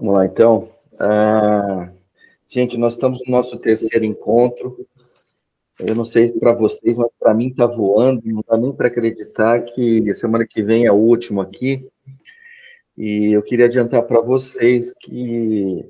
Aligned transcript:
Vamos 0.00 0.14
lá, 0.14 0.24
então. 0.24 0.70
Ah, 0.98 1.90
gente, 2.48 2.78
nós 2.78 2.94
estamos 2.94 3.20
no 3.26 3.30
nosso 3.30 3.58
terceiro 3.58 4.02
encontro. 4.02 4.86
Eu 5.78 5.94
não 5.94 6.06
sei 6.06 6.32
para 6.32 6.54
vocês, 6.54 6.96
mas 6.96 7.10
para 7.18 7.34
mim 7.34 7.48
está 7.48 7.66
voando. 7.66 8.22
Não 8.24 8.42
dá 8.48 8.56
nem 8.56 8.72
para 8.72 8.86
acreditar 8.86 9.60
que 9.60 10.14
semana 10.14 10.46
que 10.46 10.62
vem 10.62 10.86
é 10.86 10.92
o 10.92 10.96
último 10.96 11.42
aqui. 11.42 11.86
E 12.96 13.34
eu 13.34 13.42
queria 13.42 13.66
adiantar 13.66 14.02
para 14.04 14.22
vocês 14.22 14.94
que 15.00 15.84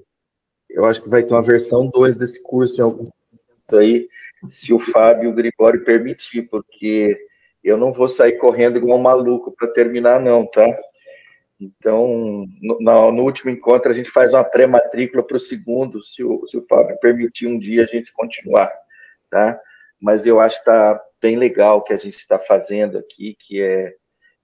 eu 0.68 0.84
acho 0.86 1.00
que 1.00 1.08
vai 1.08 1.22
ter 1.22 1.32
uma 1.32 1.42
versão 1.42 1.86
2 1.86 2.16
desse 2.16 2.42
curso 2.42 2.80
em 2.80 2.84
algum 2.84 3.04
momento 3.04 3.77
aí, 3.77 4.08
se 4.48 4.72
o 4.72 4.80
Fábio 4.80 5.32
Grigori 5.32 5.84
permitir, 5.84 6.48
porque 6.50 7.16
eu 7.62 7.77
não 7.77 7.92
vou 7.92 8.08
sair 8.08 8.38
correndo 8.38 8.79
igual 8.79 8.98
um 8.98 9.02
maluco 9.02 9.52
para 9.52 9.68
terminar, 9.68 10.20
não, 10.20 10.46
tá? 10.46 10.66
Então, 11.61 12.46
no, 12.62 13.12
no, 13.12 13.22
último 13.22 13.50
encontro, 13.50 13.90
a 13.90 13.95
gente 13.95 14.10
faz 14.10 14.32
uma 14.32 14.42
pré-matrícula 14.42 15.23
para 15.23 15.37
o 15.37 15.41
segundo, 15.41 16.02
se 16.02 16.24
o, 16.24 16.46
se 16.48 16.56
o 16.56 16.66
Fábio 16.66 16.98
permitir 16.98 17.46
um 17.46 17.59
dia 17.59 17.84
a 17.84 17.87
gente 17.87 18.10
continuar, 18.14 18.73
tá? 19.30 19.60
Mas 20.01 20.24
eu 20.24 20.41
acho 20.41 20.56
que 20.56 20.62
está 20.62 20.98
bem 21.20 21.37
legal 21.37 21.78
o 21.78 21.82
que 21.82 21.92
a 21.92 21.98
gente 21.98 22.16
está 22.16 22.38
fazendo 22.38 22.96
aqui, 22.96 23.37
que 23.38 23.60
é, 23.60 23.95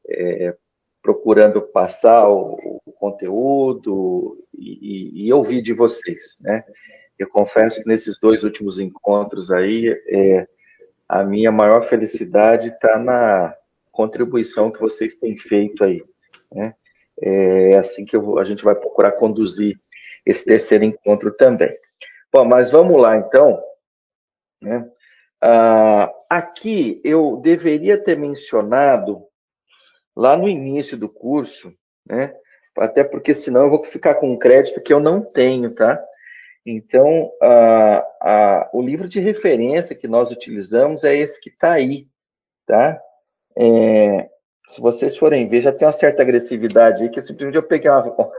é 0.08 0.54
procurando 1.00 1.62
passar 1.62 2.28
o, 2.28 2.82
o 2.84 2.92
conteúdo 2.92 4.44
e, 4.52 5.22
e, 5.22 5.26
e, 5.26 5.32
ouvir 5.32 5.62
de 5.62 5.72
vocês, 5.72 6.36
né? 6.40 6.64
Eu 7.18 7.28
confesso 7.28 7.80
que 7.80 7.88
nesses 7.88 8.18
dois 8.18 8.44
últimos 8.44 8.78
encontros 8.78 9.50
aí, 9.50 9.88
é, 10.08 10.46
a 11.08 11.24
minha 11.24 11.50
maior 11.50 11.88
felicidade 11.88 12.68
está 12.68 12.98
na 12.98 13.54
contribuição 13.90 14.70
que 14.70 14.80
vocês 14.80 15.14
têm 15.14 15.38
feito 15.38 15.82
aí, 15.82 16.02
né? 16.52 16.74
É 17.20 17.76
assim 17.78 18.04
que 18.04 18.16
eu, 18.16 18.38
a 18.38 18.44
gente 18.44 18.62
vai 18.64 18.74
procurar 18.74 19.12
conduzir 19.12 19.78
esse 20.24 20.44
terceiro 20.44 20.84
encontro 20.84 21.32
também. 21.34 21.74
Bom, 22.32 22.44
mas 22.44 22.70
vamos 22.70 23.00
lá 23.00 23.16
então. 23.16 23.62
Né? 24.60 24.86
Ah, 25.42 26.12
aqui 26.28 27.00
eu 27.04 27.36
deveria 27.36 28.02
ter 28.02 28.18
mencionado 28.18 29.22
lá 30.16 30.36
no 30.36 30.48
início 30.48 30.96
do 30.96 31.08
curso, 31.08 31.72
né? 32.06 32.34
Até 32.76 33.04
porque 33.04 33.34
senão 33.34 33.64
eu 33.64 33.70
vou 33.70 33.84
ficar 33.84 34.16
com 34.16 34.32
um 34.32 34.38
crédito 34.38 34.82
que 34.82 34.92
eu 34.92 35.00
não 35.00 35.22
tenho, 35.22 35.74
tá? 35.74 36.02
Então, 36.64 37.30
ah, 37.42 38.06
ah, 38.20 38.70
o 38.72 38.82
livro 38.82 39.08
de 39.08 39.20
referência 39.20 39.94
que 39.94 40.08
nós 40.08 40.30
utilizamos 40.30 41.04
é 41.04 41.16
esse 41.16 41.40
que 41.40 41.48
está 41.48 41.72
aí, 41.72 42.08
tá? 42.66 43.00
É, 43.56 44.28
se 44.66 44.80
vocês 44.80 45.16
forem 45.16 45.48
ver, 45.48 45.60
já 45.60 45.72
tem 45.72 45.86
uma 45.86 45.92
certa 45.92 46.22
agressividade 46.22 47.02
aí, 47.02 47.08
que 47.08 47.20
simplesmente 47.20 47.56
eu 47.56 47.90
uma, 47.92 48.30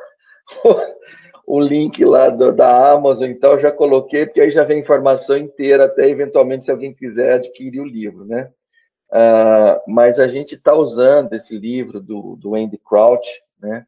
o 1.48 1.60
link 1.60 2.04
lá 2.04 2.30
do, 2.30 2.52
da 2.52 2.92
Amazon, 2.92 3.30
então 3.30 3.58
já 3.58 3.72
coloquei, 3.72 4.26
porque 4.26 4.42
aí 4.42 4.52
já 4.52 4.64
vem 4.64 4.80
informação 4.80 5.38
inteira, 5.38 5.86
até 5.86 6.10
eventualmente 6.10 6.66
se 6.66 6.72
alguém 6.72 6.94
quiser 6.94 7.36
adquirir 7.36 7.80
o 7.80 7.86
livro, 7.86 8.26
né? 8.26 8.52
Uh, 9.10 9.80
mas 9.88 10.20
a 10.20 10.28
gente 10.28 10.56
está 10.56 10.76
usando 10.76 11.32
esse 11.32 11.58
livro 11.58 12.02
do, 12.02 12.36
do 12.36 12.56
Andy 12.56 12.78
Crouch, 12.78 13.30
né? 13.62 13.86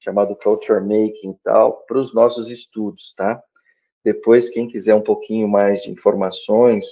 Chamado 0.00 0.34
Culture 0.34 0.80
Making 0.80 1.32
e 1.32 1.38
tal, 1.44 1.84
para 1.86 1.98
os 1.98 2.14
nossos 2.14 2.50
estudos, 2.50 3.12
tá? 3.14 3.42
Depois, 4.02 4.48
quem 4.48 4.66
quiser 4.66 4.94
um 4.94 5.02
pouquinho 5.02 5.46
mais 5.46 5.82
de 5.82 5.90
informações, 5.90 6.86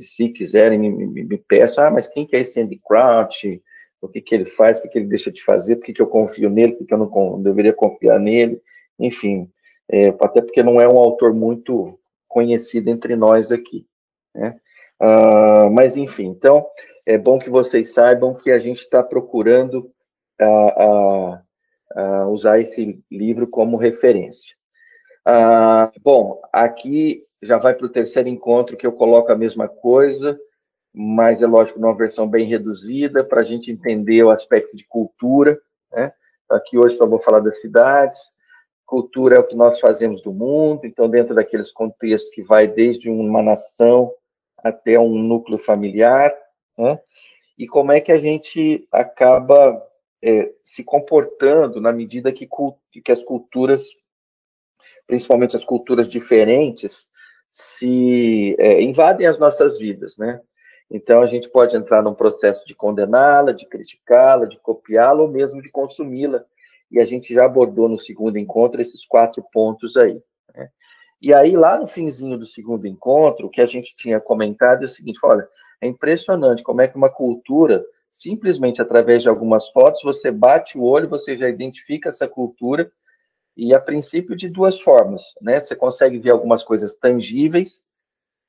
se 0.00 0.28
quiserem, 0.30 0.78
me, 0.78 0.90
me, 0.90 1.24
me 1.24 1.38
peçam, 1.38 1.84
ah, 1.84 1.90
mas 1.90 2.08
quem 2.08 2.26
que 2.26 2.34
é 2.36 2.40
esse 2.40 2.60
Andy 2.60 2.80
Crouch? 2.84 3.62
O 4.04 4.08
que, 4.08 4.20
que 4.20 4.34
ele 4.34 4.46
faz, 4.46 4.78
o 4.78 4.82
que, 4.82 4.88
que 4.88 4.98
ele 4.98 5.06
deixa 5.06 5.30
de 5.30 5.42
fazer, 5.42 5.76
por 5.76 5.86
que, 5.86 5.92
que 5.92 6.02
eu 6.02 6.06
confio 6.06 6.50
nele, 6.50 6.72
por 6.72 6.78
que, 6.80 6.86
que 6.86 6.94
eu 6.94 6.98
não 6.98 7.42
deveria 7.42 7.72
confiar 7.72 8.18
nele, 8.20 8.60
enfim, 8.98 9.50
é, 9.90 10.08
até 10.20 10.40
porque 10.40 10.62
não 10.62 10.80
é 10.80 10.88
um 10.88 10.98
autor 10.98 11.32
muito 11.34 11.98
conhecido 12.28 12.90
entre 12.90 13.16
nós 13.16 13.50
aqui, 13.50 13.86
né? 14.34 14.58
Ah, 15.00 15.68
mas 15.70 15.96
enfim, 15.96 16.26
então 16.26 16.66
é 17.04 17.18
bom 17.18 17.38
que 17.38 17.50
vocês 17.50 17.92
saibam 17.92 18.34
que 18.34 18.50
a 18.50 18.58
gente 18.58 18.80
está 18.80 19.02
procurando 19.02 19.90
usar 22.30 22.58
esse 22.58 23.00
livro 23.10 23.46
como 23.46 23.76
referência. 23.76 24.54
Ah, 25.24 25.92
bom, 26.02 26.40
aqui 26.52 27.24
já 27.42 27.56
vai 27.56 27.74
para 27.74 27.86
o 27.86 27.90
terceiro 27.90 28.28
encontro 28.28 28.76
que 28.76 28.86
eu 28.86 28.92
coloco 28.92 29.30
a 29.30 29.36
mesma 29.36 29.68
coisa 29.68 30.38
mas 30.94 31.42
é 31.42 31.46
lógico 31.46 31.80
numa 31.80 31.96
versão 31.96 32.28
bem 32.28 32.46
reduzida 32.46 33.24
para 33.24 33.40
a 33.40 33.44
gente 33.44 33.70
entender 33.70 34.22
o 34.22 34.30
aspecto 34.30 34.76
de 34.76 34.86
cultura. 34.86 35.60
Né? 35.92 36.12
Aqui 36.48 36.78
hoje 36.78 36.96
só 36.96 37.04
vou 37.04 37.20
falar 37.20 37.40
das 37.40 37.60
cidades. 37.60 38.16
Cultura 38.86 39.36
é 39.36 39.38
o 39.40 39.46
que 39.46 39.56
nós 39.56 39.80
fazemos 39.80 40.22
do 40.22 40.32
mundo, 40.32 40.86
então 40.86 41.08
dentro 41.08 41.34
daqueles 41.34 41.72
contextos 41.72 42.30
que 42.30 42.42
vai 42.42 42.68
desde 42.68 43.10
uma 43.10 43.42
nação 43.42 44.12
até 44.58 44.98
um 44.98 45.18
núcleo 45.18 45.58
familiar, 45.58 46.32
né? 46.78 46.98
e 47.58 47.66
como 47.66 47.92
é 47.92 48.00
que 48.00 48.12
a 48.12 48.18
gente 48.18 48.86
acaba 48.92 49.82
é, 50.22 50.52
se 50.62 50.84
comportando 50.84 51.80
na 51.80 51.92
medida 51.92 52.32
que, 52.32 52.48
que 53.04 53.12
as 53.12 53.22
culturas, 53.22 53.84
principalmente 55.06 55.56
as 55.56 55.64
culturas 55.64 56.08
diferentes, 56.08 57.04
se 57.50 58.56
é, 58.58 58.80
invadem 58.80 59.26
as 59.26 59.38
nossas 59.38 59.78
vidas, 59.78 60.16
né? 60.16 60.40
Então, 60.90 61.22
a 61.22 61.26
gente 61.26 61.48
pode 61.48 61.76
entrar 61.76 62.02
num 62.02 62.14
processo 62.14 62.64
de 62.66 62.74
condená-la, 62.74 63.52
de 63.52 63.66
criticá-la, 63.66 64.46
de 64.46 64.58
copiá-la 64.60 65.22
ou 65.22 65.28
mesmo 65.28 65.60
de 65.62 65.70
consumi-la. 65.70 66.44
E 66.90 67.00
a 67.00 67.04
gente 67.04 67.34
já 67.34 67.46
abordou 67.46 67.88
no 67.88 67.98
segundo 67.98 68.38
encontro 68.38 68.80
esses 68.80 69.04
quatro 69.06 69.42
pontos 69.52 69.96
aí. 69.96 70.20
Né? 70.54 70.68
E 71.20 71.32
aí, 71.32 71.56
lá 71.56 71.78
no 71.78 71.86
finzinho 71.86 72.38
do 72.38 72.46
segundo 72.46 72.86
encontro, 72.86 73.46
o 73.46 73.50
que 73.50 73.60
a 73.60 73.66
gente 73.66 73.94
tinha 73.96 74.20
comentado 74.20 74.82
é 74.82 74.84
o 74.84 74.88
seguinte: 74.88 75.18
olha, 75.24 75.48
é 75.80 75.86
impressionante 75.86 76.62
como 76.62 76.80
é 76.80 76.88
que 76.88 76.96
uma 76.96 77.10
cultura, 77.10 77.84
simplesmente 78.12 78.80
através 78.80 79.22
de 79.22 79.28
algumas 79.28 79.68
fotos, 79.70 80.02
você 80.02 80.30
bate 80.30 80.78
o 80.78 80.82
olho, 80.82 81.08
você 81.08 81.36
já 81.36 81.48
identifica 81.48 82.10
essa 82.10 82.28
cultura, 82.28 82.90
e 83.56 83.74
a 83.74 83.80
princípio 83.80 84.36
de 84.36 84.48
duas 84.48 84.80
formas, 84.80 85.22
né? 85.40 85.60
Você 85.60 85.74
consegue 85.74 86.18
ver 86.18 86.30
algumas 86.30 86.62
coisas 86.62 86.94
tangíveis, 86.94 87.82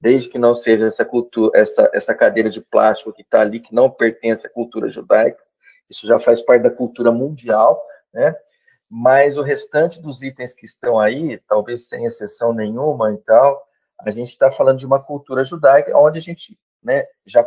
desde 0.05 0.29
que 0.29 0.38
não 0.38 0.53
seja 0.53 0.85
essa 0.85 1.03
cultura, 1.03 1.59
essa, 1.59 1.89
essa 1.91 2.13
cadeira 2.13 2.47
de 2.47 2.61
plástico 2.61 3.11
que 3.11 3.23
está 3.23 3.41
ali, 3.41 3.59
que 3.59 3.73
não 3.73 3.89
pertence 3.89 4.45
à 4.45 4.49
cultura 4.51 4.88
judaica, 4.88 5.41
isso 5.89 6.05
já 6.05 6.19
faz 6.19 6.43
parte 6.43 6.61
da 6.61 6.69
cultura 6.69 7.11
mundial, 7.11 7.83
né? 8.13 8.35
Mas 8.88 9.35
o 9.35 9.41
restante 9.41 9.99
dos 9.99 10.21
itens 10.21 10.53
que 10.53 10.63
estão 10.63 10.99
aí, 10.99 11.39
talvez 11.47 11.88
sem 11.88 12.05
exceção 12.05 12.53
nenhuma 12.53 13.13
e 13.13 13.17
tal, 13.17 13.59
a 13.99 14.11
gente 14.11 14.29
está 14.29 14.51
falando 14.51 14.77
de 14.77 14.85
uma 14.85 15.01
cultura 15.01 15.44
judaica, 15.44 15.97
onde 15.97 16.19
a 16.19 16.21
gente 16.21 16.55
né, 16.83 17.07
já 17.25 17.41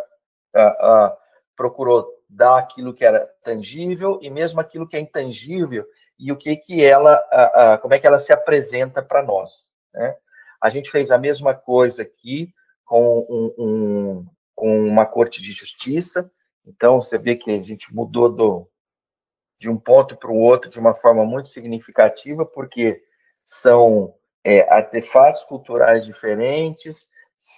a, 0.52 0.60
a, 0.62 1.16
procurou 1.56 2.08
dar 2.28 2.58
aquilo 2.58 2.92
que 2.92 3.04
era 3.04 3.24
tangível 3.44 4.18
e 4.20 4.28
mesmo 4.28 4.58
aquilo 4.58 4.88
que 4.88 4.97
é 4.97 5.00
intangível 5.00 5.86
e 6.18 6.32
o 6.32 6.36
que 6.36 6.56
que 6.56 6.82
ela, 6.82 7.14
a, 7.30 7.78
como 7.78 7.94
é 7.94 8.00
que 8.00 8.06
ela 8.08 8.18
se 8.18 8.32
apresenta 8.32 9.00
para 9.00 9.22
nós, 9.22 9.62
né? 9.94 10.16
A 10.60 10.70
gente 10.70 10.91
fez 10.91 11.10
a 11.10 11.19
mesma 11.19 11.54
coisa 11.54 12.02
aqui 12.02 12.52
com, 12.84 13.26
um, 13.28 13.54
um, 13.58 14.26
com 14.54 14.88
uma 14.88 15.06
corte 15.06 15.41
de 15.41 15.52
justiça. 15.52 16.30
Então, 16.66 17.00
você 17.00 17.19
vê 17.19 17.36
que 17.36 17.50
a 17.50 17.62
gente 17.62 17.94
mudou 17.94 18.28
do, 18.28 18.68
de 19.60 19.68
um 19.68 19.76
ponto 19.76 20.16
para 20.16 20.30
o 20.30 20.38
outro 20.38 20.70
de 20.70 20.78
uma 20.78 20.94
forma 20.94 21.24
muito 21.24 21.48
significativa, 21.48 22.44
porque 22.44 23.00
são 23.44 24.14
é, 24.44 24.60
artefatos 24.72 25.44
culturais 25.44 26.04
diferentes, 26.04 27.06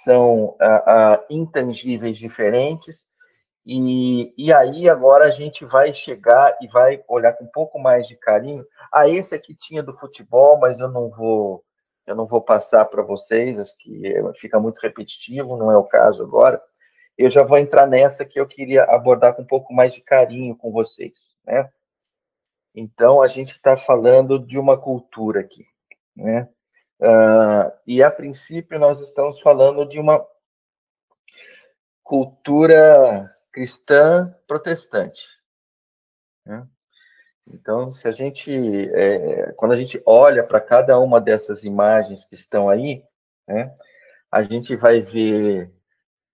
são 0.05 0.57
ah, 0.61 0.85
ah, 0.87 1.25
intangíveis 1.29 2.17
diferentes, 2.19 3.05
e, 3.67 4.33
e 4.37 4.53
aí 4.53 4.89
agora 4.89 5.27
a 5.27 5.31
gente 5.31 5.65
vai 5.65 5.93
chegar 5.93 6.57
e 6.61 6.69
vai 6.69 7.03
olhar 7.07 7.35
com 7.35 7.45
um 7.45 7.51
pouco 7.53 7.79
mais 7.79 8.09
de 8.09 8.17
carinho. 8.17 8.65
Ah, 8.93 9.09
esse 9.09 9.35
aqui 9.35 9.55
tinha 9.55 9.83
do 9.83 9.97
futebol, 9.97 10.59
mas 10.59 10.81
eu 10.81 10.89
não 10.89 11.11
vou 11.11 11.63
eu 12.11 12.17
não 12.17 12.27
vou 12.27 12.43
passar 12.43 12.85
para 12.87 13.03
vocês, 13.03 13.57
acho 13.57 13.77
que 13.79 14.13
fica 14.35 14.59
muito 14.59 14.79
repetitivo, 14.79 15.57
não 15.57 15.71
é 15.71 15.77
o 15.77 15.85
caso 15.85 16.23
agora. 16.23 16.61
Eu 17.17 17.31
já 17.31 17.45
vou 17.45 17.57
entrar 17.57 17.87
nessa 17.87 18.25
que 18.25 18.41
eu 18.41 18.49
queria 18.49 18.83
abordar 18.83 19.35
com 19.35 19.43
um 19.43 19.47
pouco 19.47 19.73
mais 19.73 19.95
de 19.95 20.01
carinho 20.01 20.57
com 20.57 20.73
vocês, 20.73 21.33
né? 21.47 21.71
Então, 22.75 23.23
a 23.23 23.29
gente 23.29 23.53
está 23.53 23.77
falando 23.77 24.45
de 24.45 24.59
uma 24.59 24.77
cultura 24.77 25.41
aqui, 25.41 25.65
né? 26.17 26.49
Uh, 27.01 27.71
e, 27.87 28.03
a 28.03 28.11
princípio, 28.11 28.79
nós 28.79 29.01
estamos 29.01 29.41
falando 29.41 29.87
de 29.87 30.01
uma 30.01 30.27
cultura 32.03 33.33
cristã 33.53 34.37
protestante. 34.49 35.29
Né? 36.45 36.67
Então, 37.53 37.91
se 37.91 38.07
a 38.07 38.13
gente, 38.13 38.51
é, 38.95 39.53
quando 39.57 39.73
a 39.73 39.77
gente 39.77 40.01
olha 40.07 40.45
para 40.45 40.61
cada 40.61 40.99
uma 40.99 41.21
dessas 41.21 41.65
imagens 41.65 42.25
que 42.25 42.35
estão 42.35 42.69
aí, 42.69 43.03
né, 43.47 43.75
a 44.31 44.43
gente 44.43 44.77
vai 44.77 45.01
ver 45.01 45.73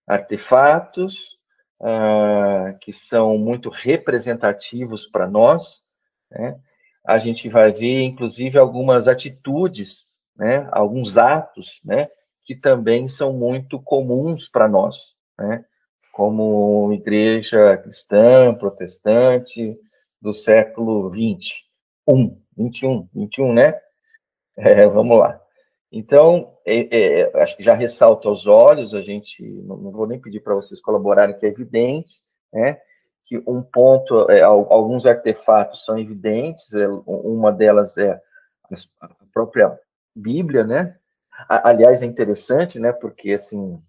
artefatos 0.06 1.38
ah, 1.80 2.74
que 2.80 2.92
são 2.92 3.38
muito 3.38 3.70
representativos 3.70 5.06
para 5.06 5.26
nós, 5.26 5.82
né, 6.30 6.58
a 7.04 7.18
gente 7.18 7.48
vai 7.48 7.72
ver, 7.72 8.02
inclusive, 8.02 8.58
algumas 8.58 9.08
atitudes, 9.08 10.06
né, 10.36 10.68
alguns 10.72 11.16
atos, 11.16 11.80
né, 11.84 12.08
que 12.44 12.54
também 12.54 13.08
são 13.08 13.32
muito 13.32 13.80
comuns 13.80 14.48
para 14.48 14.68
nós, 14.68 15.14
né, 15.38 15.64
como 16.12 16.92
igreja 16.92 17.76
cristã, 17.76 18.54
protestante, 18.54 19.78
do 20.20 20.32
século 20.32 21.10
21, 21.10 22.40
21, 22.56 23.08
21, 23.14 23.52
né? 23.52 23.80
É, 24.56 24.86
vamos 24.86 25.18
lá. 25.18 25.40
Então, 25.92 26.56
é, 26.66 27.20
é, 27.20 27.42
acho 27.42 27.56
que 27.56 27.62
já 27.62 27.74
ressalta 27.74 28.28
aos 28.28 28.46
olhos, 28.46 28.92
a 28.92 29.00
gente, 29.00 29.42
não, 29.62 29.76
não 29.76 29.92
vou 29.92 30.06
nem 30.06 30.20
pedir 30.20 30.40
para 30.40 30.54
vocês 30.54 30.80
colaborarem, 30.80 31.38
que 31.38 31.46
é 31.46 31.48
evidente, 31.48 32.20
né? 32.52 32.80
Que 33.26 33.38
um 33.46 33.62
ponto, 33.62 34.30
é, 34.30 34.42
alguns 34.42 35.06
artefatos 35.06 35.84
são 35.84 35.98
evidentes, 35.98 36.72
é, 36.74 36.88
uma 36.88 37.52
delas 37.52 37.96
é 37.96 38.20
a 39.00 39.08
própria 39.32 39.78
Bíblia, 40.14 40.64
né? 40.64 40.96
Aliás, 41.48 42.02
é 42.02 42.06
interessante, 42.06 42.78
né? 42.78 42.92
Porque, 42.92 43.32
assim, 43.32 43.80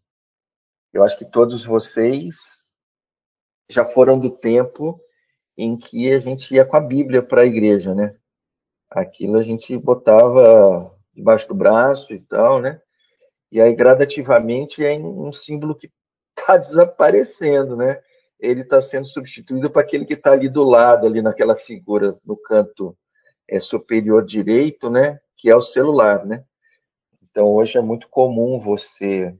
eu 0.94 1.04
acho 1.04 1.18
que 1.18 1.26
todos 1.26 1.66
vocês 1.66 2.36
já 3.70 3.86
foram 3.86 4.20
do 4.20 4.30
tempo 4.30 5.00
em 5.58 5.76
que 5.76 6.14
a 6.14 6.20
gente 6.20 6.54
ia 6.54 6.64
com 6.64 6.78
a 6.78 6.82
Bíblia 6.82 7.24
para 7.24 7.42
a 7.42 7.46
igreja, 7.46 7.96
né? 7.96 8.16
Aquilo 8.90 9.38
a 9.38 9.44
gente 9.44 9.76
botava 9.78 10.96
debaixo 11.14 11.48
do 11.48 11.56
braço 11.56 12.14
e 12.14 12.20
tal, 12.20 12.62
né? 12.62 12.80
E 13.52 13.60
aí, 13.60 13.74
gradativamente, 13.74 14.86
é 14.86 14.98
um 14.98 15.34
símbolo 15.34 15.74
que 15.74 15.92
está 16.38 16.56
desaparecendo, 16.58 17.76
né? 17.76 18.02
Ele 18.40 18.62
está 18.62 18.82
sendo 18.82 19.08
substituído 19.08 19.70
para 19.70 19.82
aquele 19.82 20.06
que 20.06 20.14
está 20.14 20.32
ali 20.32 20.48
do 20.48 20.64
lado, 20.64 21.08
ali 21.08 21.22
naquela 21.22 21.56
figura 21.56 22.16
no 22.24 22.38
canto 22.38 22.96
é, 23.48 23.60
superior 23.60 24.24
direito, 24.24 24.90
né? 24.90 25.20
Que 25.36 25.50
é 25.50 25.56
o 25.56 25.62
celular, 25.62 26.24
né? 26.24 26.44
Então, 27.24 27.48
hoje 27.48 27.78
é 27.78 27.82
muito 27.82 28.08
comum 28.10 28.60
você 28.60 29.36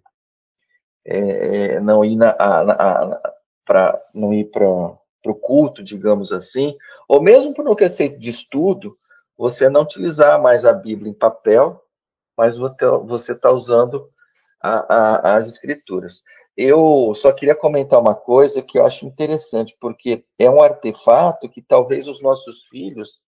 é, 1.06 1.76
é 1.76 1.80
não 1.80 2.04
ir 2.04 2.16
na, 2.16 2.36
não 4.14 4.34
ir 4.34 4.46
para 4.46 4.98
o 5.32 5.36
culto, 5.36 5.84
digamos 5.84 6.32
assim, 6.32 6.76
ou 7.08 7.22
mesmo 7.22 7.54
para 7.54 7.70
o 7.70 7.76
conceito 7.76 8.20
de 8.20 8.30
estudo, 8.30 8.98
você 9.38 9.70
não 9.70 9.82
utilizar 9.82 10.42
mais 10.42 10.66
a 10.66 10.74
Bíblia 10.74 11.12
em 11.12 11.14
papel, 11.14 11.82
mas 12.36 12.58
você 12.58 13.32
está 13.34 13.52
usando 13.52 14.10
a, 14.62 14.96
a, 14.96 15.38
as 15.38 15.48
escrituras. 15.48 16.22
Eu 16.56 17.14
só 17.16 17.32
queria 17.32 17.56
comentar 17.56 18.00
uma 18.00 18.16
coisa 18.16 18.64
que 18.64 18.80
eu 18.80 18.86
acho 18.86 19.06
interessante, 19.06 19.78
porque 19.80 20.26
é 20.40 20.50
um 20.50 20.62
artefato 20.62 21.48
que 21.48 21.62
talvez 21.62 22.08
os 22.08 22.22
nossos 22.22 22.64
filhos 22.64 23.20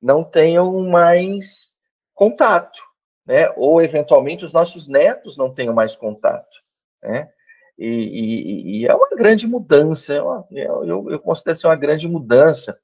não 0.00 0.22
tenham 0.22 0.70
mais 0.82 1.72
contato, 2.14 2.78
né? 3.26 3.50
Ou 3.56 3.80
eventualmente 3.80 4.44
os 4.44 4.52
nossos 4.52 4.86
netos 4.86 5.36
não 5.36 5.52
tenham 5.52 5.72
mais 5.72 5.96
contato, 5.96 6.56
né? 7.02 7.30
E, 7.78 7.86
e, 7.86 8.78
e 8.78 8.86
é 8.86 8.94
uma 8.94 9.08
grande 9.16 9.46
mudança, 9.46 10.14
é 10.14 10.18
eu, 10.18 10.84
eu, 10.84 11.10
eu 11.10 11.18
considero 11.18 11.56
ser 11.56 11.66
uma 11.66 11.76
grande 11.76 12.06
mudança. 12.06 12.78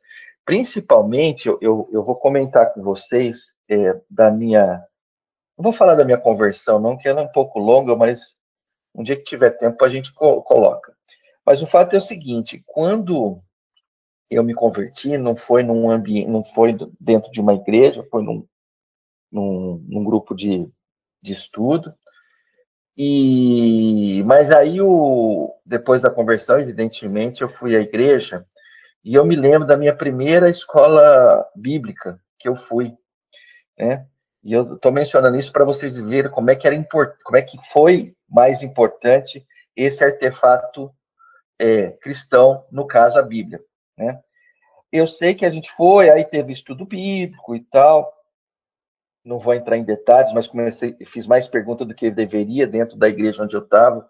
Principalmente, 0.44 1.46
eu, 1.46 1.58
eu, 1.60 1.88
eu 1.92 2.02
vou 2.02 2.16
comentar 2.16 2.72
com 2.72 2.82
vocês 2.82 3.52
é, 3.68 4.00
da 4.10 4.30
minha 4.30 4.84
não 5.60 5.64
vou 5.64 5.72
falar 5.74 5.94
da 5.94 6.06
minha 6.06 6.16
conversão, 6.16 6.80
não, 6.80 6.96
que 6.96 7.06
ela 7.06 7.20
é 7.20 7.24
um 7.24 7.32
pouco 7.32 7.58
longa, 7.58 7.94
mas 7.94 8.34
um 8.94 9.02
dia 9.02 9.14
que 9.14 9.24
tiver 9.24 9.50
tempo 9.50 9.84
a 9.84 9.90
gente 9.90 10.10
co 10.14 10.40
coloca. 10.42 10.96
Mas 11.44 11.60
o 11.60 11.66
fato 11.66 11.94
é 11.94 11.98
o 11.98 12.00
seguinte: 12.00 12.64
quando 12.66 13.42
eu 14.30 14.42
me 14.42 14.54
converti, 14.54 15.18
não 15.18 15.36
foi 15.36 15.62
num 15.62 15.90
ambiente, 15.90 16.30
não 16.30 16.42
foi 16.42 16.74
dentro 16.98 17.30
de 17.30 17.42
uma 17.42 17.52
igreja, 17.52 18.02
foi 18.10 18.22
num, 18.22 18.46
num, 19.30 19.84
num 19.86 20.02
grupo 20.02 20.34
de, 20.34 20.66
de 21.20 21.34
estudo. 21.34 21.94
E 23.02 24.22
mas 24.24 24.50
aí 24.50 24.78
o 24.78 25.54
depois 25.64 26.02
da 26.02 26.10
conversão, 26.10 26.60
evidentemente, 26.60 27.40
eu 27.40 27.48
fui 27.48 27.74
à 27.74 27.80
igreja 27.80 28.44
e 29.02 29.14
eu 29.14 29.24
me 29.24 29.34
lembro 29.34 29.66
da 29.66 29.74
minha 29.74 29.96
primeira 29.96 30.50
escola 30.50 31.48
bíblica 31.56 32.20
que 32.38 32.46
eu 32.46 32.54
fui, 32.54 32.92
né? 33.78 34.06
E 34.44 34.52
eu 34.52 34.74
estou 34.74 34.92
mencionando 34.92 35.38
isso 35.38 35.50
para 35.50 35.64
vocês 35.64 35.96
verem 35.96 36.30
como 36.30 36.50
é 36.50 36.54
que 36.54 36.66
era 36.66 36.76
import... 36.76 37.16
como 37.24 37.38
é 37.38 37.42
que 37.42 37.56
foi 37.72 38.14
mais 38.28 38.60
importante 38.60 39.46
esse 39.74 40.04
artefato 40.04 40.90
é, 41.58 41.92
cristão, 42.02 42.66
no 42.70 42.86
caso 42.86 43.18
a 43.18 43.22
Bíblia. 43.22 43.62
Né? 43.96 44.20
Eu 44.92 45.06
sei 45.06 45.34
que 45.34 45.46
a 45.46 45.50
gente 45.50 45.72
foi, 45.74 46.10
aí 46.10 46.26
teve 46.26 46.52
estudo 46.52 46.84
bíblico 46.84 47.56
e 47.56 47.60
tal. 47.60 48.12
Não 49.24 49.38
vou 49.38 49.54
entrar 49.54 49.76
em 49.76 49.84
detalhes, 49.84 50.32
mas 50.32 50.46
comecei, 50.46 50.96
fiz 51.06 51.26
mais 51.26 51.46
perguntas 51.46 51.86
do 51.86 51.94
que 51.94 52.10
deveria 52.10 52.66
dentro 52.66 52.96
da 52.96 53.08
igreja 53.08 53.42
onde 53.42 53.54
eu 53.54 53.62
estava. 53.62 54.08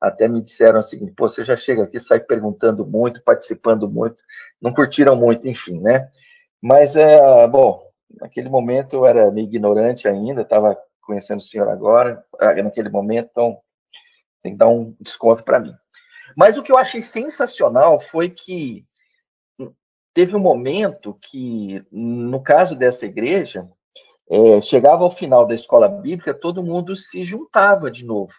Até 0.00 0.28
me 0.28 0.42
disseram 0.42 0.80
assim, 0.80 1.06
pô, 1.14 1.28
você 1.28 1.44
já 1.44 1.56
chega 1.56 1.84
aqui, 1.84 1.98
sai 1.98 2.20
perguntando 2.20 2.84
muito, 2.84 3.22
participando 3.22 3.88
muito, 3.88 4.22
não 4.60 4.74
curtiram 4.74 5.14
muito, 5.14 5.48
enfim, 5.48 5.80
né? 5.80 6.10
Mas 6.60 6.96
é, 6.96 7.46
bom, 7.46 7.88
naquele 8.20 8.48
momento 8.48 8.96
eu 8.96 9.06
era 9.06 9.30
meio 9.30 9.46
ignorante 9.46 10.08
ainda, 10.08 10.42
estava 10.42 10.76
conhecendo 11.02 11.38
o 11.38 11.42
senhor 11.42 11.68
agora, 11.68 12.24
ah, 12.38 12.54
naquele 12.62 12.88
momento, 12.88 13.28
então 13.30 13.58
tem 14.42 14.52
que 14.52 14.58
dar 14.58 14.68
um 14.68 14.94
desconto 15.00 15.44
para 15.44 15.60
mim. 15.60 15.74
Mas 16.36 16.56
o 16.56 16.62
que 16.62 16.72
eu 16.72 16.78
achei 16.78 17.02
sensacional 17.02 18.00
foi 18.00 18.28
que 18.28 18.84
teve 20.14 20.36
um 20.36 20.40
momento 20.40 21.18
que, 21.20 21.84
no 21.90 22.42
caso 22.42 22.74
dessa 22.74 23.06
igreja, 23.06 23.68
é, 24.32 24.60
chegava 24.62 25.04
ao 25.04 25.10
final 25.10 25.46
da 25.46 25.54
escola 25.54 25.88
bíblica, 25.88 26.32
todo 26.32 26.62
mundo 26.62 26.96
se 26.96 27.24
juntava 27.24 27.90
de 27.90 28.04
novo, 28.04 28.32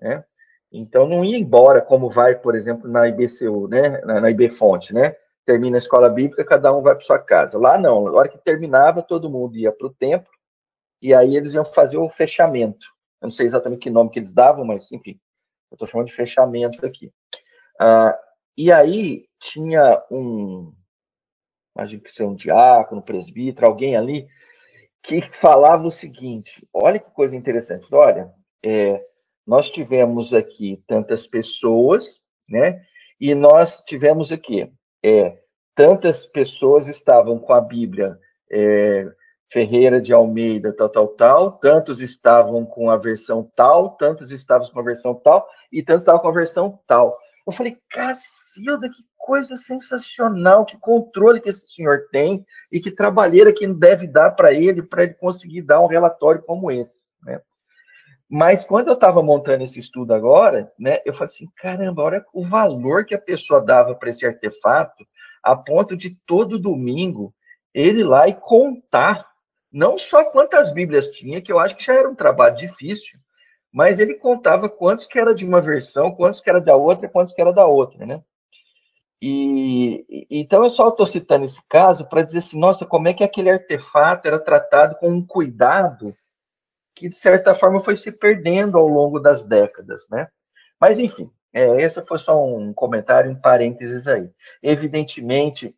né? 0.00 0.24
Então 0.72 1.06
não 1.06 1.24
ia 1.24 1.36
embora 1.36 1.82
como 1.82 2.08
vai, 2.08 2.36
por 2.36 2.54
exemplo, 2.54 2.88
na 2.88 3.08
IBCU, 3.08 3.68
né? 3.68 4.00
Na, 4.02 4.20
na 4.20 4.30
IB 4.30 4.50
Fonte, 4.50 4.94
né? 4.94 5.14
termina 5.50 5.76
a 5.76 5.78
escola 5.78 6.08
bíblica, 6.08 6.44
cada 6.44 6.72
um 6.72 6.80
vai 6.80 6.94
para 6.94 7.04
sua 7.04 7.18
casa. 7.18 7.58
Lá 7.58 7.76
não, 7.76 8.04
na 8.04 8.12
hora 8.12 8.28
que 8.28 8.38
terminava, 8.38 9.02
todo 9.02 9.30
mundo 9.30 9.56
ia 9.56 9.72
para 9.72 9.88
o 9.88 9.94
templo 9.94 10.30
e 11.02 11.12
aí 11.12 11.36
eles 11.36 11.54
iam 11.54 11.64
fazer 11.64 11.96
o 11.96 12.08
fechamento. 12.08 12.86
Eu 13.20 13.26
não 13.26 13.32
sei 13.32 13.46
exatamente 13.46 13.80
que 13.80 13.90
nome 13.90 14.10
que 14.10 14.20
eles 14.20 14.32
davam, 14.32 14.64
mas 14.64 14.90
enfim, 14.92 15.18
eu 15.70 15.74
estou 15.74 15.88
chamando 15.88 16.06
de 16.06 16.14
fechamento 16.14 16.84
aqui. 16.86 17.12
Ah, 17.80 18.16
e 18.56 18.70
aí 18.70 19.26
tinha 19.40 20.00
um, 20.10 20.72
imagino 21.76 22.02
que 22.02 22.12
seja 22.12 22.28
um 22.28 22.34
diácono, 22.34 23.00
um 23.00 23.04
presbítero, 23.04 23.66
alguém 23.66 23.96
ali, 23.96 24.28
que 25.02 25.22
falava 25.40 25.86
o 25.86 25.92
seguinte: 25.92 26.66
olha 26.72 26.98
que 26.98 27.10
coisa 27.10 27.36
interessante, 27.36 27.86
olha, 27.92 28.30
é, 28.64 29.02
nós 29.46 29.70
tivemos 29.70 30.32
aqui 30.32 30.82
tantas 30.86 31.26
pessoas, 31.26 32.20
né? 32.48 32.82
E 33.20 33.34
nós 33.34 33.82
tivemos 33.86 34.32
aqui 34.32 34.72
é, 35.04 35.38
tantas 35.74 36.26
pessoas 36.26 36.86
estavam 36.88 37.38
com 37.38 37.52
a 37.52 37.60
Bíblia 37.60 38.18
é, 38.50 39.06
Ferreira 39.50 40.00
de 40.00 40.12
Almeida, 40.12 40.72
tal, 40.72 40.88
tal, 40.88 41.08
tal, 41.08 41.52
tantos 41.52 42.00
estavam 42.00 42.64
com 42.64 42.88
a 42.88 42.96
versão 42.96 43.50
tal, 43.56 43.96
tantos 43.96 44.30
estavam 44.30 44.68
com 44.68 44.78
a 44.78 44.84
versão 44.84 45.14
tal, 45.14 45.48
e 45.72 45.82
tantos 45.82 46.02
estavam 46.02 46.20
com 46.20 46.28
a 46.28 46.32
versão 46.32 46.78
tal. 46.86 47.18
Eu 47.46 47.52
falei, 47.52 47.76
Cacilda, 48.50 48.90
que 48.90 49.04
coisa 49.16 49.56
sensacional, 49.56 50.64
que 50.64 50.76
controle 50.78 51.40
que 51.40 51.48
esse 51.48 51.66
senhor 51.68 52.08
tem 52.10 52.44
e 52.70 52.80
que 52.80 52.90
trabalheira 52.90 53.52
que 53.52 53.66
deve 53.66 54.08
dar 54.08 54.32
para 54.32 54.52
ele, 54.52 54.82
para 54.82 55.04
ele 55.04 55.14
conseguir 55.14 55.62
dar 55.62 55.80
um 55.80 55.86
relatório 55.86 56.42
como 56.42 56.70
esse. 56.70 57.06
Né? 57.22 57.40
Mas 58.28 58.64
quando 58.64 58.88
eu 58.88 58.94
estava 58.94 59.22
montando 59.22 59.62
esse 59.62 59.78
estudo 59.78 60.12
agora, 60.12 60.72
né, 60.78 60.98
eu 61.04 61.12
falei 61.12 61.32
assim, 61.32 61.46
caramba, 61.56 62.02
olha 62.02 62.24
o 62.34 62.44
valor 62.44 63.04
que 63.04 63.14
a 63.14 63.20
pessoa 63.20 63.60
dava 63.60 63.94
para 63.94 64.10
esse 64.10 64.26
artefato, 64.26 65.06
a 65.42 65.54
ponto 65.54 65.96
de 65.96 66.16
todo 66.26 66.58
domingo 66.58 67.32
ele 67.72 68.00
ir 68.00 68.04
lá 68.04 68.26
e 68.26 68.34
contar 68.34 69.28
não 69.72 69.96
só 69.96 70.24
quantas 70.24 70.72
Bíblias 70.72 71.08
tinha, 71.10 71.40
que 71.40 71.52
eu 71.52 71.58
acho 71.60 71.76
que 71.76 71.84
já 71.84 71.94
era 71.94 72.10
um 72.10 72.16
trabalho 72.16 72.56
difícil, 72.56 73.16
mas 73.72 74.00
ele 74.00 74.14
contava 74.14 74.68
quantos 74.68 75.06
que 75.06 75.18
era 75.18 75.32
de 75.32 75.46
uma 75.46 75.60
versão, 75.60 76.10
quantos 76.10 76.40
que 76.40 76.50
era 76.50 76.60
da 76.60 76.74
outra, 76.74 77.08
quantos 77.08 77.32
que 77.32 77.40
era 77.40 77.52
da 77.52 77.64
outra, 77.64 78.04
né? 78.04 78.20
E 79.22 80.26
então 80.30 80.64
eu 80.64 80.70
só 80.70 80.88
estou 80.88 81.06
citando 81.06 81.44
esse 81.44 81.60
caso 81.68 82.06
para 82.06 82.22
dizer 82.22 82.38
assim, 82.38 82.58
nossa, 82.58 82.86
como 82.86 83.08
é 83.08 83.14
que 83.14 83.22
aquele 83.22 83.50
artefato 83.50 84.26
era 84.26 84.38
tratado 84.38 84.96
com 84.96 85.10
um 85.10 85.24
cuidado 85.24 86.16
que 86.94 87.08
de 87.08 87.16
certa 87.16 87.54
forma 87.54 87.80
foi 87.80 87.96
se 87.96 88.10
perdendo 88.10 88.78
ao 88.78 88.88
longo 88.88 89.18
das 89.18 89.44
décadas, 89.44 90.06
né? 90.10 90.28
Mas 90.80 90.98
enfim, 90.98 91.30
é, 91.52 91.82
esse 91.82 92.00
foi 92.06 92.18
só 92.18 92.42
um 92.44 92.72
comentário 92.72 93.30
em 93.30 93.34
parênteses 93.34 94.06
aí. 94.06 94.30
Evidentemente, 94.62 95.74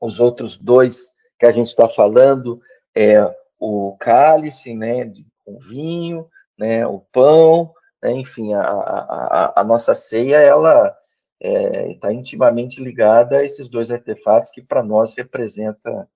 os 0.00 0.18
outros 0.18 0.56
dois 0.56 1.10
que 1.38 1.46
a 1.46 1.52
gente 1.52 1.68
está 1.68 1.88
falando 1.88 2.60
é 2.94 3.18
o 3.58 3.96
cálice, 3.98 4.74
né, 4.74 5.12
com 5.44 5.58
vinho, 5.58 6.26
né, 6.58 6.86
o 6.86 7.00
pão, 7.12 7.72
né, 8.02 8.12
enfim, 8.12 8.54
a, 8.54 8.62
a, 8.62 9.60
a, 9.60 9.64
nossa 9.64 9.94
ceia 9.94 10.36
ela 10.36 10.96
está 11.40 12.10
é, 12.10 12.14
intimamente 12.14 12.82
ligada 12.82 13.38
a 13.38 13.44
esses 13.44 13.68
dois 13.68 13.90
artefatos 13.90 14.50
que 14.50 14.60
para 14.60 14.82
nós 14.82 15.14
representa 15.14 16.08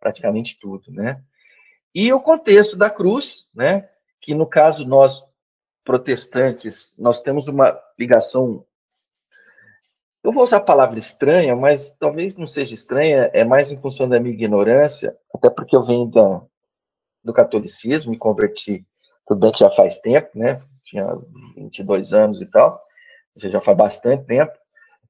praticamente 0.00 0.58
tudo, 0.58 0.90
né? 0.90 1.22
E 1.94 2.12
o 2.12 2.20
contexto 2.20 2.74
da 2.76 2.88
cruz, 2.88 3.46
né? 3.54 3.88
Que 4.20 4.34
no 4.34 4.46
caso 4.46 4.84
nós 4.86 5.22
protestantes, 5.84 6.92
nós 6.98 7.20
temos 7.20 7.48
uma 7.48 7.78
ligação. 7.98 8.64
Eu 10.24 10.32
vou 10.32 10.44
usar 10.44 10.58
a 10.58 10.62
palavra 10.62 10.98
estranha, 10.98 11.54
mas 11.54 11.94
talvez 11.98 12.36
não 12.36 12.46
seja 12.46 12.74
estranha, 12.74 13.30
é 13.34 13.44
mais 13.44 13.70
em 13.70 13.80
função 13.80 14.08
da 14.08 14.20
minha 14.20 14.34
ignorância, 14.34 15.16
até 15.34 15.50
porque 15.50 15.74
eu 15.74 15.84
venho 15.84 16.06
da, 16.06 16.40
do 17.22 17.32
catolicismo, 17.32 18.12
me 18.12 18.18
converti, 18.18 18.86
tudo 19.26 19.40
bem 19.40 19.52
que 19.52 19.58
já 19.58 19.70
faz 19.70 19.98
tempo, 19.98 20.30
né? 20.34 20.62
Tinha 20.84 21.06
22 21.56 22.12
anos 22.12 22.40
e 22.40 22.46
tal, 22.46 22.80
ou 23.34 23.40
seja, 23.40 23.54
já 23.54 23.60
faz 23.60 23.76
bastante 23.76 24.24
tempo, 24.24 24.52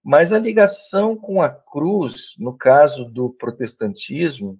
mas 0.04 0.32
a 0.32 0.38
ligação 0.38 1.16
com 1.16 1.40
a 1.40 1.48
cruz, 1.48 2.34
no 2.38 2.56
caso 2.56 3.04
do 3.04 3.30
protestantismo, 3.30 4.58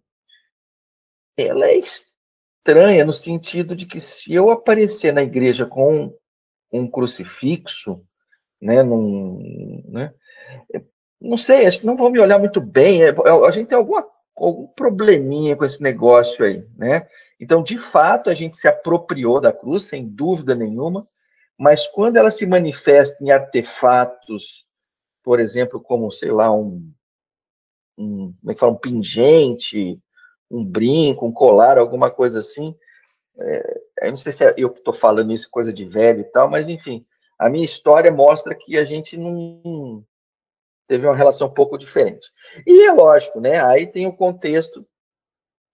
ela 1.37 1.67
é 1.67 1.79
estranha 1.79 3.05
no 3.05 3.13
sentido 3.13 3.75
de 3.75 3.87
que 3.87 3.99
se 3.99 4.33
eu 4.33 4.51
aparecer 4.51 5.13
na 5.13 5.23
igreja 5.23 5.67
com 5.67 6.15
um 6.73 6.89
crucifixo, 6.89 8.01
né, 8.61 8.83
num, 8.83 9.83
né, 9.89 10.15
não 11.21 11.37
sei, 11.37 11.67
acho 11.67 11.81
que 11.81 11.87
não 11.87 11.97
vão 11.97 12.11
me 12.11 12.21
olhar 12.21 12.39
muito 12.39 12.61
bem. 12.61 13.03
É, 13.03 13.11
a 13.11 13.51
gente 13.51 13.69
tem 13.69 13.79
alguma, 13.79 14.07
algum 14.37 14.67
probleminha 14.69 15.57
com 15.57 15.65
esse 15.65 15.81
negócio 15.81 16.45
aí, 16.45 16.65
né? 16.77 17.07
Então, 17.41 17.63
de 17.63 17.79
fato, 17.79 18.31
a 18.31 18.35
gente 18.35 18.57
se 18.57 18.69
apropriou 18.69 19.41
da 19.41 19.53
cruz, 19.53 19.85
sem 19.85 20.07
dúvida 20.07 20.55
nenhuma, 20.55 21.07
mas 21.59 21.87
quando 21.89 22.17
ela 22.17 22.31
se 22.31 22.47
manifesta 22.47 23.17
em 23.23 23.31
artefatos, 23.31 24.65
por 25.23 25.41
exemplo, 25.41 25.81
como, 25.81 26.11
sei 26.11 26.31
lá, 26.31 26.53
um, 26.53 26.93
um 27.99 28.33
como 28.41 28.51
é 28.51 28.55
que 28.55 28.61
fala, 28.61 28.73
um 28.73 28.79
pingente, 28.79 30.01
um 30.51 30.65
brinco, 30.65 31.27
um 31.27 31.33
colar, 31.33 31.79
alguma 31.79 32.11
coisa 32.11 32.41
assim. 32.41 32.75
É, 33.39 33.81
eu 34.03 34.11
não 34.11 34.17
sei 34.17 34.33
se 34.33 34.45
é 34.45 34.55
eu 34.57 34.71
que 34.71 34.79
estou 34.79 34.95
falando 34.95 35.33
isso, 35.33 35.49
coisa 35.51 35.73
de 35.73 35.85
velho 35.85 36.21
e 36.21 36.25
tal, 36.25 36.51
mas 36.51 36.69
enfim, 36.69 37.07
a 37.39 37.49
minha 37.49 37.65
história 37.65 38.11
mostra 38.11 38.55
que 38.55 38.77
a 38.77 38.85
gente 38.85 39.17
não 39.17 40.05
teve 40.87 41.07
uma 41.07 41.17
relação 41.17 41.49
um 41.49 41.55
pouco 41.55 41.79
diferente. 41.79 42.31
E 42.67 42.87
é 42.87 42.93
lógico, 42.93 43.41
né? 43.41 43.65
Aí 43.65 43.87
tem 43.87 44.07
o 44.07 44.15
contexto 44.15 44.87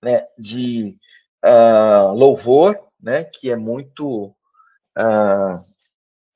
né, 0.02 0.26
de 0.38 0.96
uh, 1.44 2.12
louvor, 2.12 2.78
né, 3.00 3.24
que 3.24 3.50
é 3.50 3.56
muito 3.56 4.26
uh, 4.96 5.64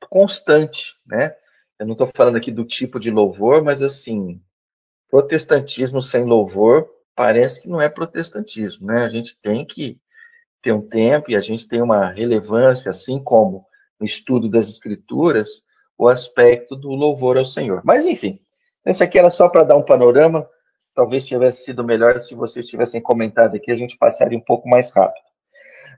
constante, 0.09 0.95
né? 1.07 1.37
Eu 1.79 1.87
não 1.87 1.93
estou 1.93 2.09
falando 2.15 2.37
aqui 2.37 2.51
do 2.51 2.65
tipo 2.65 3.01
de 3.01 3.11
louvor, 3.11 3.63
mas 3.63 3.83
assim, 3.83 4.41
protestantismo 5.11 6.01
sem 6.01 6.25
louvor 6.25 6.89
parece 7.15 7.61
que 7.61 7.69
não 7.69 7.81
é 7.81 7.89
protestantismo, 7.89 8.87
né? 8.87 9.05
A 9.05 9.09
gente 9.09 9.37
tem 9.43 9.65
que 9.65 10.01
ter 10.63 10.73
um 10.73 10.81
tempo 10.81 11.31
e 11.31 11.37
a 11.37 11.41
gente 11.41 11.67
tem 11.67 11.83
uma 11.83 12.09
relevância, 12.09 12.91
assim 12.91 13.23
como 13.23 13.67
no 13.99 14.07
estudo 14.07 14.49
das 14.49 14.69
escrituras, 14.69 15.63
o 15.99 16.09
aspecto 16.09 16.75
do 16.75 16.91
louvor 16.91 17.37
ao 17.37 17.45
Senhor. 17.45 17.83
Mas 17.85 18.07
enfim, 18.07 18.41
esse 18.87 19.03
aqui 19.03 19.19
era 19.19 19.31
só 19.31 19.49
para 19.49 19.65
dar 19.65 19.77
um 19.77 19.85
panorama. 19.85 20.49
Talvez 20.95 21.25
tivesse 21.25 21.65
sido 21.65 21.85
melhor 21.85 22.21
se 22.21 22.35
vocês 22.35 22.67
tivessem 22.67 23.01
comentado 23.01 23.57
aqui, 23.57 23.71
a 23.71 23.77
gente 23.77 23.97
passaria 23.97 24.39
um 24.39 24.45
pouco 24.45 24.69
mais 24.69 24.91
rápido. 24.91 25.25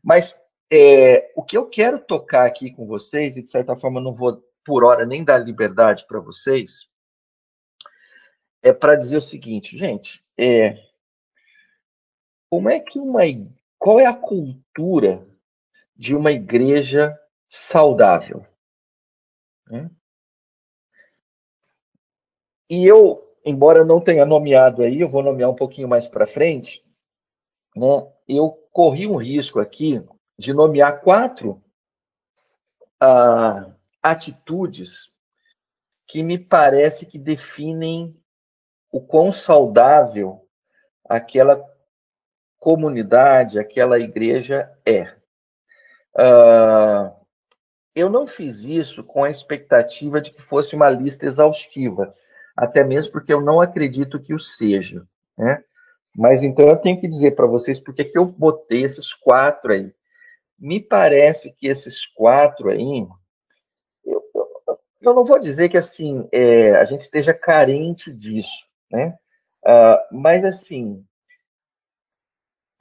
Mas 0.02 0.36
é, 0.72 1.30
o 1.36 1.42
que 1.42 1.56
eu 1.56 1.66
quero 1.66 1.98
tocar 1.98 2.46
aqui 2.46 2.70
com 2.70 2.86
vocês, 2.86 3.36
e 3.36 3.42
de 3.42 3.50
certa 3.50 3.76
forma 3.76 4.00
não 4.00 4.14
vou 4.14 4.42
por 4.64 4.84
hora 4.84 5.04
nem 5.04 5.24
dar 5.24 5.38
liberdade 5.38 6.06
para 6.06 6.20
vocês, 6.20 6.88
é 8.62 8.72
para 8.72 8.96
dizer 8.96 9.18
o 9.18 9.22
seguinte, 9.22 9.76
gente, 9.76 10.24
é, 10.38 10.82
como 12.48 12.70
é 12.70 12.80
que 12.80 12.98
uma 12.98 13.20
qual 13.78 14.00
é 14.00 14.06
a 14.06 14.16
cultura 14.16 15.26
de 15.94 16.14
uma 16.14 16.32
igreja 16.32 17.14
saudável? 17.48 18.46
Né? 19.66 19.90
E 22.70 22.86
eu, 22.86 23.22
embora 23.44 23.84
não 23.84 24.00
tenha 24.00 24.24
nomeado 24.24 24.82
aí, 24.82 25.00
eu 25.00 25.08
vou 25.08 25.22
nomear 25.22 25.50
um 25.50 25.54
pouquinho 25.54 25.86
mais 25.86 26.08
para 26.08 26.26
frente, 26.26 26.82
né? 27.76 28.10
Eu 28.26 28.52
corri 28.72 29.06
um 29.06 29.16
risco 29.16 29.60
aqui 29.60 30.02
de 30.38 30.54
nomear 30.54 31.02
quatro 31.02 31.62
ah, 33.00 33.73
atitudes 34.04 35.10
que 36.06 36.22
me 36.22 36.38
parece 36.38 37.06
que 37.06 37.18
definem 37.18 38.14
o 38.92 39.00
quão 39.00 39.32
saudável 39.32 40.46
aquela 41.08 41.64
comunidade, 42.58 43.58
aquela 43.58 43.98
igreja 43.98 44.70
é. 44.84 45.04
Uh, 46.16 47.10
eu 47.94 48.10
não 48.10 48.26
fiz 48.26 48.62
isso 48.62 49.02
com 49.02 49.24
a 49.24 49.30
expectativa 49.30 50.20
de 50.20 50.32
que 50.32 50.42
fosse 50.42 50.76
uma 50.76 50.90
lista 50.90 51.24
exaustiva, 51.24 52.14
até 52.54 52.84
mesmo 52.84 53.12
porque 53.12 53.32
eu 53.32 53.40
não 53.40 53.60
acredito 53.60 54.22
que 54.22 54.34
o 54.34 54.38
seja. 54.38 55.06
Né? 55.36 55.64
Mas 56.14 56.42
então 56.42 56.68
eu 56.68 56.76
tenho 56.76 57.00
que 57.00 57.08
dizer 57.08 57.34
para 57.34 57.46
vocês 57.46 57.80
porque 57.80 58.04
que 58.04 58.18
eu 58.18 58.26
botei 58.26 58.84
esses 58.84 59.14
quatro 59.14 59.72
aí. 59.72 59.92
Me 60.58 60.80
parece 60.80 61.50
que 61.52 61.66
esses 61.66 62.06
quatro 62.14 62.70
aí, 62.70 63.06
eu, 64.04 64.22
eu, 64.34 64.78
eu 65.00 65.14
não 65.14 65.24
vou 65.24 65.38
dizer 65.38 65.68
que 65.68 65.76
assim 65.76 66.28
é, 66.32 66.76
a 66.76 66.84
gente 66.84 67.02
esteja 67.02 67.34
carente 67.34 68.12
disso, 68.12 68.64
né? 68.90 69.16
Uh, 69.66 70.16
mas 70.16 70.44
assim, 70.44 71.04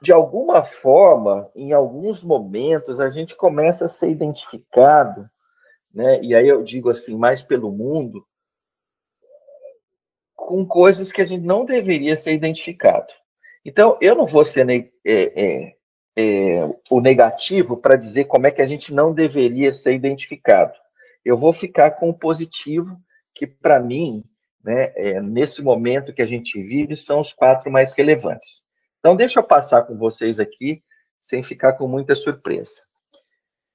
de 0.02 0.12
alguma 0.12 0.64
forma, 0.64 1.50
em 1.54 1.72
alguns 1.72 2.22
momentos, 2.22 3.00
a 3.00 3.08
gente 3.08 3.34
começa 3.34 3.86
a 3.86 3.88
ser 3.88 4.10
identificado, 4.10 5.28
né? 5.92 6.20
E 6.22 6.34
aí 6.34 6.46
eu 6.46 6.62
digo 6.62 6.90
assim, 6.90 7.16
mais 7.16 7.42
pelo 7.42 7.72
mundo, 7.72 8.26
com 10.34 10.66
coisas 10.66 11.10
que 11.10 11.22
a 11.22 11.24
gente 11.24 11.44
não 11.44 11.64
deveria 11.64 12.16
ser 12.16 12.34
identificado. 12.34 13.12
Então, 13.64 13.96
eu 14.00 14.14
não 14.14 14.26
vou 14.26 14.44
ser 14.44 14.68
é, 14.68 14.90
é, 15.06 15.74
é, 16.16 16.64
o 16.90 17.00
negativo 17.00 17.78
para 17.78 17.96
dizer 17.96 18.26
como 18.26 18.46
é 18.46 18.50
que 18.50 18.60
a 18.60 18.66
gente 18.66 18.92
não 18.92 19.14
deveria 19.14 19.72
ser 19.72 19.94
identificado. 19.94 20.74
Eu 21.24 21.38
vou 21.38 21.52
ficar 21.52 21.92
com 21.92 22.10
o 22.10 22.18
positivo, 22.18 23.00
que 23.34 23.46
para 23.46 23.80
mim, 23.80 24.24
né, 24.62 24.92
é, 24.94 25.20
nesse 25.20 25.62
momento 25.62 26.12
que 26.12 26.22
a 26.22 26.26
gente 26.26 26.62
vive, 26.62 26.96
são 26.96 27.20
os 27.20 27.32
quatro 27.32 27.70
mais 27.70 27.92
relevantes. 27.92 28.64
Então, 28.98 29.16
deixa 29.16 29.40
eu 29.40 29.44
passar 29.44 29.82
com 29.82 29.96
vocês 29.96 30.40
aqui, 30.40 30.82
sem 31.20 31.42
ficar 31.42 31.74
com 31.74 31.88
muita 31.88 32.14
surpresa. 32.14 32.82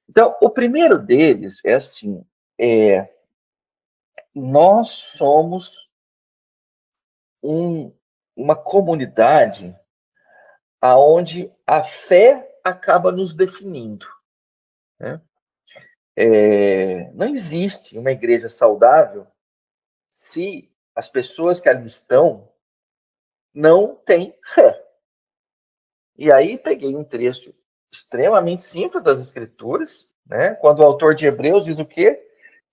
Então, 0.07 0.35
o 0.41 0.49
primeiro 0.49 0.97
deles 0.97 1.59
é 1.63 1.75
assim: 1.75 2.23
é, 2.59 3.07
nós 4.33 4.89
somos 4.89 5.89
um, 7.43 7.93
uma 8.35 8.55
comunidade 8.55 9.75
aonde 10.81 11.51
a 11.67 11.83
fé 11.83 12.57
acaba 12.63 13.11
nos 13.11 13.33
definindo. 13.33 14.05
Né? 14.99 15.21
É, 16.21 17.09
não 17.13 17.27
existe 17.27 17.97
uma 17.97 18.11
igreja 18.11 18.49
saudável 18.49 19.25
se 20.09 20.69
as 20.93 21.07
pessoas 21.07 21.61
que 21.61 21.69
ali 21.69 21.87
estão 21.87 22.51
não 23.53 23.95
têm 23.95 24.37
fé. 24.53 24.85
E 26.17 26.29
aí 26.29 26.57
peguei 26.57 26.93
um 26.93 27.05
trecho 27.05 27.55
extremamente 27.89 28.63
simples 28.63 29.01
das 29.01 29.21
Escrituras, 29.21 30.09
né? 30.25 30.55
Quando 30.55 30.79
o 30.79 30.83
autor 30.83 31.15
de 31.15 31.25
Hebreus 31.25 31.63
diz 31.63 31.79
o 31.79 31.85
quê? 31.85 32.21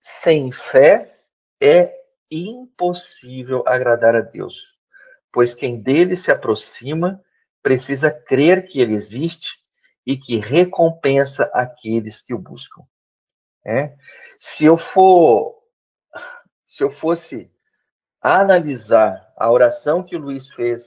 Sem 0.01 0.51
fé 0.51 1.17
é 1.61 1.97
impossível 2.29 3.63
agradar 3.65 4.13
a 4.13 4.19
Deus, 4.19 4.75
pois 5.31 5.55
quem 5.55 5.81
dele 5.81 6.17
se 6.17 6.29
aproxima 6.29 7.23
precisa 7.63 8.11
crer 8.11 8.67
que 8.67 8.81
ele 8.81 8.93
existe 8.93 9.57
e 10.05 10.17
que 10.17 10.35
recompensa 10.35 11.49
aqueles 11.53 12.21
que 12.21 12.33
o 12.33 12.37
buscam. 12.37 12.83
É? 13.67 13.97
Se 14.39 14.63
eu 14.63 14.77
for, 14.77 15.61
se 16.63 16.81
eu 16.81 16.89
fosse 16.89 17.51
analisar 18.21 19.33
a 19.35 19.51
oração 19.51 20.03
que 20.03 20.15
o 20.15 20.19
Luiz 20.19 20.47
fez 20.53 20.81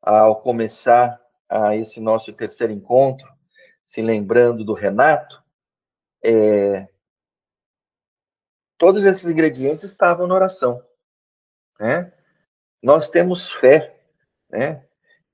ao 0.00 0.40
começar 0.40 1.20
a 1.48 1.74
esse 1.74 1.98
nosso 1.98 2.32
terceiro 2.32 2.72
encontro, 2.72 3.26
se 3.84 4.00
lembrando 4.00 4.64
do 4.64 4.74
Renato, 4.74 5.42
é, 6.24 6.88
todos 8.78 9.04
esses 9.04 9.28
ingredientes 9.28 9.82
estavam 9.82 10.28
na 10.28 10.36
oração. 10.36 10.80
Né? 11.80 12.12
Nós 12.80 13.08
temos 13.08 13.50
fé 13.54 14.00
né, 14.48 14.86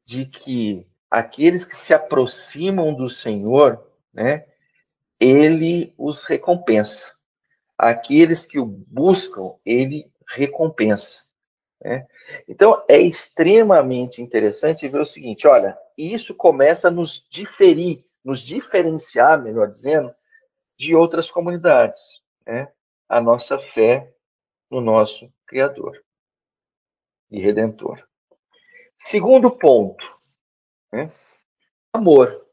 de 0.07 0.25
que 0.25 0.89
aqueles 1.11 1.63
que 1.63 1.77
se 1.77 1.93
aproximam 1.93 2.95
do 2.95 3.09
Senhor, 3.09 3.87
né, 4.13 4.47
ele 5.21 5.95
os 5.97 6.25
recompensa. 6.25 7.13
Aqueles 7.77 8.45
que 8.45 8.59
o 8.59 8.67
buscam, 8.67 9.55
ele 9.65 10.11
recompensa. 10.29 11.23
Né? 11.83 12.07
Então, 12.49 12.85
é 12.89 12.99
extremamente 12.99 14.21
interessante 14.21 14.89
ver 14.89 15.01
o 15.01 15.05
seguinte: 15.05 15.47
olha, 15.47 15.79
isso 15.97 16.35
começa 16.35 16.89
a 16.89 16.91
nos 16.91 17.25
diferir, 17.31 18.05
nos 18.25 18.41
diferenciar, 18.41 19.41
melhor 19.41 19.69
dizendo, 19.69 20.15
de 20.77 20.95
outras 20.95 21.31
comunidades. 21.31 22.01
Né? 22.47 22.71
A 23.09 23.21
nossa 23.21 23.59
fé 23.59 24.13
no 24.71 24.81
nosso 24.81 25.33
Criador 25.47 26.03
e 27.31 27.41
Redentor. 27.41 28.07
Segundo 28.97 29.51
ponto, 29.51 30.05
né? 30.93 31.13
amor. 31.93 32.48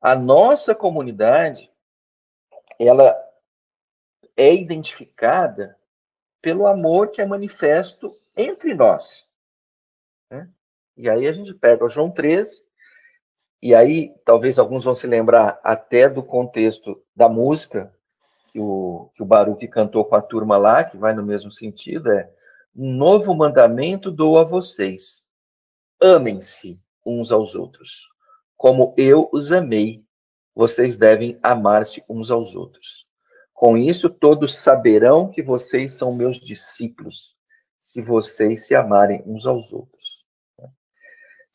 A 0.00 0.14
nossa 0.14 0.74
comunidade, 0.74 1.70
ela 2.78 3.16
é 4.36 4.54
identificada 4.54 5.76
pelo 6.40 6.66
amor 6.66 7.10
que 7.10 7.20
é 7.20 7.26
manifesto 7.26 8.14
entre 8.36 8.74
nós. 8.74 9.26
Né? 10.30 10.48
E 10.96 11.10
aí 11.10 11.26
a 11.26 11.32
gente 11.32 11.52
pega 11.52 11.84
o 11.84 11.88
João 11.88 12.10
13, 12.10 12.62
e 13.60 13.74
aí 13.74 14.14
talvez 14.24 14.58
alguns 14.58 14.84
vão 14.84 14.94
se 14.94 15.06
lembrar 15.06 15.60
até 15.64 16.08
do 16.08 16.22
contexto 16.22 17.02
da 17.14 17.28
música 17.28 17.92
que 18.52 18.60
o, 18.60 19.10
que 19.14 19.22
o 19.22 19.26
Baruch 19.26 19.66
cantou 19.68 20.04
com 20.04 20.14
a 20.14 20.22
turma 20.22 20.56
lá, 20.56 20.84
que 20.84 20.96
vai 20.96 21.12
no 21.12 21.24
mesmo 21.24 21.50
sentido, 21.50 22.12
é 22.12 22.32
um 22.74 22.92
novo 22.92 23.34
mandamento 23.34 24.10
dou 24.10 24.38
a 24.38 24.44
vocês. 24.44 25.24
Amem-se 26.00 26.80
uns 27.04 27.32
aos 27.32 27.56
outros. 27.56 28.08
Como 28.58 28.92
eu 28.98 29.30
os 29.32 29.52
amei, 29.52 30.04
vocês 30.54 30.96
devem 30.96 31.38
amar-se 31.40 32.04
uns 32.08 32.30
aos 32.32 32.56
outros. 32.56 33.06
Com 33.54 33.76
isso, 33.76 34.10
todos 34.10 34.60
saberão 34.60 35.30
que 35.30 35.42
vocês 35.42 35.92
são 35.92 36.12
meus 36.12 36.38
discípulos, 36.40 37.36
se 37.80 38.02
vocês 38.02 38.66
se 38.66 38.74
amarem 38.74 39.22
uns 39.24 39.46
aos 39.46 39.72
outros. 39.72 39.98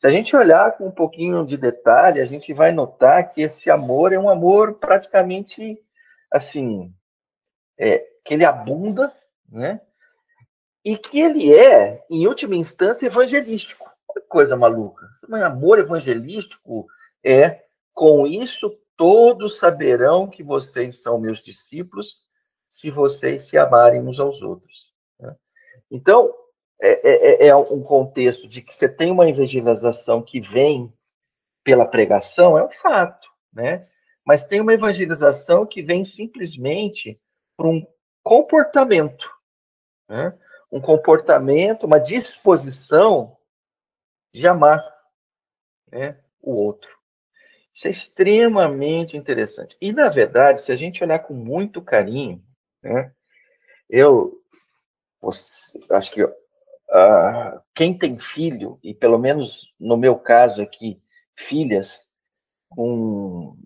Se 0.00 0.06
a 0.06 0.10
gente 0.10 0.34
olhar 0.34 0.76
com 0.76 0.88
um 0.88 0.90
pouquinho 0.90 1.46
de 1.46 1.56
detalhe, 1.56 2.20
a 2.20 2.26
gente 2.26 2.52
vai 2.52 2.72
notar 2.72 3.30
que 3.30 3.42
esse 3.42 3.70
amor 3.70 4.12
é 4.12 4.18
um 4.18 4.28
amor 4.28 4.74
praticamente 4.74 5.78
assim, 6.30 6.90
é, 7.78 7.98
que 8.24 8.34
ele 8.34 8.44
abunda, 8.44 9.14
né? 9.48 9.80
E 10.84 10.96
que 10.96 11.20
ele 11.20 11.54
é, 11.54 12.02
em 12.10 12.26
última 12.26 12.56
instância, 12.56 13.06
evangelístico. 13.06 13.90
Que 14.12 14.20
coisa 14.22 14.56
maluca. 14.56 15.06
Mas 15.28 15.42
amor 15.42 15.78
evangelístico 15.78 16.86
é, 17.24 17.64
com 17.92 18.26
isso 18.26 18.78
todos 18.96 19.58
saberão 19.58 20.28
que 20.28 20.42
vocês 20.42 21.00
são 21.00 21.18
meus 21.18 21.40
discípulos 21.40 22.22
se 22.68 22.90
vocês 22.90 23.48
se 23.48 23.56
amarem 23.56 24.02
uns 24.02 24.20
aos 24.20 24.42
outros. 24.42 24.92
Né? 25.18 25.34
Então, 25.90 26.34
é, 26.80 27.46
é, 27.46 27.48
é, 27.48 27.56
um 27.56 27.82
contexto 27.82 28.48
de 28.48 28.60
que 28.60 28.74
você 28.74 28.88
tem 28.88 29.10
uma 29.10 29.28
evangelização 29.28 30.22
que 30.22 30.40
vem 30.40 30.92
pela 31.62 31.86
pregação, 31.86 32.58
é 32.58 32.64
um 32.64 32.70
fato, 32.70 33.26
né? 33.52 33.88
Mas 34.24 34.44
tem 34.44 34.60
uma 34.60 34.74
evangelização 34.74 35.64
que 35.64 35.82
vem 35.82 36.04
simplesmente 36.04 37.20
por 37.56 37.66
um 37.66 37.86
comportamento, 38.22 39.30
né? 40.08 40.36
um 40.70 40.80
comportamento, 40.80 41.84
uma 41.84 41.98
disposição 41.98 43.36
de 44.32 44.46
amar 44.46 44.82
né, 45.90 46.20
o 46.42 46.54
outro. 46.54 46.90
Isso 47.74 47.88
é 47.88 47.90
extremamente 47.90 49.16
interessante. 49.16 49.76
E, 49.80 49.92
na 49.92 50.08
verdade, 50.08 50.60
se 50.60 50.70
a 50.70 50.76
gente 50.76 51.02
olhar 51.02 51.18
com 51.18 51.34
muito 51.34 51.82
carinho, 51.82 52.40
né, 52.80 53.12
eu 53.90 54.40
acho 55.90 56.12
que 56.12 56.22
uh, 56.22 57.60
quem 57.74 57.96
tem 57.98 58.16
filho, 58.18 58.78
e 58.82 58.94
pelo 58.94 59.18
menos 59.18 59.72
no 59.80 59.96
meu 59.96 60.16
caso 60.16 60.62
aqui, 60.62 61.02
filhas 61.36 61.90
com 62.68 63.56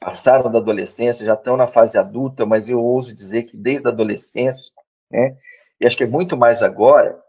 passaram 0.00 0.50
da 0.50 0.58
adolescência, 0.58 1.26
já 1.26 1.34
estão 1.34 1.58
na 1.58 1.66
fase 1.66 1.98
adulta, 1.98 2.46
mas 2.46 2.70
eu 2.70 2.82
ouso 2.82 3.14
dizer 3.14 3.42
que 3.44 3.56
desde 3.56 3.86
a 3.86 3.90
adolescência, 3.90 4.72
né, 5.10 5.36
e 5.78 5.86
acho 5.86 5.96
que 5.96 6.04
é 6.04 6.06
muito 6.06 6.38
mais 6.38 6.62
agora, 6.62 7.22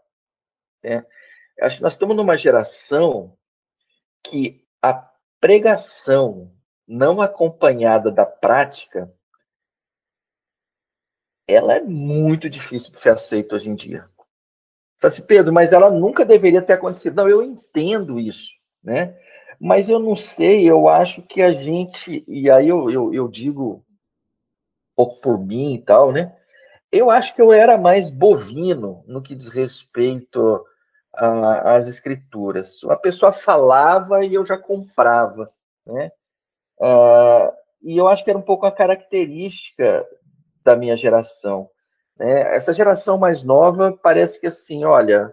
né, 0.82 1.04
acho 1.60 1.76
que 1.76 1.82
nós 1.82 1.92
estamos 1.92 2.16
numa 2.16 2.36
geração 2.36 3.36
que 4.24 4.61
pregação 5.42 6.52
não 6.86 7.20
acompanhada 7.20 8.12
da 8.12 8.24
prática, 8.24 9.12
ela 11.48 11.74
é 11.74 11.80
muito 11.80 12.48
difícil 12.48 12.92
de 12.92 13.00
ser 13.00 13.10
aceita 13.10 13.56
hoje 13.56 13.68
em 13.68 13.74
dia. 13.74 14.08
Fala 15.00 15.12
assim, 15.12 15.22
Pedro, 15.22 15.52
mas 15.52 15.72
ela 15.72 15.90
nunca 15.90 16.24
deveria 16.24 16.62
ter 16.62 16.74
acontecido. 16.74 17.16
Não, 17.16 17.28
eu 17.28 17.42
entendo 17.42 18.20
isso, 18.20 18.50
né? 18.84 19.18
Mas 19.58 19.88
eu 19.88 19.98
não 19.98 20.14
sei, 20.14 20.68
eu 20.70 20.88
acho 20.88 21.22
que 21.22 21.42
a 21.42 21.52
gente, 21.52 22.24
e 22.28 22.48
aí 22.48 22.68
eu, 22.68 22.88
eu, 22.88 23.12
eu 23.12 23.28
digo 23.28 23.84
um 24.92 24.94
pouco 24.94 25.20
por 25.20 25.44
mim 25.44 25.74
e 25.74 25.82
tal, 25.82 26.12
né? 26.12 26.36
Eu 26.90 27.10
acho 27.10 27.34
que 27.34 27.42
eu 27.42 27.52
era 27.52 27.76
mais 27.76 28.08
bovino 28.10 29.02
no 29.08 29.20
que 29.20 29.34
diz 29.34 29.48
respeito 29.48 30.64
as 31.14 31.86
escrituras. 31.86 32.80
A 32.84 32.96
pessoa 32.96 33.32
falava 33.32 34.24
e 34.24 34.34
eu 34.34 34.46
já 34.46 34.56
comprava, 34.56 35.52
né? 35.86 36.10
Uh, 36.78 37.52
e 37.82 37.96
eu 37.96 38.08
acho 38.08 38.24
que 38.24 38.30
era 38.30 38.38
um 38.38 38.42
pouco 38.42 38.64
a 38.64 38.72
característica 38.72 40.06
da 40.64 40.76
minha 40.76 40.96
geração. 40.96 41.68
Né? 42.16 42.54
Essa 42.56 42.72
geração 42.72 43.18
mais 43.18 43.42
nova 43.42 43.96
parece 44.02 44.38
que 44.38 44.46
assim, 44.46 44.84
olha, 44.84 45.32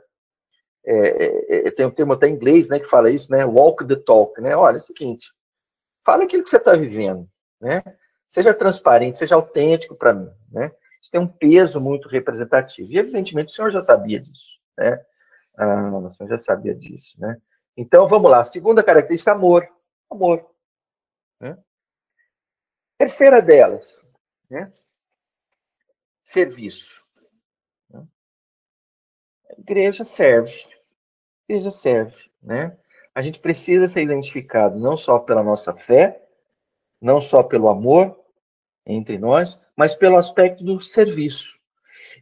é, 0.86 0.96
é, 0.96 1.68
é 1.68 1.72
tem 1.72 1.86
um 1.86 1.92
termo 1.92 2.14
até 2.14 2.28
em 2.28 2.34
inglês, 2.34 2.70
né, 2.70 2.80
que 2.80 2.88
fala 2.88 3.10
isso, 3.10 3.32
né? 3.32 3.46
Walk 3.46 3.86
the 3.86 3.96
talk, 3.96 4.40
né? 4.42 4.56
Olha, 4.56 4.76
é 4.76 4.80
o 4.80 4.82
seguinte, 4.82 5.32
fala 6.06 6.24
aquilo 6.24 6.44
que 6.44 6.50
você 6.50 6.58
está 6.58 6.74
vivendo, 6.74 7.28
né? 7.62 7.84
Seja 8.28 8.54
transparente, 8.54 9.18
seja 9.18 9.36
autêntico 9.36 9.96
para 9.96 10.14
mim, 10.14 10.30
né? 10.52 10.72
Isso 11.02 11.12
tem 11.12 11.22
um 11.22 11.28
peso 11.28 11.80
muito 11.80 12.08
representativo. 12.10 12.92
E 12.92 12.98
evidentemente 12.98 13.50
o 13.50 13.52
senhor 13.52 13.72
já 13.72 13.82
sabia 13.82 14.20
disso, 14.20 14.60
né? 14.78 15.00
Ah, 15.60 16.14
senhor 16.14 16.30
já 16.30 16.38
sabia 16.38 16.74
disso, 16.74 17.20
né? 17.20 17.38
Então, 17.76 18.08
vamos 18.08 18.32
lá. 18.32 18.46
Segunda 18.46 18.82
característica, 18.82 19.34
amor. 19.34 19.68
Amor. 20.10 20.50
Né? 21.40 21.58
Terceira 22.98 23.42
delas, 23.42 23.86
né? 24.50 24.72
serviço. 26.24 27.04
Né? 27.90 28.08
A 29.50 29.60
igreja 29.60 30.06
serve. 30.06 30.54
A 30.54 31.54
igreja 31.54 31.72
serve. 31.72 32.16
Né? 32.42 32.78
A 33.14 33.22
gente 33.22 33.40
precisa 33.40 33.86
ser 33.86 34.04
identificado 34.04 34.80
não 34.80 34.96
só 34.96 35.20
pela 35.20 35.44
nossa 35.44 35.74
fé, 35.74 36.26
não 37.02 37.20
só 37.20 37.44
pelo 37.44 37.68
amor 37.68 38.18
entre 38.86 39.18
nós, 39.18 39.60
mas 39.76 39.94
pelo 39.94 40.16
aspecto 40.16 40.64
do 40.64 40.80
serviço. 40.80 41.60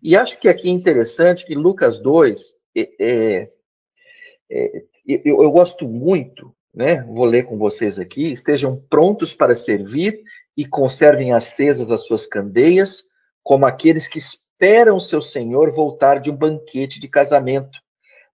E 0.01 0.15
acho 0.15 0.39
que 0.39 0.49
aqui 0.49 0.69
é 0.69 0.71
interessante 0.71 1.45
que 1.45 1.55
Lucas 1.55 1.99
2 1.99 2.56
é, 2.79 3.49
é, 4.49 4.83
eu, 5.05 5.41
eu, 5.43 5.51
gosto 5.51 5.87
muito, 5.87 6.53
né? 6.73 7.03
Vou 7.03 7.25
ler 7.25 7.45
com 7.45 7.57
vocês 7.57 7.99
aqui. 7.99 8.31
Estejam 8.31 8.81
prontos 8.89 9.33
para 9.33 9.55
servir 9.55 10.21
e 10.55 10.65
conservem 10.65 11.33
acesas 11.33 11.91
as 11.91 12.05
suas 12.05 12.25
candeias, 12.25 13.03
como 13.43 13.65
aqueles 13.65 14.07
que 14.07 14.17
esperam 14.17 14.99
seu 14.99 15.21
senhor 15.21 15.73
voltar 15.73 16.19
de 16.19 16.29
um 16.29 16.35
banquete 16.35 16.99
de 16.99 17.07
casamento, 17.07 17.79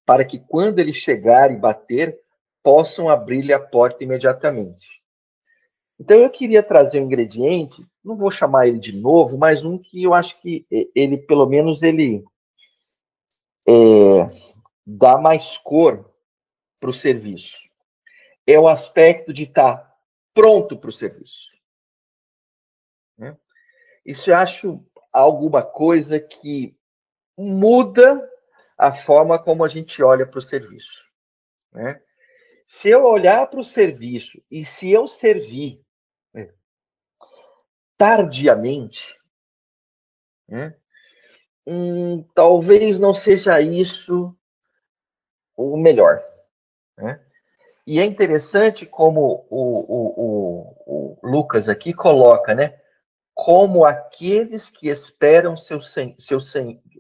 para 0.06 0.26
que 0.26 0.40
quando 0.40 0.80
ele 0.80 0.94
chegar 0.94 1.52
e 1.52 1.58
bater, 1.58 2.18
possam 2.64 3.10
abrir-lhe 3.10 3.54
a 3.54 3.60
porta 3.60 4.04
imediatamente. 4.04 5.04
Então 6.00 6.18
eu 6.18 6.30
queria 6.30 6.64
trazer 6.64 7.00
um 7.00 7.06
ingrediente, 7.06 7.86
não 8.04 8.18
vou 8.18 8.32
chamar 8.32 8.68
ele 8.68 8.80
de 8.80 8.94
novo, 8.94 9.38
mas 9.38 9.64
um 9.64 9.78
que 9.78 10.04
eu 10.04 10.14
acho 10.14 10.40
que 10.42 10.66
ele, 10.96 11.18
pelo 11.18 11.46
menos, 11.46 11.84
ele 11.84 12.24
é, 13.68 14.54
dá 14.86 15.18
mais 15.18 15.58
cor 15.58 16.14
para 16.80 16.90
o 16.90 16.94
serviço. 16.94 17.58
É 18.46 18.60
o 18.60 18.68
aspecto 18.68 19.34
de 19.34 19.44
estar 19.44 19.78
tá 19.78 19.98
pronto 20.34 20.78
para 20.78 20.90
o 20.90 20.94
serviço. 20.94 21.52
Né? 23.18 23.38
Isso 24.06 24.30
eu 24.30 24.36
acho 24.36 24.86
alguma 25.12 25.64
coisa 25.64 26.20
que 26.20 26.76
muda 27.38 28.30
a 28.78 28.94
forma 28.94 29.40
como 29.40 29.64
a 29.64 29.70
gente 29.70 30.02
olha 30.04 30.26
para 30.26 30.40
o 30.40 30.42
serviço. 30.42 31.06
Né? 31.72 32.02
Se 32.66 32.90
eu 32.90 33.04
olhar 33.06 33.48
para 33.48 33.60
o 33.60 33.64
serviço 33.64 34.44
e 34.50 34.66
se 34.66 34.90
eu 34.92 35.08
servir 35.08 35.82
né, 36.34 36.54
tardiamente, 37.98 39.16
né, 40.48 40.78
hum, 41.66 42.24
talvez 42.34 43.00
não 43.00 43.14
seja 43.14 43.60
isso 43.62 44.36
o 45.56 45.78
melhor. 45.78 46.24
Né? 46.98 47.20
E 47.86 48.00
é 48.00 48.06
interessante 48.06 48.86
como 48.86 49.46
o, 49.50 49.60
o, 49.60 50.14
o, 50.18 51.20
o 51.22 51.28
Lucas 51.28 51.68
aqui 51.68 51.94
coloca, 51.94 52.56
né? 52.56 52.80
como 53.34 53.86
aqueles 53.86 54.70
que 54.70 54.90
esperam 54.90 55.58
seu, 55.58 55.82
seu, 55.82 56.38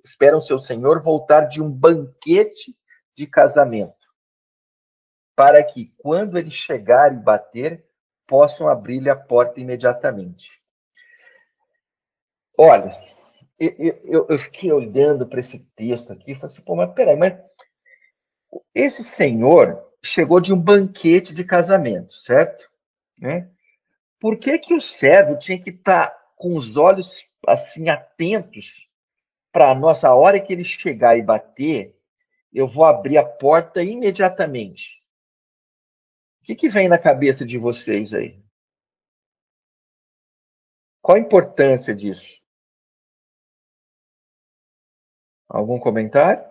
esperam 0.03 0.41
seu 0.41 0.57
senhor 0.57 1.01
voltar 1.01 1.41
de 1.41 1.61
um 1.61 1.69
banquete 1.69 2.75
de 3.15 3.27
casamento, 3.27 3.93
para 5.35 5.63
que, 5.63 5.93
quando 5.97 6.37
ele 6.37 6.49
chegar 6.49 7.13
e 7.13 7.17
bater, 7.17 7.85
possam 8.27 8.67
abrir-lhe 8.67 9.09
a 9.09 9.15
porta 9.15 9.59
imediatamente. 9.59 10.49
Olha, 12.57 12.89
eu, 14.03 14.25
eu, 14.29 14.39
fiquei 14.39 14.71
olhando 14.71 15.27
para 15.27 15.39
esse 15.39 15.59
texto 15.75 16.11
aqui 16.11 16.31
e 16.31 16.35
falei 16.35 16.47
assim, 16.47 16.61
pô, 16.61 16.75
mas 16.75 16.93
peraí, 16.93 17.15
mas 17.15 17.37
esse 18.73 19.03
senhor 19.03 19.83
chegou 20.03 20.39
de 20.39 20.53
um 20.53 20.59
banquete 20.59 21.33
de 21.33 21.43
casamento, 21.43 22.13
certo? 22.15 22.69
Né? 23.17 23.49
Por 24.19 24.37
que, 24.37 24.57
que 24.57 24.73
o 24.73 24.81
servo 24.81 25.37
tinha 25.37 25.61
que 25.61 25.69
estar 25.69 26.09
tá 26.09 26.23
com 26.35 26.55
os 26.55 26.75
olhos 26.75 27.25
assim 27.47 27.89
atentos 27.89 28.87
para 29.51 29.69
a 29.69 29.75
nossa 29.75 30.13
hora 30.13 30.39
que 30.39 30.51
ele 30.51 30.63
chegar 30.63 31.17
e 31.17 31.21
bater, 31.21 31.95
eu 32.51 32.67
vou 32.67 32.85
abrir 32.85 33.17
a 33.17 33.25
porta 33.25 33.83
imediatamente? 33.83 35.01
O 36.41 36.45
que, 36.45 36.55
que 36.55 36.69
vem 36.69 36.89
na 36.89 36.97
cabeça 36.97 37.45
de 37.45 37.57
vocês 37.57 38.13
aí? 38.13 38.43
Qual 41.01 41.17
a 41.17 41.19
importância 41.19 41.93
disso? 41.93 42.42
Algum 45.53 45.77
comentário? 45.77 46.43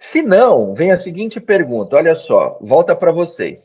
Se 0.00 0.22
não, 0.22 0.72
vem 0.74 0.90
a 0.90 0.98
seguinte 0.98 1.38
pergunta: 1.38 1.96
olha 1.96 2.14
só, 2.14 2.58
volta 2.62 2.96
para 2.96 3.12
vocês. 3.12 3.60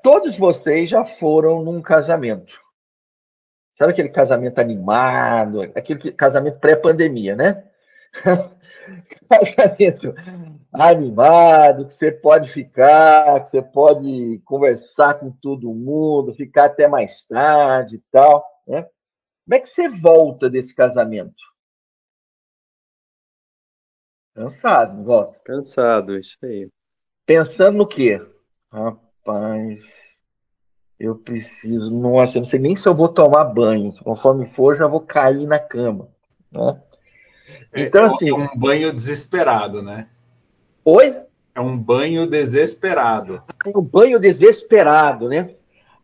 Todos 0.00 0.38
vocês 0.38 0.88
já 0.88 1.04
foram 1.04 1.64
num 1.64 1.82
casamento. 1.82 2.54
Sabe 3.76 3.92
aquele 3.92 4.10
casamento 4.10 4.60
animado, 4.60 5.62
aquele 5.74 6.12
casamento 6.12 6.60
pré-pandemia, 6.60 7.34
né? 7.34 7.64
casamento 9.28 10.14
animado, 10.72 11.86
que 11.86 11.94
você 11.94 12.12
pode 12.12 12.50
ficar, 12.52 13.44
que 13.44 13.50
você 13.50 13.62
pode 13.62 14.40
conversar 14.44 15.14
com 15.14 15.30
todo 15.30 15.74
mundo, 15.74 16.34
ficar 16.34 16.66
até 16.66 16.86
mais 16.86 17.24
tarde 17.26 17.96
e 17.96 18.02
tal, 18.12 18.44
né? 18.66 18.86
Como 19.48 19.54
é 19.54 19.60
que 19.60 19.70
você 19.70 19.88
volta 19.88 20.50
desse 20.50 20.74
casamento? 20.74 21.42
Cansado, 24.34 25.02
volta. 25.02 25.40
Cansado, 25.42 26.18
isso 26.18 26.36
aí. 26.42 26.68
Pensando 27.24 27.78
no 27.78 27.86
quê? 27.86 28.20
Rapaz, 28.70 29.80
eu 31.00 31.16
preciso. 31.16 31.90
Nossa, 31.90 32.36
eu 32.36 32.42
não 32.42 32.46
sei 32.46 32.60
nem 32.60 32.76
se 32.76 32.86
eu 32.86 32.94
vou 32.94 33.08
tomar 33.08 33.44
banho. 33.44 33.90
Conforme 34.04 34.44
for, 34.48 34.76
já 34.76 34.86
vou 34.86 35.00
cair 35.00 35.46
na 35.46 35.58
cama. 35.58 36.10
Né? 36.52 36.82
É, 37.72 37.82
então, 37.84 38.02
é, 38.02 38.06
assim. 38.06 38.28
É 38.28 38.34
um 38.34 38.54
banho 38.54 38.92
desesperado, 38.92 39.80
né? 39.82 40.10
Oi? 40.84 41.22
É 41.54 41.60
um 41.60 41.74
banho 41.74 42.26
desesperado. 42.26 43.42
É 43.64 43.70
um 43.74 43.80
banho 43.80 44.20
desesperado, 44.20 45.26
né? 45.26 45.54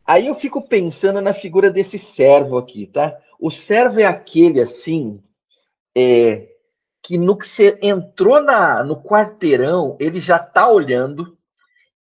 Aí 0.06 0.26
eu 0.26 0.34
fico 0.34 0.60
pensando 0.60 1.20
na 1.20 1.32
figura 1.32 1.70
desse 1.70 1.98
servo 1.98 2.58
aqui, 2.58 2.86
tá? 2.86 3.16
O 3.40 3.50
servo 3.50 4.00
é 4.00 4.04
aquele 4.04 4.60
assim, 4.60 5.22
é, 5.96 6.48
que 7.02 7.16
no 7.16 7.36
que 7.36 7.46
você 7.46 7.78
entrou 7.82 8.42
na, 8.42 8.82
no 8.84 9.02
quarteirão, 9.02 9.96
ele 9.98 10.20
já 10.20 10.38
tá 10.38 10.68
olhando, 10.68 11.36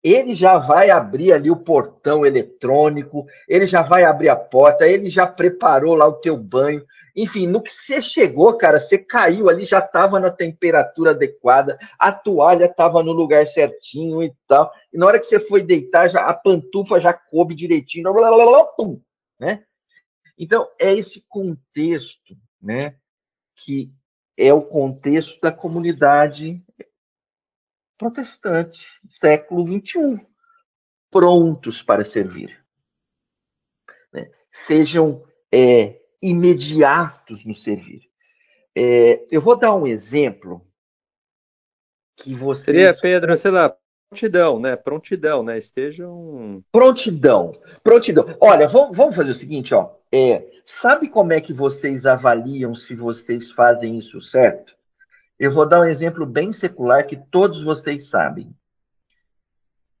ele 0.02 0.34
já 0.34 0.58
vai 0.58 0.90
abrir 0.90 1.32
ali 1.32 1.50
o 1.50 1.56
portão 1.56 2.26
eletrônico, 2.26 3.24
ele 3.48 3.66
já 3.66 3.82
vai 3.82 4.04
abrir 4.04 4.28
a 4.28 4.36
porta, 4.36 4.86
ele 4.86 5.08
já 5.08 5.26
preparou 5.26 5.94
lá 5.94 6.06
o 6.06 6.14
teu 6.14 6.36
banho. 6.36 6.84
Enfim, 7.14 7.46
no 7.46 7.62
que 7.62 7.70
você 7.72 8.02
chegou, 8.02 8.56
cara, 8.56 8.80
você 8.80 8.98
caiu 8.98 9.48
ali, 9.48 9.64
já 9.64 9.78
estava 9.78 10.18
na 10.18 10.30
temperatura 10.30 11.10
adequada, 11.10 11.78
a 11.98 12.10
toalha 12.10 12.64
estava 12.64 13.02
no 13.02 13.12
lugar 13.12 13.46
certinho 13.46 14.22
e 14.22 14.32
tal. 14.48 14.72
E 14.92 14.98
na 14.98 15.06
hora 15.06 15.20
que 15.20 15.26
você 15.26 15.38
foi 15.38 15.62
deitar, 15.62 16.08
já, 16.08 16.22
a 16.26 16.34
pantufa 16.34 16.98
já 16.98 17.12
coube 17.12 17.54
direitinho, 17.54 18.12
blá, 18.12 18.28
blá, 18.28 18.44
blá, 18.44 18.64
pum, 18.64 19.00
né? 19.38 19.62
Então, 20.36 20.66
é 20.80 20.92
esse 20.92 21.22
contexto, 21.28 22.34
né, 22.60 22.96
que 23.56 23.92
é 24.36 24.52
o 24.52 24.62
contexto 24.62 25.38
da 25.40 25.52
comunidade 25.52 26.60
protestante, 28.02 28.84
século 29.20 29.64
XXI, 29.64 30.26
prontos 31.08 31.82
para 31.82 32.04
servir. 32.04 32.60
Né? 34.12 34.28
Sejam 34.50 35.24
é, 35.52 36.00
imediatos 36.20 37.44
no 37.44 37.54
servir. 37.54 38.02
É, 38.76 39.24
eu 39.30 39.40
vou 39.40 39.56
dar 39.56 39.72
um 39.74 39.86
exemplo 39.86 40.66
que 42.16 42.34
vocês... 42.34 42.64
Seria, 42.64 42.92
Pedro, 43.00 43.38
sei 43.38 43.52
lá, 43.52 43.72
prontidão, 44.10 44.58
né? 44.58 44.74
Prontidão, 44.74 45.44
né? 45.44 45.58
Estejam... 45.58 46.64
Prontidão, 46.72 47.52
prontidão. 47.84 48.36
Olha, 48.40 48.66
vamos, 48.66 48.96
vamos 48.96 49.14
fazer 49.14 49.30
o 49.30 49.34
seguinte, 49.34 49.72
ó. 49.72 49.94
É, 50.10 50.44
sabe 50.64 51.08
como 51.08 51.32
é 51.32 51.40
que 51.40 51.52
vocês 51.52 52.04
avaliam 52.04 52.74
se 52.74 52.96
vocês 52.96 53.52
fazem 53.52 53.96
isso 53.96 54.20
certo? 54.20 54.74
Eu 55.42 55.50
vou 55.50 55.68
dar 55.68 55.80
um 55.80 55.84
exemplo 55.84 56.24
bem 56.24 56.52
secular 56.52 57.04
que 57.04 57.16
todos 57.16 57.64
vocês 57.64 58.08
sabem. 58.08 58.54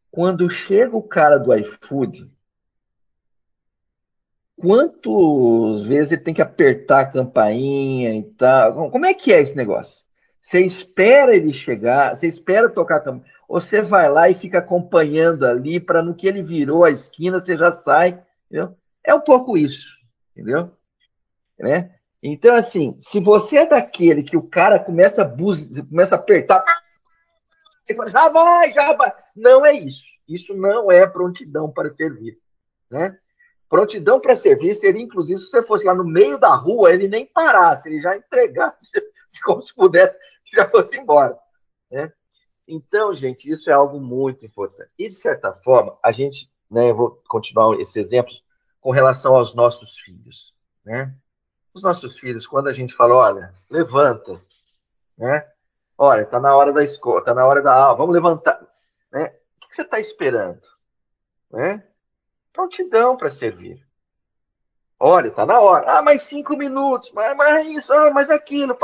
Quando 0.08 0.48
chega 0.48 0.96
o 0.96 1.02
cara 1.02 1.36
do 1.36 1.52
iFood, 1.52 2.30
quantas 4.56 5.82
vezes 5.84 6.12
ele 6.12 6.20
tem 6.20 6.32
que 6.32 6.40
apertar 6.40 7.00
a 7.00 7.10
campainha 7.10 8.14
e 8.14 8.22
tal? 8.34 8.88
Como 8.92 9.04
é 9.04 9.12
que 9.12 9.32
é 9.32 9.42
esse 9.42 9.56
negócio? 9.56 9.98
Você 10.40 10.60
espera 10.60 11.34
ele 11.34 11.52
chegar, 11.52 12.14
você 12.14 12.28
espera 12.28 12.70
tocar 12.70 12.98
a 12.98 13.00
campainha, 13.00 13.34
ou 13.48 13.60
você 13.60 13.82
vai 13.82 14.08
lá 14.08 14.30
e 14.30 14.36
fica 14.36 14.58
acompanhando 14.58 15.44
ali 15.44 15.80
para 15.80 16.04
no 16.04 16.14
que 16.14 16.28
ele 16.28 16.44
virou 16.44 16.84
a 16.84 16.92
esquina 16.92 17.40
você 17.40 17.56
já 17.56 17.72
sai, 17.72 18.22
entendeu? 18.46 18.76
É 19.04 19.12
um 19.12 19.20
pouco 19.20 19.58
isso, 19.58 19.88
entendeu? 20.36 20.70
Né? 21.58 21.98
Então, 22.22 22.54
assim, 22.54 22.96
se 23.00 23.18
você 23.18 23.58
é 23.58 23.66
daquele 23.66 24.22
que 24.22 24.36
o 24.36 24.42
cara 24.42 24.78
começa 24.78 25.22
a, 25.22 25.24
buz... 25.24 25.66
começa 25.88 26.14
a 26.14 26.18
apertar, 26.18 26.64
você 27.84 27.94
fala, 27.94 28.10
já 28.10 28.28
vai, 28.28 28.72
já 28.72 28.92
vai. 28.92 29.12
Não 29.34 29.66
é 29.66 29.72
isso. 29.72 30.04
Isso 30.28 30.54
não 30.54 30.90
é 30.90 31.04
prontidão 31.06 31.70
para 31.70 31.90
servir. 31.90 32.38
Né? 32.88 33.18
Prontidão 33.68 34.20
para 34.20 34.36
servir 34.36 34.74
seria, 34.74 35.02
inclusive, 35.02 35.40
se 35.40 35.48
você 35.48 35.62
fosse 35.62 35.84
lá 35.84 35.94
no 35.94 36.04
meio 36.04 36.38
da 36.38 36.54
rua, 36.54 36.92
ele 36.92 37.08
nem 37.08 37.26
parasse, 37.26 37.88
ele 37.88 38.00
já 38.00 38.16
entregasse, 38.16 38.90
como 39.42 39.62
se 39.62 39.74
pudesse, 39.74 40.16
já 40.52 40.68
fosse 40.68 40.96
embora. 40.96 41.36
Né? 41.90 42.12
Então, 42.68 43.12
gente, 43.12 43.50
isso 43.50 43.68
é 43.68 43.72
algo 43.72 43.98
muito 43.98 44.46
importante. 44.46 44.92
E, 44.96 45.08
de 45.08 45.16
certa 45.16 45.52
forma, 45.54 45.98
a 46.04 46.12
gente, 46.12 46.48
né, 46.70 46.90
eu 46.90 46.94
vou 46.94 47.22
continuar 47.28 47.74
esses 47.80 47.96
exemplos 47.96 48.44
com 48.80 48.90
relação 48.90 49.34
aos 49.34 49.54
nossos 49.54 49.98
filhos. 49.98 50.54
Né? 50.84 51.12
Os 51.74 51.82
nossos 51.82 52.18
filhos, 52.18 52.46
quando 52.46 52.68
a 52.68 52.72
gente 52.72 52.94
fala, 52.94 53.14
olha, 53.14 53.54
levanta, 53.70 54.40
né? 55.16 55.48
Olha, 55.96 56.26
tá 56.26 56.40
na 56.40 56.54
hora 56.54 56.72
da 56.72 56.82
escola, 56.82 57.24
tá 57.24 57.34
na 57.34 57.46
hora 57.46 57.62
da 57.62 57.74
aula, 57.74 57.96
vamos 57.96 58.14
levantar, 58.14 58.60
né? 59.10 59.34
O 59.56 59.68
que 59.68 59.76
você 59.76 59.82
está 59.82 60.00
esperando, 60.00 60.60
né? 61.50 61.86
Prontidão 62.52 63.16
para 63.16 63.30
servir. 63.30 63.86
Olha, 64.98 65.30
tá 65.30 65.44
na 65.46 65.60
hora. 65.60 65.98
Ah, 65.98 66.02
mais 66.02 66.22
cinco 66.22 66.56
minutos, 66.56 67.10
mas, 67.12 67.36
mas 67.36 67.70
isso, 67.70 67.92
ah, 67.92 68.10
mas 68.10 68.30
aquilo. 68.30 68.78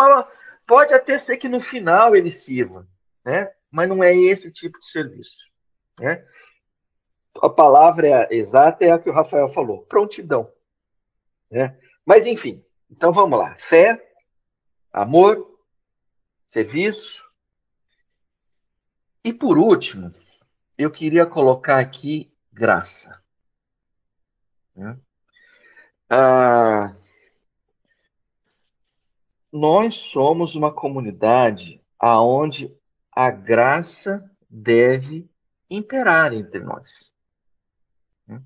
Pode 0.67 0.93
até 0.93 1.19
ser 1.19 1.37
que 1.37 1.49
no 1.49 1.61
final 1.61 2.17
ele 2.17 2.31
sirva, 2.31 2.87
né? 3.25 3.53
Mas 3.71 3.89
não 3.89 4.03
é 4.03 4.17
esse 4.17 4.51
tipo 4.51 4.79
de 4.79 4.91
serviço, 4.91 5.37
né? 5.99 6.27
A 7.41 7.49
palavra 7.49 8.27
exata 8.35 8.85
é 8.85 8.91
a 8.91 8.99
que 8.99 9.09
o 9.09 9.13
Rafael 9.13 9.49
falou, 9.51 9.83
prontidão, 9.85 10.51
né? 11.51 11.79
Mas 12.05 12.27
enfim, 12.27 12.65
então 12.91 13.13
vamos 13.13 13.39
lá: 13.39 13.55
fé, 13.69 14.01
amor, 14.93 15.59
serviço. 16.49 17.23
E 19.25 19.33
por 19.33 19.59
último, 19.59 20.15
eu 20.77 20.91
queria 20.91 21.27
colocar 21.27 21.79
aqui 21.79 22.33
graça. 22.53 23.23
Né? 24.75 24.99
Ah, 26.09 26.95
nós 29.53 29.95
somos 29.95 30.55
uma 30.55 30.73
comunidade 30.73 31.83
aonde 31.99 32.75
a 33.13 33.31
graça 33.31 34.31
deve 34.49 35.29
imperar 35.69 36.33
entre 36.33 36.61
nós. 36.61 37.13
Né? 38.27 38.43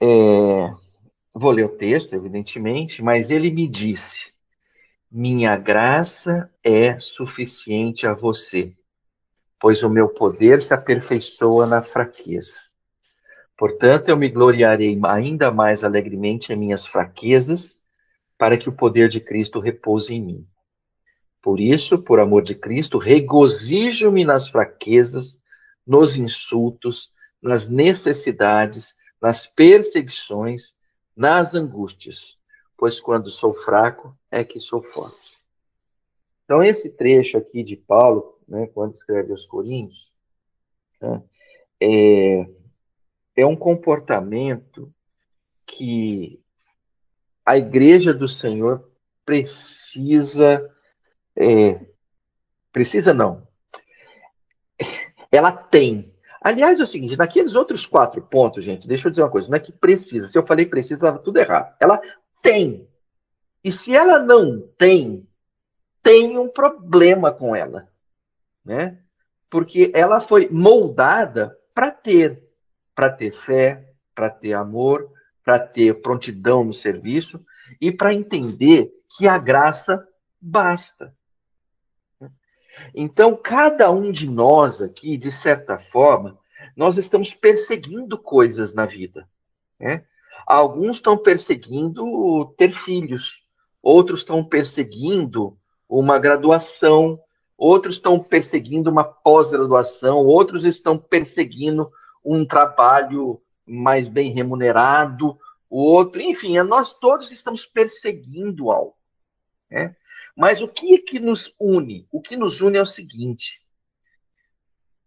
É, 0.00 0.89
Vou 1.32 1.52
ler 1.52 1.64
o 1.64 1.76
texto, 1.76 2.14
evidentemente, 2.14 3.02
mas 3.02 3.30
ele 3.30 3.50
me 3.50 3.68
disse: 3.68 4.32
Minha 5.10 5.56
graça 5.56 6.50
é 6.62 6.98
suficiente 6.98 8.06
a 8.06 8.12
você, 8.12 8.72
pois 9.58 9.82
o 9.82 9.88
meu 9.88 10.08
poder 10.08 10.60
se 10.60 10.74
aperfeiçoa 10.74 11.66
na 11.66 11.82
fraqueza. 11.82 12.56
Portanto, 13.56 14.08
eu 14.08 14.16
me 14.16 14.28
gloriarei 14.28 14.98
ainda 15.04 15.52
mais 15.52 15.84
alegremente 15.84 16.52
em 16.52 16.56
minhas 16.56 16.86
fraquezas, 16.86 17.78
para 18.36 18.56
que 18.56 18.68
o 18.68 18.72
poder 18.72 19.08
de 19.08 19.20
Cristo 19.20 19.60
repouse 19.60 20.14
em 20.14 20.24
mim. 20.24 20.46
Por 21.42 21.60
isso, 21.60 21.98
por 21.98 22.18
amor 22.18 22.42
de 22.42 22.54
Cristo, 22.54 22.98
regozijo-me 22.98 24.24
nas 24.24 24.48
fraquezas, 24.48 25.38
nos 25.86 26.16
insultos, 26.16 27.12
nas 27.42 27.68
necessidades, 27.68 28.94
nas 29.20 29.46
perseguições, 29.46 30.74
nas 31.20 31.54
angústias, 31.54 32.38
pois 32.78 32.98
quando 32.98 33.28
sou 33.28 33.52
fraco 33.52 34.16
é 34.30 34.42
que 34.42 34.58
sou 34.58 34.82
forte. 34.82 35.36
Então, 36.46 36.62
esse 36.62 36.88
trecho 36.88 37.36
aqui 37.36 37.62
de 37.62 37.76
Paulo, 37.76 38.38
né, 38.48 38.66
quando 38.68 38.94
escreve 38.94 39.30
aos 39.30 39.44
Coríntios, 39.44 40.10
né, 40.98 41.22
é, 41.78 42.48
é 43.36 43.44
um 43.44 43.54
comportamento 43.54 44.90
que 45.66 46.42
a 47.44 47.58
igreja 47.58 48.14
do 48.14 48.26
Senhor 48.26 48.90
precisa. 49.22 50.74
É, 51.36 51.84
precisa 52.72 53.12
não. 53.12 53.46
Ela 55.30 55.52
tem. 55.52 56.09
Aliás, 56.40 56.80
é 56.80 56.82
o 56.82 56.86
seguinte, 56.86 57.16
naqueles 57.16 57.54
outros 57.54 57.84
quatro 57.84 58.22
pontos, 58.22 58.64
gente, 58.64 58.88
deixa 58.88 59.06
eu 59.06 59.10
dizer 59.10 59.22
uma 59.22 59.30
coisa, 59.30 59.48
não 59.48 59.56
é 59.56 59.60
que 59.60 59.72
precisa. 59.72 60.28
Se 60.28 60.38
eu 60.38 60.46
falei 60.46 60.64
precisa, 60.64 60.94
estava 60.94 61.18
tudo 61.18 61.38
errado. 61.38 61.74
Ela 61.80 62.00
tem. 62.40 62.88
E 63.62 63.70
se 63.70 63.94
ela 63.94 64.18
não 64.18 64.60
tem, 64.78 65.28
tem 66.02 66.38
um 66.38 66.48
problema 66.48 67.30
com 67.30 67.54
ela. 67.54 67.88
Né? 68.64 68.98
Porque 69.50 69.92
ela 69.94 70.20
foi 70.20 70.48
moldada 70.48 71.56
para 71.74 71.90
ter 71.90 72.50
para 73.00 73.10
ter 73.10 73.32
fé, 73.32 73.88
para 74.14 74.28
ter 74.28 74.52
amor, 74.52 75.10
para 75.42 75.58
ter 75.58 76.02
prontidão 76.02 76.62
no 76.62 76.72
serviço 76.74 77.42
e 77.80 77.90
para 77.90 78.12
entender 78.12 78.92
que 79.16 79.26
a 79.26 79.38
graça 79.38 80.06
basta. 80.38 81.14
Então, 82.94 83.36
cada 83.36 83.90
um 83.90 84.10
de 84.10 84.28
nós 84.28 84.80
aqui, 84.80 85.16
de 85.16 85.30
certa 85.30 85.78
forma, 85.78 86.38
nós 86.76 86.96
estamos 86.96 87.34
perseguindo 87.34 88.18
coisas 88.18 88.74
na 88.74 88.86
vida. 88.86 89.28
Né? 89.78 90.04
Alguns 90.46 90.96
estão 90.96 91.16
perseguindo 91.16 92.54
ter 92.56 92.72
filhos, 92.72 93.44
outros 93.82 94.20
estão 94.20 94.44
perseguindo 94.44 95.56
uma 95.88 96.18
graduação, 96.18 97.20
outros 97.56 97.96
estão 97.96 98.18
perseguindo 98.18 98.90
uma 98.90 99.04
pós-graduação, 99.04 100.18
outros 100.18 100.64
estão 100.64 100.96
perseguindo 100.96 101.90
um 102.24 102.44
trabalho 102.44 103.40
mais 103.66 104.08
bem 104.08 104.32
remunerado, 104.32 105.38
o 105.68 105.78
outro, 105.78 106.20
enfim, 106.20 106.60
nós 106.62 106.92
todos 106.92 107.30
estamos 107.30 107.64
perseguindo 107.64 108.70
algo. 108.70 108.96
Né? 109.70 109.94
Mas 110.40 110.62
o 110.62 110.68
que, 110.68 110.94
é 110.94 110.98
que 110.98 111.20
nos 111.20 111.54
une? 111.60 112.08
O 112.10 112.18
que 112.18 112.34
nos 112.34 112.62
une 112.62 112.78
é 112.78 112.80
o 112.80 112.86
seguinte: 112.86 113.60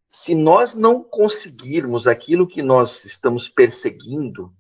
se 0.08 0.36
nós 0.36 0.76
não 0.76 1.02
conseguirmos 1.02 2.06
aquilo 2.06 2.46
que 2.46 2.62
nós 2.62 3.04
estamos 3.04 3.50
perseguindo, 3.50 4.56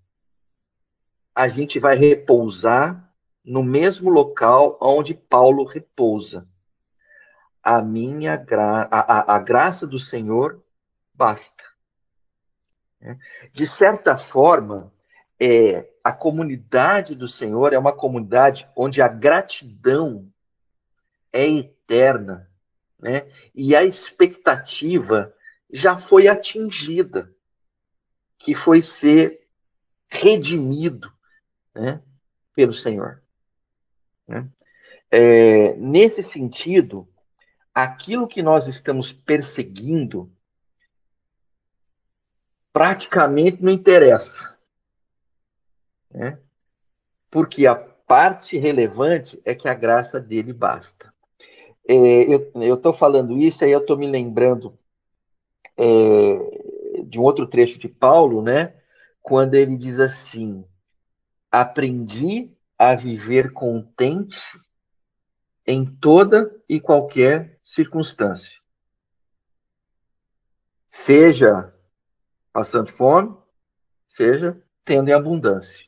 a 1.35 1.47
gente 1.47 1.79
vai 1.79 1.95
repousar 1.95 3.07
no 3.45 3.61
mesmo 3.61 4.09
local 4.09 4.79
onde 4.81 5.13
Paulo 5.13 5.63
repousa. 5.63 6.49
A 7.61 7.79
minha 7.79 8.35
gra 8.35 8.89
a, 8.89 8.99
a, 8.99 9.35
a 9.35 9.39
graça 9.39 9.85
do 9.85 9.99
Senhor 9.99 10.59
basta. 11.13 11.63
Né? 12.99 13.19
De 13.51 13.67
certa 13.67 14.17
forma, 14.17 14.91
é, 15.39 15.87
a 16.03 16.11
comunidade 16.11 17.13
do 17.13 17.27
Senhor 17.27 17.73
é 17.73 17.77
uma 17.77 17.93
comunidade 17.93 18.67
onde 18.75 19.03
a 19.03 19.07
gratidão 19.07 20.32
é 21.33 21.45
eterna, 21.49 22.49
né? 22.99 23.27
E 23.53 23.75
a 23.75 23.83
expectativa 23.83 25.33
já 25.69 25.97
foi 25.97 26.27
atingida, 26.27 27.33
que 28.37 28.53
foi 28.53 28.83
ser 28.83 29.45
redimido, 30.07 31.11
né? 31.75 32.01
Pelo 32.55 32.71
Senhor. 32.71 33.21
Né? 34.27 34.47
É, 35.09 35.75
nesse 35.75 36.23
sentido, 36.23 37.07
aquilo 37.73 38.27
que 38.27 38.41
nós 38.41 38.67
estamos 38.67 39.11
perseguindo 39.11 40.31
praticamente 42.71 43.61
não 43.61 43.71
interessa. 43.71 44.57
Né? 46.09 46.39
Porque 47.29 47.67
a 47.67 47.75
parte 47.75 48.57
relevante 48.57 49.39
é 49.45 49.53
que 49.53 49.69
a 49.69 49.73
graça 49.73 50.19
dele 50.19 50.51
basta. 50.51 51.12
É, 51.87 52.33
eu 52.55 52.75
estou 52.75 52.93
falando 52.93 53.37
isso, 53.37 53.63
aí 53.63 53.71
eu 53.71 53.79
estou 53.79 53.97
me 53.97 54.07
lembrando 54.07 54.77
é, 55.77 57.03
de 57.03 57.19
um 57.19 57.21
outro 57.21 57.47
trecho 57.47 57.77
de 57.77 57.87
Paulo, 57.87 58.41
né? 58.41 58.73
Quando 59.21 59.55
ele 59.55 59.77
diz 59.77 59.99
assim: 59.99 60.65
Aprendi 61.51 62.51
a 62.77 62.95
viver 62.95 63.51
contente 63.51 64.37
em 65.65 65.85
toda 65.85 66.53
e 66.67 66.79
qualquer 66.79 67.59
circunstância. 67.63 68.59
Seja 70.89 71.73
passando 72.51 72.91
fome, 72.91 73.35
seja 74.07 74.61
tendo 74.85 75.09
em 75.09 75.13
abundância. 75.13 75.85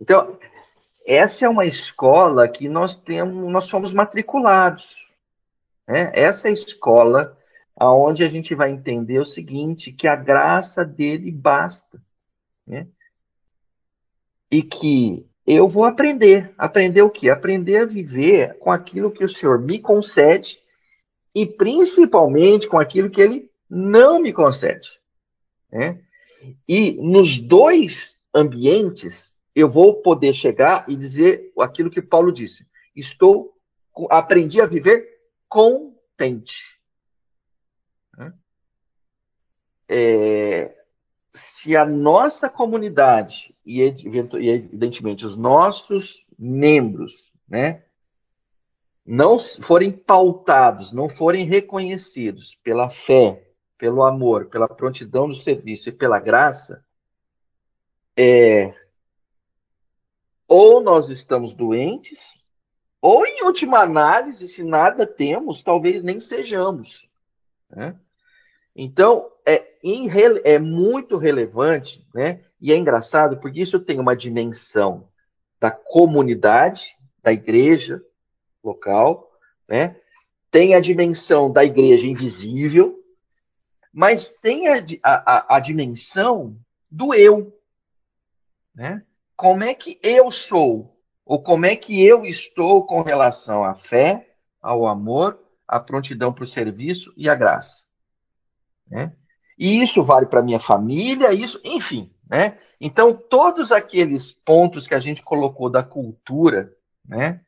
Então, 0.00 0.38
essa 1.06 1.46
é 1.46 1.48
uma 1.48 1.64
escola 1.64 2.48
que 2.48 2.68
nós 2.68 2.96
temos, 2.96 3.50
nós 3.52 3.70
fomos 3.70 3.92
matriculados. 3.92 5.06
Né? 5.86 6.10
Essa 6.12 6.48
é 6.48 6.50
a 6.50 6.54
escola 6.54 7.38
aonde 7.76 8.24
a 8.24 8.28
gente 8.28 8.54
vai 8.54 8.70
entender 8.70 9.20
o 9.20 9.26
seguinte, 9.26 9.92
que 9.92 10.08
a 10.08 10.16
graça 10.16 10.84
dele 10.84 11.30
basta. 11.30 12.02
Né? 12.66 12.88
E 14.50 14.62
que 14.62 15.24
eu 15.46 15.68
vou 15.68 15.84
aprender. 15.84 16.52
Aprender 16.58 17.02
o 17.02 17.10
quê? 17.10 17.30
Aprender 17.30 17.82
a 17.82 17.86
viver 17.86 18.58
com 18.58 18.72
aquilo 18.72 19.12
que 19.12 19.24
o 19.24 19.28
Senhor 19.28 19.60
me 19.60 19.78
concede 19.78 20.58
e 21.32 21.46
principalmente 21.46 22.66
com 22.66 22.78
aquilo 22.78 23.10
que 23.10 23.20
ele 23.20 23.50
não 23.70 24.20
me 24.20 24.32
concede. 24.32 24.88
Né? 25.70 26.00
E 26.68 26.92
nos 26.92 27.38
dois 27.38 28.16
ambientes, 28.34 29.35
eu 29.56 29.70
vou 29.70 30.02
poder 30.02 30.34
chegar 30.34 30.84
e 30.86 30.94
dizer 30.94 31.50
aquilo 31.58 31.90
que 31.90 32.02
Paulo 32.02 32.30
disse. 32.30 32.66
Estou, 32.94 33.58
aprendi 34.10 34.60
a 34.60 34.66
viver 34.66 35.08
contente. 35.48 36.78
Né? 38.18 38.34
É, 39.88 40.76
se 41.32 41.74
a 41.74 41.86
nossa 41.86 42.50
comunidade 42.50 43.56
e 43.64 43.80
evidentemente 43.80 45.24
os 45.24 45.38
nossos 45.38 46.26
membros, 46.38 47.32
né, 47.48 47.82
não 49.06 49.38
forem 49.38 49.90
pautados, 49.90 50.92
não 50.92 51.08
forem 51.08 51.46
reconhecidos 51.46 52.54
pela 52.62 52.90
fé, 52.90 53.42
pelo 53.78 54.02
amor, 54.02 54.50
pela 54.50 54.68
prontidão 54.68 55.26
do 55.26 55.34
serviço 55.34 55.88
e 55.88 55.92
pela 55.92 56.20
graça, 56.20 56.84
é 58.14 58.74
ou 60.48 60.80
nós 60.80 61.08
estamos 61.08 61.52
doentes, 61.54 62.20
ou 63.00 63.26
em 63.26 63.42
última 63.44 63.80
análise, 63.80 64.48
se 64.48 64.62
nada 64.62 65.06
temos, 65.06 65.62
talvez 65.62 66.02
nem 66.02 66.18
sejamos. 66.18 67.08
Né? 67.70 67.98
Então, 68.74 69.30
é, 69.44 69.64
é 70.44 70.58
muito 70.58 71.16
relevante, 71.16 72.06
né? 72.14 72.40
E 72.60 72.72
é 72.72 72.76
engraçado 72.76 73.38
porque 73.38 73.60
isso 73.60 73.78
tem 73.78 74.00
uma 74.00 74.16
dimensão 74.16 75.08
da 75.60 75.70
comunidade, 75.70 76.96
da 77.22 77.32
igreja 77.32 78.02
local, 78.62 79.32
né? 79.68 79.96
Tem 80.50 80.74
a 80.74 80.80
dimensão 80.80 81.50
da 81.50 81.64
igreja 81.64 82.06
invisível, 82.06 83.02
mas 83.92 84.28
tem 84.28 84.68
a, 84.68 84.84
a, 85.02 85.56
a 85.56 85.60
dimensão 85.60 86.56
do 86.90 87.14
eu. 87.14 87.58
Né? 88.74 89.02
Como 89.36 89.62
é 89.62 89.74
que 89.74 89.98
eu 90.02 90.30
sou? 90.30 90.96
Ou 91.24 91.42
como 91.42 91.66
é 91.66 91.76
que 91.76 92.04
eu 92.04 92.24
estou 92.24 92.86
com 92.86 93.02
relação 93.02 93.64
à 93.64 93.74
fé, 93.74 94.34
ao 94.62 94.86
amor, 94.86 95.38
à 95.66 95.78
prontidão 95.78 96.32
para 96.32 96.44
o 96.44 96.48
serviço 96.48 97.12
e 97.16 97.28
à 97.28 97.34
graça? 97.34 97.84
Né? 98.88 99.12
E 99.58 99.82
isso 99.82 100.04
vale 100.04 100.26
para 100.26 100.42
minha 100.42 100.60
família, 100.60 101.32
isso, 101.32 101.60
enfim, 101.64 102.12
né? 102.28 102.58
Então 102.80 103.14
todos 103.14 103.72
aqueles 103.72 104.30
pontos 104.30 104.86
que 104.86 104.94
a 104.94 104.98
gente 104.98 105.22
colocou 105.22 105.70
da 105.70 105.82
cultura, 105.82 106.72
né, 107.04 107.40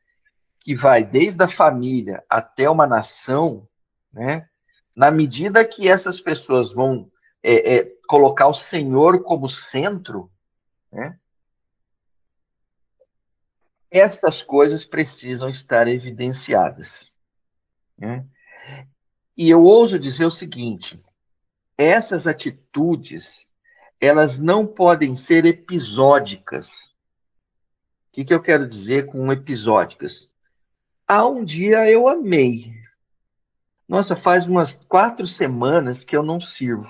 que 0.59 0.75
vai 0.75 1.03
desde 1.03 1.43
a 1.43 1.47
família 1.47 2.23
até 2.27 2.67
uma 2.67 2.87
nação, 2.87 3.67
né, 4.11 4.47
na 4.95 5.11
medida 5.11 5.63
que 5.63 5.87
essas 5.87 6.19
pessoas 6.19 6.73
vão 6.73 7.11
é, 7.43 7.75
é, 7.75 7.91
colocar 8.07 8.47
o 8.47 8.53
Senhor 8.53 9.21
como 9.21 9.47
centro, 9.47 10.31
né? 10.91 11.17
Estas 13.91 14.41
coisas 14.41 14.85
precisam 14.85 15.49
estar 15.49 15.87
evidenciadas. 15.87 17.11
Né? 17.97 18.25
E 19.35 19.49
eu 19.49 19.63
ouso 19.63 19.97
dizer 19.97 20.25
o 20.25 20.31
seguinte: 20.31 21.01
essas 21.77 22.27
atitudes 22.27 23.49
elas 23.99 24.39
não 24.39 24.65
podem 24.65 25.15
ser 25.15 25.45
episódicas. 25.45 26.69
O 26.69 28.11
que, 28.13 28.25
que 28.25 28.33
eu 28.33 28.41
quero 28.41 28.67
dizer 28.67 29.07
com 29.07 29.31
episódicas? 29.31 30.29
Há 31.07 31.27
um 31.27 31.43
dia 31.43 31.89
eu 31.89 32.07
amei. 32.07 32.73
Nossa, 33.87 34.15
faz 34.15 34.45
umas 34.45 34.73
quatro 34.87 35.27
semanas 35.27 36.03
que 36.03 36.15
eu 36.15 36.23
não 36.23 36.39
sirvo. 36.39 36.89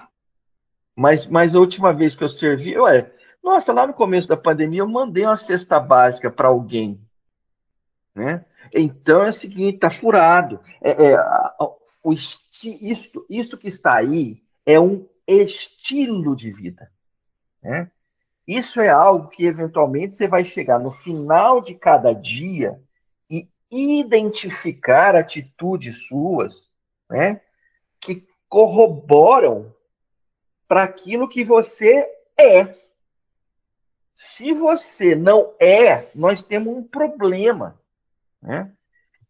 Mas, 0.95 1.25
mas 1.25 1.55
a 1.55 1.59
última 1.59 1.93
vez 1.93 2.15
que 2.15 2.23
eu 2.23 2.27
servi, 2.27 2.77
ué, 2.77 3.11
nossa, 3.43 3.73
lá 3.73 3.87
no 3.87 3.93
começo 3.93 4.27
da 4.27 4.37
pandemia 4.37 4.81
eu 4.81 4.87
mandei 4.87 5.25
uma 5.25 5.37
cesta 5.37 5.79
básica 5.79 6.29
para 6.29 6.47
alguém. 6.47 7.01
Né? 8.13 8.45
Então 8.73 9.23
é 9.23 9.29
o 9.29 9.33
seguinte, 9.33 9.79
tá 9.79 9.89
furado. 9.89 10.59
É, 10.81 11.13
é, 11.13 11.17
o 12.03 12.13
esti 12.13 12.77
isto, 12.81 13.25
isto 13.29 13.57
que 13.57 13.67
está 13.67 13.97
aí 13.97 14.41
é 14.65 14.79
um 14.79 15.07
estilo 15.27 16.35
de 16.35 16.51
vida. 16.51 16.91
Né? 17.61 17.89
Isso 18.47 18.79
é 18.81 18.89
algo 18.89 19.29
que 19.29 19.45
eventualmente 19.45 20.15
você 20.15 20.27
vai 20.27 20.43
chegar 20.43 20.79
no 20.79 20.91
final 20.91 21.61
de 21.61 21.75
cada 21.75 22.13
dia 22.13 22.79
e 23.71 23.99
identificar 23.99 25.15
atitudes 25.15 26.07
suas 26.07 26.69
né, 27.09 27.41
que 27.99 28.25
corroboram 28.47 29.73
para 30.67 30.83
aquilo 30.83 31.29
que 31.29 31.43
você 31.43 32.07
é. 32.37 32.75
Se 34.21 34.51
você 34.51 35.15
não 35.15 35.55
é, 35.61 36.11
nós 36.13 36.41
temos 36.41 36.75
um 36.75 36.83
problema. 36.83 37.79
Né? 38.41 38.69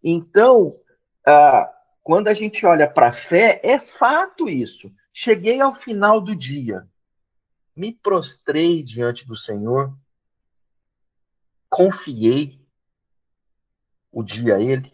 Então, 0.03 0.75
ah, 1.23 1.71
quando 2.01 2.27
a 2.27 2.33
gente 2.33 2.65
olha 2.65 2.89
para 2.89 3.09
a 3.09 3.13
fé, 3.13 3.61
é 3.63 3.79
fato 3.79 4.49
isso. 4.49 4.91
Cheguei 5.13 5.61
ao 5.61 5.75
final 5.75 6.19
do 6.19 6.35
dia, 6.35 6.87
me 7.75 7.93
prostrei 7.93 8.81
diante 8.81 9.27
do 9.27 9.35
Senhor, 9.35 9.95
confiei 11.69 12.59
o 14.11 14.23
dia 14.23 14.55
a 14.55 14.59
Ele, 14.59 14.91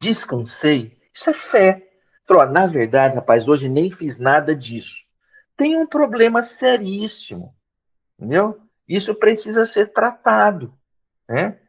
descansei. 0.00 0.96
Isso 1.12 1.28
é 1.28 1.34
fé. 1.34 1.84
Na 2.52 2.68
verdade, 2.68 3.16
rapaz, 3.16 3.48
hoje 3.48 3.68
nem 3.68 3.90
fiz 3.90 4.16
nada 4.16 4.54
disso. 4.54 5.02
Tem 5.56 5.76
um 5.76 5.88
problema 5.88 6.44
seríssimo, 6.44 7.52
entendeu? 8.16 8.67
Isso 8.88 9.14
precisa 9.14 9.66
ser 9.66 9.92
tratado, 9.92 10.72
né? 11.28 11.60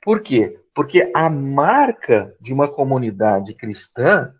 Por 0.00 0.22
quê? 0.22 0.60
Porque 0.74 1.10
a 1.14 1.28
marca 1.28 2.36
de 2.40 2.52
uma 2.52 2.68
comunidade 2.68 3.54
cristã 3.54 4.32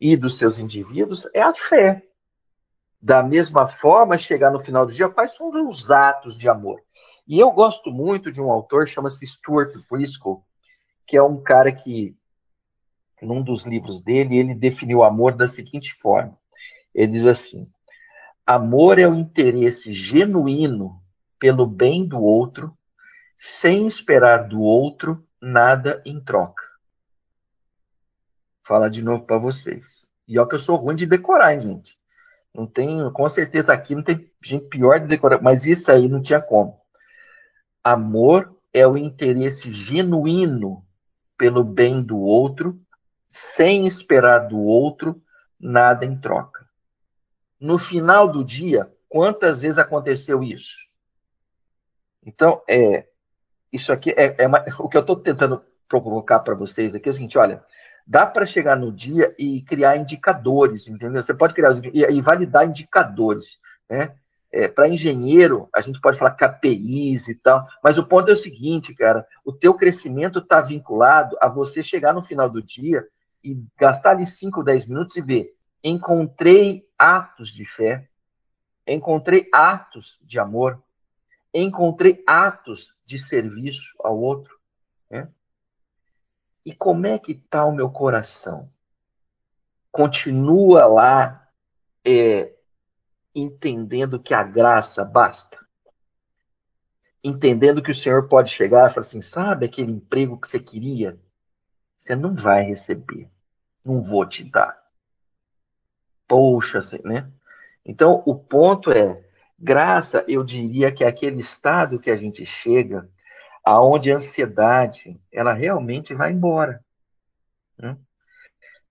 e 0.00 0.16
dos 0.16 0.38
seus 0.38 0.58
indivíduos 0.58 1.28
é 1.34 1.42
a 1.42 1.52
fé. 1.52 2.02
Da 3.00 3.22
mesma 3.22 3.66
forma, 3.66 4.16
chegar 4.16 4.50
no 4.50 4.60
final 4.60 4.86
do 4.86 4.92
dia, 4.92 5.08
quais 5.08 5.34
são 5.34 5.50
os 5.68 5.90
atos 5.90 6.38
de 6.38 6.48
amor? 6.48 6.80
E 7.26 7.38
eu 7.38 7.50
gosto 7.50 7.90
muito 7.90 8.30
de 8.30 8.40
um 8.40 8.50
autor, 8.50 8.88
chama-se 8.88 9.26
Stuart 9.26 9.74
Briscoe, 9.90 10.40
que 11.06 11.16
é 11.16 11.22
um 11.22 11.42
cara 11.42 11.72
que, 11.72 12.16
num 13.20 13.42
dos 13.42 13.64
livros 13.64 14.02
dele, 14.02 14.38
ele 14.38 14.54
definiu 14.54 14.98
o 14.98 15.04
amor 15.04 15.36
da 15.36 15.46
seguinte 15.46 15.94
forma. 15.94 16.36
Ele 16.94 17.12
diz 17.12 17.26
assim: 17.26 17.68
amor 18.46 18.98
é 18.98 19.08
o 19.08 19.14
interesse 19.14 19.92
genuíno 19.92 21.01
pelo 21.42 21.66
bem 21.66 22.06
do 22.06 22.20
outro, 22.20 22.72
sem 23.36 23.84
esperar 23.84 24.46
do 24.46 24.60
outro 24.60 25.26
nada 25.40 26.00
em 26.06 26.20
troca. 26.20 26.62
Fala 28.64 28.88
de 28.88 29.02
novo 29.02 29.24
para 29.24 29.38
vocês. 29.38 30.08
E 30.28 30.38
ó 30.38 30.46
que 30.46 30.54
eu 30.54 30.60
sou 30.60 30.76
ruim 30.76 30.94
de 30.94 31.04
decorar, 31.04 31.52
hein, 31.52 31.60
gente. 31.62 31.98
Não 32.54 32.64
tem, 32.64 33.10
com 33.10 33.28
certeza 33.28 33.72
aqui 33.72 33.92
não 33.92 34.04
tem 34.04 34.30
gente 34.40 34.68
pior 34.68 35.00
de 35.00 35.08
decorar, 35.08 35.42
mas 35.42 35.66
isso 35.66 35.90
aí 35.90 36.06
não 36.06 36.22
tinha 36.22 36.40
como. 36.40 36.78
Amor 37.82 38.56
é 38.72 38.86
o 38.86 38.96
interesse 38.96 39.72
genuíno 39.72 40.86
pelo 41.36 41.64
bem 41.64 42.00
do 42.00 42.18
outro, 42.18 42.80
sem 43.28 43.84
esperar 43.84 44.46
do 44.46 44.60
outro 44.60 45.20
nada 45.58 46.04
em 46.04 46.16
troca. 46.20 46.64
No 47.58 47.78
final 47.78 48.30
do 48.30 48.44
dia, 48.44 48.88
quantas 49.08 49.60
vezes 49.60 49.80
aconteceu 49.80 50.40
isso? 50.40 50.91
Então, 52.24 52.62
é, 52.68 53.06
isso 53.72 53.92
aqui 53.92 54.10
é, 54.10 54.36
é 54.38 54.46
uma, 54.46 54.64
o 54.78 54.88
que 54.88 54.96
eu 54.96 55.00
estou 55.00 55.16
tentando 55.16 55.62
provocar 55.88 56.40
para 56.40 56.54
vocês 56.54 56.94
aqui 56.94 57.08
é 57.08 57.10
o 57.10 57.14
seguinte: 57.14 57.38
olha, 57.38 57.64
dá 58.06 58.26
para 58.26 58.46
chegar 58.46 58.76
no 58.76 58.92
dia 58.92 59.34
e 59.38 59.62
criar 59.62 59.96
indicadores, 59.96 60.86
entendeu? 60.86 61.22
Você 61.22 61.34
pode 61.34 61.54
criar 61.54 61.72
e, 61.92 62.00
e 62.00 62.20
validar 62.20 62.66
indicadores, 62.66 63.56
né? 63.88 64.14
É, 64.54 64.68
para 64.68 64.86
engenheiro, 64.86 65.66
a 65.74 65.80
gente 65.80 65.98
pode 65.98 66.18
falar 66.18 66.32
KPIs 66.32 67.26
e 67.28 67.34
tal, 67.34 67.66
mas 67.82 67.96
o 67.96 68.04
ponto 68.06 68.28
é 68.28 68.34
o 68.34 68.36
seguinte, 68.36 68.94
cara: 68.94 69.26
o 69.44 69.52
teu 69.52 69.74
crescimento 69.74 70.40
está 70.40 70.60
vinculado 70.60 71.36
a 71.40 71.48
você 71.48 71.82
chegar 71.82 72.12
no 72.12 72.22
final 72.22 72.50
do 72.50 72.62
dia 72.62 73.06
e 73.42 73.56
gastar 73.78 74.10
ali 74.10 74.26
5, 74.26 74.62
10 74.62 74.86
minutos 74.86 75.16
e 75.16 75.22
ver, 75.22 75.54
encontrei 75.82 76.84
atos 76.98 77.50
de 77.50 77.64
fé, 77.64 78.06
encontrei 78.86 79.48
atos 79.52 80.18
de 80.22 80.38
amor, 80.38 80.82
encontrei 81.52 82.22
atos 82.26 82.92
de 83.04 83.18
serviço 83.18 83.94
ao 83.98 84.18
outro. 84.18 84.58
Né? 85.10 85.28
E 86.64 86.74
como 86.74 87.06
é 87.06 87.18
que 87.18 87.32
está 87.32 87.64
o 87.64 87.74
meu 87.74 87.90
coração? 87.90 88.70
Continua 89.90 90.86
lá 90.86 91.48
é, 92.04 92.54
entendendo 93.34 94.20
que 94.20 94.32
a 94.32 94.42
graça 94.42 95.04
basta? 95.04 95.58
Entendendo 97.22 97.82
que 97.82 97.90
o 97.90 97.94
Senhor 97.94 98.28
pode 98.28 98.50
chegar 98.50 98.90
e 98.90 98.94
falar 98.94 99.06
assim, 99.06 99.22
sabe 99.22 99.66
aquele 99.66 99.92
emprego 99.92 100.40
que 100.40 100.48
você 100.48 100.58
queria? 100.58 101.18
Você 101.98 102.16
não 102.16 102.34
vai 102.34 102.62
receber. 102.62 103.28
Não 103.84 104.02
vou 104.02 104.26
te 104.26 104.42
dar. 104.44 104.80
Poxa, 106.26 106.80
né? 107.04 107.30
Então, 107.84 108.22
o 108.26 108.34
ponto 108.34 108.90
é, 108.90 109.22
Graça, 109.64 110.24
eu 110.26 110.42
diria 110.42 110.90
que 110.90 111.04
é 111.04 111.06
aquele 111.06 111.40
estado 111.40 112.00
que 112.00 112.10
a 112.10 112.16
gente 112.16 112.44
chega 112.44 113.08
aonde 113.64 114.10
a 114.10 114.16
ansiedade, 114.16 115.20
ela 115.30 115.52
realmente 115.52 116.12
vai 116.12 116.32
embora. 116.32 116.84
Né? 117.78 117.96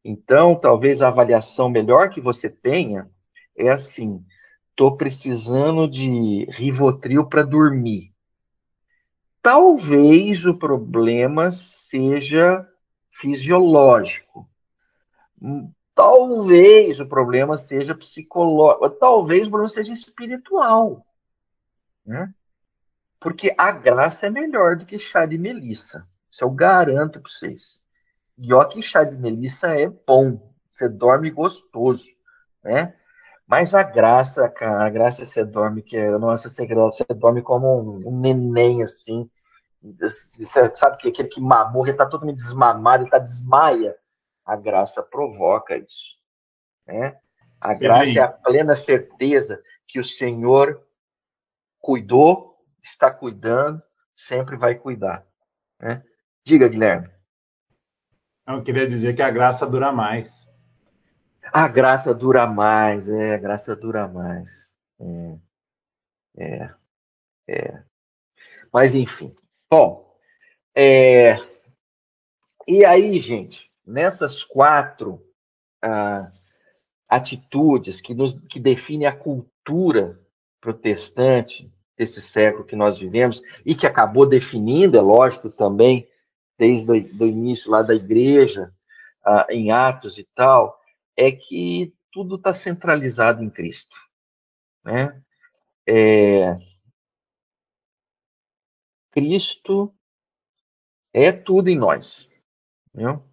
Então, 0.02 0.56
talvez 0.56 1.02
a 1.02 1.10
avaliação 1.10 1.70
melhor 1.70 2.10
que 2.10 2.22
você 2.22 2.50
tenha 2.50 3.12
é 3.54 3.70
assim: 3.70 4.26
estou 4.70 4.96
precisando 4.96 5.90
de 5.90 6.46
Rivotril 6.52 7.28
para 7.28 7.44
dormir. 7.44 8.14
Talvez 9.42 10.46
o 10.46 10.58
problema 10.58 11.52
seja 11.52 12.66
fisiológico. 13.20 14.50
Talvez 15.94 17.00
o 17.00 17.06
problema 17.06 17.58
seja 17.58 17.94
psicológico, 17.94 18.90
talvez 18.92 19.48
o 19.48 19.52
problema 19.52 19.74
seja 19.74 19.94
espiritual. 19.94 21.06
Né? 22.06 22.34
Porque 23.20 23.54
a 23.58 23.72
graça 23.72 24.28
é 24.28 24.30
melhor 24.30 24.76
do 24.76 24.86
que 24.86 24.98
chá 24.98 25.26
de 25.26 25.38
melissa. 25.38 26.08
Isso 26.32 26.44
eu 26.44 26.50
garanto 26.50 27.20
para 27.20 27.30
vocês. 27.30 27.82
E 28.38 28.54
ó 28.54 28.64
que 28.66 28.82
chá 28.82 29.04
de 29.04 29.16
melissa 29.16 29.68
é 29.68 29.88
bom. 29.88 30.52
Você 30.70 30.88
dorme 30.88 31.30
gostoso, 31.30 32.08
né? 32.64 32.96
Mas 33.46 33.76
a 33.76 33.84
graça, 33.84 34.48
cara, 34.48 34.86
a 34.86 34.90
graça 34.90 35.26
você 35.26 35.44
dorme, 35.44 35.84
que 35.84 35.98
é, 35.98 36.10
nossa, 36.18 36.50
você, 36.50 36.66
você 36.66 37.04
dorme 37.14 37.42
como 37.42 37.68
um, 37.68 38.08
um 38.08 38.20
neném, 38.20 38.82
assim. 38.82 39.30
Você 40.00 40.74
sabe 40.74 40.98
que 40.98 41.10
aquele 41.10 41.28
que 41.28 41.42
mamou, 41.42 41.86
ele 41.86 41.98
tá 41.98 42.06
todo 42.06 42.32
desmamado, 42.32 43.04
ele 43.04 43.12
tá 43.12 43.20
desmaia 43.20 43.96
a 44.46 44.56
graça 44.56 45.02
provoca 45.02 45.78
isso. 45.78 46.18
Né? 46.86 47.20
A 47.60 47.74
graça 47.74 48.12
é 48.12 48.20
a 48.20 48.28
plena 48.28 48.76
certeza 48.76 49.62
que 49.88 50.00
o 50.00 50.04
Senhor 50.06 50.86
cuidou, 51.80 52.58
está 52.84 53.12
cuidando, 53.12 53.82
sempre 54.16 54.58
vai 54.58 54.76
cuidar. 54.76 55.26
Né? 55.80 56.04
Diga, 56.46 56.68
Guilherme. 56.68 57.10
Eu 58.48 58.64
queria 58.64 58.90
dizer 58.90 59.16
que 59.16 59.22
a 59.22 59.30
graça 59.30 59.66
dura 59.66 59.92
mais. 59.92 60.50
A 61.54 61.68
graça 61.68 62.14
dura 62.14 62.48
mais, 62.48 63.08
é, 63.08 63.36
a 63.36 63.38
graça 63.38 63.76
dura 63.76 64.08
mais. 64.08 64.50
É, 65.00 65.40
é, 66.38 66.76
é. 67.48 67.84
Mas 68.72 68.96
enfim. 68.96 69.36
Bom, 69.70 70.16
é, 70.76 71.36
e 72.68 72.86
aí, 72.86 73.20
gente, 73.20 73.71
nessas 73.92 74.44
quatro, 74.44 75.22
ah, 75.84 76.32
atitudes 77.08 78.00
que, 78.00 78.14
nos, 78.14 78.34
que 78.48 78.60
definem 78.60 79.08
a 79.08 79.16
cultura 79.16 80.20
protestante 80.62 81.72
desse 81.98 82.22
século 82.22 82.66
que 82.66 82.76
nós 82.76 82.98
vivemos 82.98 83.42
e 83.66 83.76
que 83.76 83.86
acabou 83.86 84.26
definindo, 84.26 84.98
é 84.98 85.02
lógico, 85.02 85.50
também 85.50 86.08
desde 86.58 86.90
o 86.90 87.26
início 87.26 87.70
lá 87.70 87.82
da 87.82 87.94
igreja, 87.94 88.74
ah, 89.26 89.46
em 89.50 89.72
Atos 89.72 90.18
e 90.18 90.24
tal, 90.34 90.80
é 91.18 91.32
que 91.32 91.94
tudo 92.12 92.36
está 92.36 92.54
centralizado 92.54 93.44
em 93.44 93.50
Cristo. 93.50 93.98
Né? 94.84 95.22
É... 95.88 96.58
Cristo 99.12 99.94
é 101.14 101.32
tudo 101.32 101.70
em 101.70 101.78
nós. 101.78 102.28
Viu? 102.94 103.31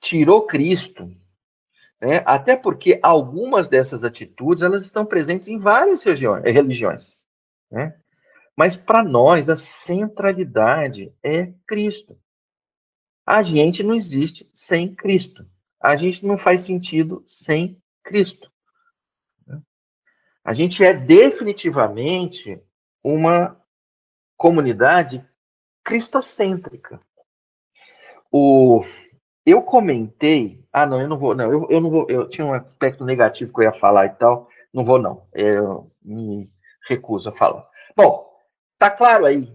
Tirou 0.00 0.46
Cristo, 0.46 1.10
né? 2.00 2.22
até 2.24 2.56
porque 2.56 2.98
algumas 3.02 3.68
dessas 3.68 4.04
atitudes 4.04 4.62
elas 4.62 4.84
estão 4.84 5.04
presentes 5.04 5.48
em 5.48 5.58
várias 5.58 6.02
religiões. 6.02 7.16
Né? 7.70 7.98
Mas 8.56 8.76
para 8.76 9.02
nós 9.02 9.50
a 9.50 9.56
centralidade 9.56 11.12
é 11.22 11.52
Cristo. 11.66 12.18
A 13.24 13.42
gente 13.42 13.82
não 13.82 13.94
existe 13.94 14.50
sem 14.54 14.94
Cristo. 14.94 15.46
A 15.80 15.96
gente 15.96 16.24
não 16.24 16.38
faz 16.38 16.62
sentido 16.62 17.22
sem 17.26 17.80
Cristo. 18.02 18.50
A 20.44 20.54
gente 20.54 20.84
é 20.84 20.94
definitivamente 20.94 22.62
uma 23.02 23.60
comunidade 24.36 25.26
cristocêntrica. 25.82 27.00
O, 28.30 28.84
eu 29.46 29.62
comentei, 29.62 30.64
ah 30.72 30.84
não, 30.84 31.00
eu 31.00 31.08
não 31.08 31.16
vou, 31.16 31.34
não, 31.34 31.50
eu, 31.52 31.66
eu 31.70 31.80
não 31.80 31.88
vou, 31.88 32.06
eu 32.10 32.28
tinha 32.28 32.44
um 32.44 32.52
aspecto 32.52 33.04
negativo 33.04 33.52
que 33.52 33.60
eu 33.60 33.64
ia 33.64 33.72
falar 33.72 34.06
e 34.06 34.10
tal, 34.10 34.48
não 34.74 34.84
vou 34.84 34.98
não, 34.98 35.22
eu 35.32 35.88
me 36.02 36.50
recuso 36.88 37.28
a 37.28 37.32
falar. 37.32 37.64
Bom, 37.96 38.28
tá 38.76 38.90
claro 38.90 39.24
aí? 39.24 39.54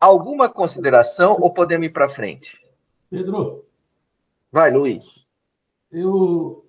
Alguma 0.00 0.48
consideração 0.48 1.36
ou 1.38 1.52
podemos 1.52 1.86
ir 1.86 1.90
para 1.90 2.08
frente? 2.08 2.58
Pedro. 3.10 3.66
Vai, 4.50 4.72
Luiz. 4.72 5.26
Eu 5.92 6.64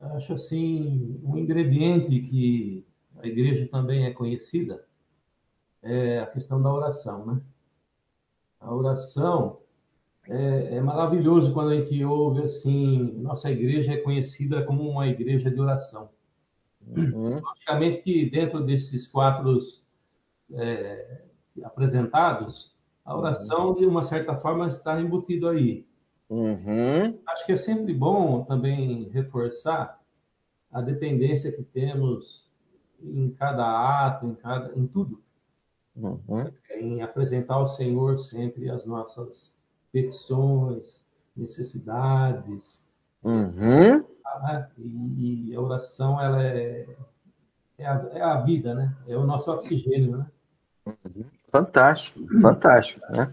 acho 0.00 0.32
assim, 0.32 1.20
um 1.22 1.38
ingrediente 1.38 2.20
que 2.20 2.84
a 3.18 3.26
igreja 3.26 3.68
também 3.68 4.06
é 4.06 4.12
conhecida 4.12 4.84
é 5.80 6.18
a 6.18 6.26
questão 6.26 6.60
da 6.60 6.72
oração, 6.72 7.24
né? 7.26 7.40
A 8.60 8.74
oração 8.74 9.61
é, 10.28 10.76
é 10.76 10.80
maravilhoso 10.80 11.52
quando 11.52 11.70
a 11.70 11.74
gente 11.74 12.04
ouve 12.04 12.42
assim, 12.42 13.12
nossa 13.18 13.50
igreja 13.50 13.92
é 13.92 13.96
conhecida 13.96 14.62
como 14.64 14.88
uma 14.88 15.06
igreja 15.08 15.50
de 15.50 15.60
oração. 15.60 16.10
Uhum. 16.86 17.40
Logicamente 17.40 18.02
que 18.02 18.30
dentro 18.30 18.64
desses 18.64 19.06
quatro 19.06 19.58
é, 20.54 21.22
apresentados, 21.64 22.76
a 23.04 23.16
oração, 23.16 23.74
de 23.74 23.84
uma 23.84 24.02
certa 24.02 24.36
forma, 24.36 24.68
está 24.68 25.00
embutido 25.00 25.48
aí. 25.48 25.86
Uhum. 26.28 27.18
Acho 27.26 27.44
que 27.44 27.52
é 27.52 27.56
sempre 27.56 27.92
bom 27.92 28.44
também 28.44 29.08
reforçar 29.10 30.00
a 30.70 30.80
dependência 30.80 31.52
que 31.52 31.62
temos 31.62 32.48
em 33.02 33.30
cada 33.30 34.06
ato, 34.06 34.26
em, 34.26 34.34
cada, 34.34 34.72
em 34.78 34.86
tudo. 34.86 35.20
Uhum. 35.96 36.50
Em 36.70 37.02
apresentar 37.02 37.54
ao 37.54 37.66
Senhor 37.66 38.18
sempre 38.18 38.70
as 38.70 38.86
nossas 38.86 39.60
petições, 39.92 41.04
necessidades. 41.36 42.88
Uhum. 43.22 44.04
Ah, 44.24 44.66
e, 44.78 45.50
e, 45.50 45.54
a 45.54 45.60
oração, 45.60 46.20
ela 46.20 46.42
é, 46.42 46.86
é 47.78 47.86
a, 47.86 48.08
é, 48.12 48.22
a, 48.22 48.40
vida, 48.40 48.74
né? 48.74 48.96
É 49.06 49.16
o 49.16 49.24
nosso 49.24 49.52
oxigênio, 49.52 50.18
né? 50.18 50.26
Uhum. 50.86 51.24
Fantástico, 51.50 52.20
fantástico, 52.40 53.00
né? 53.12 53.32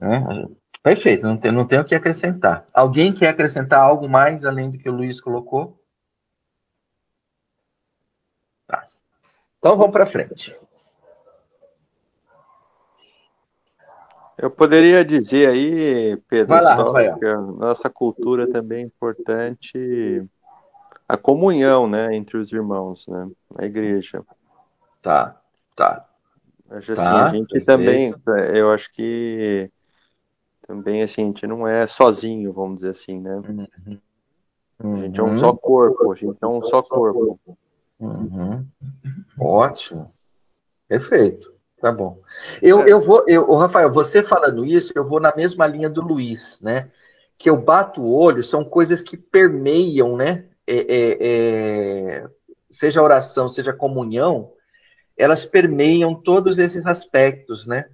É. 0.00 0.48
Perfeito, 0.80 1.26
não 1.26 1.36
tem, 1.36 1.50
não 1.50 1.66
tem 1.66 1.80
o 1.80 1.84
que 1.84 1.94
acrescentar. 1.94 2.64
Alguém 2.72 3.12
quer 3.12 3.28
acrescentar 3.28 3.80
algo 3.80 4.08
mais 4.08 4.44
além 4.44 4.70
do 4.70 4.78
que 4.78 4.88
o 4.88 4.94
Luiz 4.94 5.20
colocou? 5.20 5.76
Tá. 8.66 8.86
Então 9.58 9.76
vamos 9.76 9.92
para 9.92 10.06
frente. 10.06 10.56
Eu 14.38 14.50
poderia 14.50 15.04
dizer 15.04 15.48
aí, 15.48 16.16
Pedro, 16.28 16.54
lá, 16.54 17.18
que 17.18 17.26
a 17.26 17.40
nossa 17.40 17.90
cultura 17.90 18.46
também 18.46 18.82
é 18.82 18.86
importante 18.86 20.24
a 21.08 21.16
comunhão, 21.16 21.88
né, 21.88 22.14
entre 22.14 22.36
os 22.36 22.52
irmãos, 22.52 23.06
né, 23.08 23.28
na 23.56 23.64
igreja. 23.64 24.22
Tá, 25.02 25.40
tá. 25.74 26.06
Acho 26.70 26.92
assim, 26.92 27.02
tá, 27.02 27.24
a 27.24 27.30
gente 27.30 27.48
perfeito. 27.48 27.66
também, 27.66 28.14
eu 28.54 28.70
acho 28.70 28.92
que 28.92 29.70
também 30.66 31.02
assim, 31.02 31.22
a 31.22 31.26
gente 31.26 31.46
não 31.46 31.66
é 31.66 31.86
sozinho, 31.86 32.52
vamos 32.52 32.76
dizer 32.76 32.90
assim, 32.90 33.18
né? 33.18 33.36
Uhum. 33.36 34.94
A 34.94 35.00
gente 35.00 35.18
é 35.18 35.22
um 35.22 35.38
só 35.38 35.52
corpo, 35.52 36.12
a 36.12 36.14
gente 36.14 36.36
é 36.40 36.46
um 36.46 36.62
só 36.62 36.82
corpo. 36.82 37.40
Uhum. 37.98 38.64
Ótimo. 39.40 40.10
Perfeito. 40.86 41.57
Tá 41.80 41.92
bom. 41.92 42.20
Eu, 42.60 42.82
é. 42.82 42.92
eu 42.92 43.00
vou, 43.00 43.24
eu, 43.28 43.54
Rafael, 43.54 43.90
você 43.90 44.22
falando 44.22 44.64
isso, 44.64 44.92
eu 44.94 45.06
vou 45.06 45.20
na 45.20 45.32
mesma 45.34 45.66
linha 45.66 45.88
do 45.88 46.02
Luiz, 46.02 46.58
né? 46.60 46.90
Que 47.38 47.48
eu 47.48 47.56
bato 47.56 48.02
o 48.02 48.12
olho, 48.12 48.42
são 48.42 48.64
coisas 48.64 49.00
que 49.00 49.16
permeiam, 49.16 50.16
né? 50.16 50.46
É, 50.66 50.76
é, 50.76 51.16
é, 51.20 52.26
seja 52.68 53.02
oração, 53.02 53.48
seja 53.48 53.72
comunhão, 53.72 54.52
elas 55.16 55.44
permeiam 55.44 56.14
todos 56.14 56.58
esses 56.58 56.84
aspectos, 56.84 57.66
né? 57.66 57.86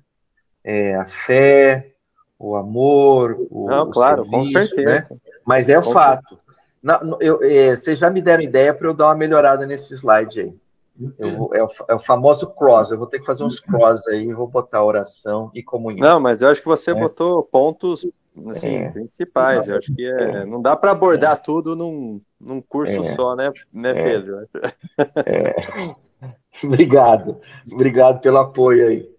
É, 0.62 0.94
a 0.94 1.06
fé, 1.06 1.92
o 2.38 2.56
amor, 2.56 3.36
o, 3.50 3.66
Não, 3.68 3.90
claro, 3.90 4.22
o 4.22 4.30
serviço, 4.30 4.52
com 4.52 4.66
certeza. 4.66 5.14
Né? 5.14 5.20
Mas 5.44 5.68
é 5.68 5.78
o 5.78 5.92
fato. 5.92 6.38
Não, 6.82 7.18
eu, 7.20 7.42
é, 7.42 7.76
vocês 7.76 7.98
já 7.98 8.10
me 8.10 8.20
deram 8.20 8.42
ideia 8.42 8.72
para 8.72 8.88
eu 8.88 8.94
dar 8.94 9.06
uma 9.06 9.14
melhorada 9.14 9.66
nesse 9.66 9.94
slide 9.94 10.40
aí. 10.40 10.54
Vou, 10.96 11.54
é, 11.54 11.62
o, 11.62 11.68
é, 11.88 11.94
o, 11.94 11.98
famoso 11.98 12.46
cross. 12.54 12.90
Eu 12.90 12.98
vou 12.98 13.06
ter 13.06 13.18
que 13.18 13.26
fazer 13.26 13.42
uns 13.42 13.58
cross 13.58 14.06
aí, 14.08 14.32
vou 14.32 14.46
botar 14.46 14.84
oração 14.84 15.50
e 15.52 15.62
comunhão. 15.62 16.08
Não, 16.08 16.20
mas 16.20 16.40
eu 16.40 16.48
acho 16.48 16.60
que 16.60 16.68
você 16.68 16.92
é. 16.92 16.94
botou 16.94 17.42
pontos 17.42 18.06
assim, 18.50 18.76
é. 18.76 18.90
principais. 18.90 19.66
Eu 19.66 19.78
acho 19.78 19.92
que 19.92 20.04
é, 20.04 20.22
é. 20.22 20.46
não 20.46 20.62
dá 20.62 20.76
para 20.76 20.92
abordar 20.92 21.42
tudo 21.42 21.74
num, 21.74 22.20
num 22.40 22.60
curso 22.60 23.02
só, 23.14 23.34
né, 23.34 23.52
né 23.72 23.92
Pedro? 23.92 24.48
Obrigado. 26.62 27.40
Obrigado 27.70 28.20
pelo 28.20 28.38
apoio 28.38 28.88
aí. 28.88 29.14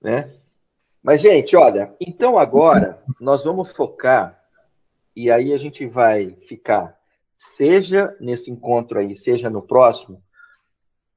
Né? 0.00 0.30
Mas, 1.02 1.20
gente, 1.20 1.56
olha, 1.56 1.94
então 2.00 2.38
agora 2.38 3.02
nós 3.20 3.42
vamos 3.42 3.72
focar, 3.72 4.38
e 5.16 5.30
aí 5.30 5.52
a 5.52 5.56
gente 5.56 5.86
vai 5.86 6.36
ficar, 6.46 6.96
seja 7.56 8.14
nesse 8.20 8.50
encontro 8.50 8.98
aí, 8.98 9.16
seja 9.16 9.50
no 9.50 9.62
próximo, 9.62 10.22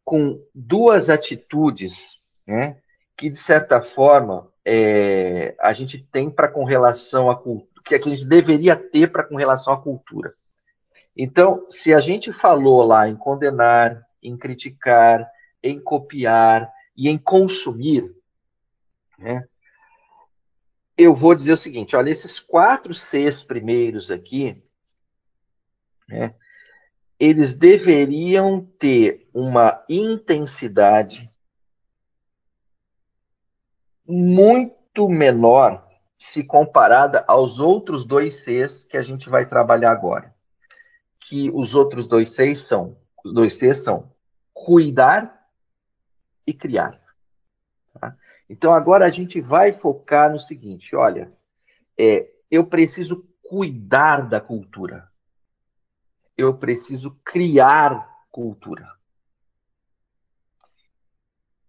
com 0.03 0.41
duas 0.53 1.09
atitudes, 1.09 2.19
né, 2.45 2.77
que 3.17 3.29
de 3.29 3.37
certa 3.37 3.81
forma 3.81 4.51
é, 4.65 5.55
a 5.59 5.73
gente 5.73 5.97
tem 6.11 6.29
para 6.29 6.47
com 6.47 6.63
relação 6.63 7.29
à 7.29 7.35
cultura, 7.35 7.81
que 7.83 7.95
a 7.95 7.99
gente 7.99 8.25
deveria 8.25 8.75
ter 8.75 9.11
para 9.11 9.23
com 9.23 9.35
relação 9.35 9.73
à 9.73 9.81
cultura. 9.81 10.33
Então, 11.15 11.65
se 11.69 11.93
a 11.93 11.99
gente 11.99 12.33
falou 12.33 12.83
lá 12.83 13.07
em 13.07 13.15
condenar, 13.15 14.03
em 14.21 14.35
criticar, 14.35 15.29
em 15.61 15.79
copiar 15.79 16.71
e 16.97 17.07
em 17.07 17.17
consumir, 17.17 18.13
né, 19.17 19.47
eu 20.97 21.13
vou 21.13 21.35
dizer 21.35 21.53
o 21.53 21.57
seguinte: 21.57 21.95
olha, 21.95 22.09
esses 22.09 22.39
quatro 22.39 22.93
Cs 22.93 23.43
primeiros 23.43 24.11
aqui, 24.11 24.61
né, 26.07 26.35
eles 27.19 27.53
deveriam 27.53 28.65
ter 28.79 29.29
uma 29.33 29.83
intensidade 29.87 31.31
muito 34.05 35.07
menor 35.07 35.87
se 36.17 36.43
comparada 36.43 37.23
aos 37.27 37.59
outros 37.59 38.05
dois 38.05 38.43
Cs 38.43 38.85
que 38.85 38.97
a 38.97 39.01
gente 39.01 39.29
vai 39.29 39.45
trabalhar 39.45 39.91
agora. 39.91 40.33
Que 41.19 41.49
os 41.51 41.73
outros 41.73 42.07
dois 42.07 42.33
Cs 42.33 42.67
são, 42.67 42.97
os 43.23 43.33
dois 43.33 43.55
Cs 43.55 43.83
são 43.83 44.11
cuidar 44.53 45.47
e 46.45 46.53
criar. 46.53 46.99
Tá? 47.99 48.15
Então 48.49 48.73
agora 48.73 49.05
a 49.05 49.09
gente 49.09 49.39
vai 49.41 49.71
focar 49.71 50.31
no 50.31 50.39
seguinte: 50.39 50.95
olha, 50.95 51.31
é, 51.97 52.29
eu 52.49 52.65
preciso 52.65 53.25
cuidar 53.41 54.27
da 54.27 54.39
cultura. 54.39 55.09
Eu 56.37 56.57
preciso 56.57 57.11
criar 57.23 58.09
cultura. 58.31 58.87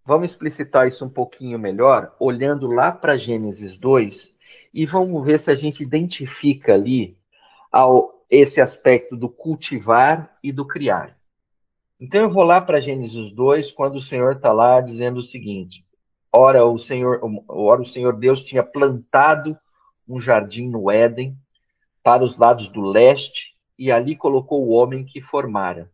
Vamos 0.07 0.31
explicitar 0.31 0.87
isso 0.87 1.05
um 1.05 1.09
pouquinho 1.09 1.59
melhor, 1.59 2.15
olhando 2.19 2.67
lá 2.67 2.93
para 2.93 3.17
Gênesis 3.17 3.77
2, 3.79 4.35
e 4.73 4.85
vamos 4.85 5.25
ver 5.25 5.39
se 5.39 5.51
a 5.51 5.55
gente 5.55 5.83
identifica 5.83 6.75
ali 6.75 7.17
ao, 7.73 8.25
esse 8.29 8.61
aspecto 8.61 9.17
do 9.17 9.29
cultivar 9.29 10.37
e 10.43 10.53
do 10.53 10.67
criar. 10.67 11.17
Então 11.99 12.21
eu 12.21 12.31
vou 12.31 12.43
lá 12.43 12.61
para 12.61 12.81
Gênesis 12.81 13.31
2, 13.31 13.71
quando 13.71 13.97
o 13.97 14.01
Senhor 14.01 14.37
está 14.37 14.53
lá 14.53 14.81
dizendo 14.81 15.19
o 15.19 15.23
seguinte: 15.23 15.87
ora 16.31 16.65
o 16.65 16.79
Senhor, 16.79 17.21
ora 17.49 17.81
o 17.81 17.87
Senhor 17.87 18.15
Deus 18.17 18.43
tinha 18.43 18.62
plantado 18.62 19.57
um 20.07 20.21
jardim 20.21 20.69
no 20.69 20.91
Éden 20.91 21.35
para 22.03 22.23
os 22.23 22.37
lados 22.37 22.69
do 22.69 22.83
leste 22.83 23.53
e 23.79 23.91
ali 23.91 24.16
colocou 24.16 24.66
o 24.66 24.70
homem 24.70 25.05
que 25.05 25.20
formara. 25.20 25.91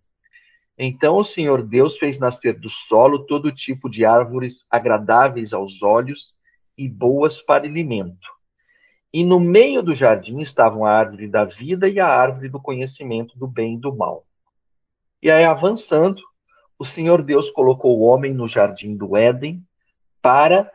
Então 0.78 1.16
o 1.16 1.24
Senhor 1.24 1.62
Deus 1.62 1.98
fez 1.98 2.18
nascer 2.18 2.58
do 2.58 2.70
solo 2.70 3.26
todo 3.26 3.52
tipo 3.52 3.88
de 3.90 4.04
árvores 4.04 4.64
agradáveis 4.70 5.52
aos 5.52 5.82
olhos 5.82 6.34
e 6.76 6.88
boas 6.88 7.40
para 7.42 7.64
alimento. 7.64 8.28
E 9.12 9.24
no 9.24 9.40
meio 9.40 9.82
do 9.82 9.94
jardim 9.94 10.40
estavam 10.40 10.84
a 10.84 10.92
árvore 10.92 11.28
da 11.28 11.44
vida 11.44 11.88
e 11.88 11.98
a 11.98 12.06
árvore 12.06 12.48
do 12.48 12.60
conhecimento 12.60 13.38
do 13.38 13.46
bem 13.46 13.74
e 13.74 13.80
do 13.80 13.94
mal. 13.94 14.24
E 15.22 15.30
aí, 15.30 15.44
avançando, 15.44 16.22
o 16.78 16.84
Senhor 16.84 17.22
Deus 17.22 17.50
colocou 17.50 17.98
o 17.98 18.04
homem 18.04 18.32
no 18.32 18.48
jardim 18.48 18.96
do 18.96 19.14
Éden 19.16 19.62
para 20.22 20.72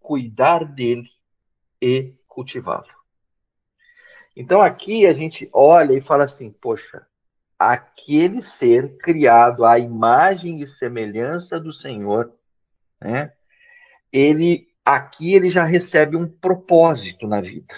cuidar 0.00 0.64
dele 0.64 1.08
e 1.80 2.14
cultivá-lo. 2.26 2.97
Então 4.38 4.62
aqui 4.62 5.04
a 5.04 5.12
gente 5.12 5.50
olha 5.52 5.94
e 5.94 6.00
fala 6.00 6.22
assim: 6.22 6.48
poxa, 6.48 7.04
aquele 7.58 8.40
ser 8.40 8.96
criado 8.98 9.64
à 9.64 9.80
imagem 9.80 10.60
e 10.60 10.66
semelhança 10.66 11.58
do 11.58 11.72
Senhor, 11.72 12.32
né? 13.02 13.32
Ele 14.12 14.68
aqui 14.84 15.34
ele 15.34 15.50
já 15.50 15.64
recebe 15.64 16.16
um 16.16 16.28
propósito 16.28 17.26
na 17.26 17.40
vida, 17.40 17.74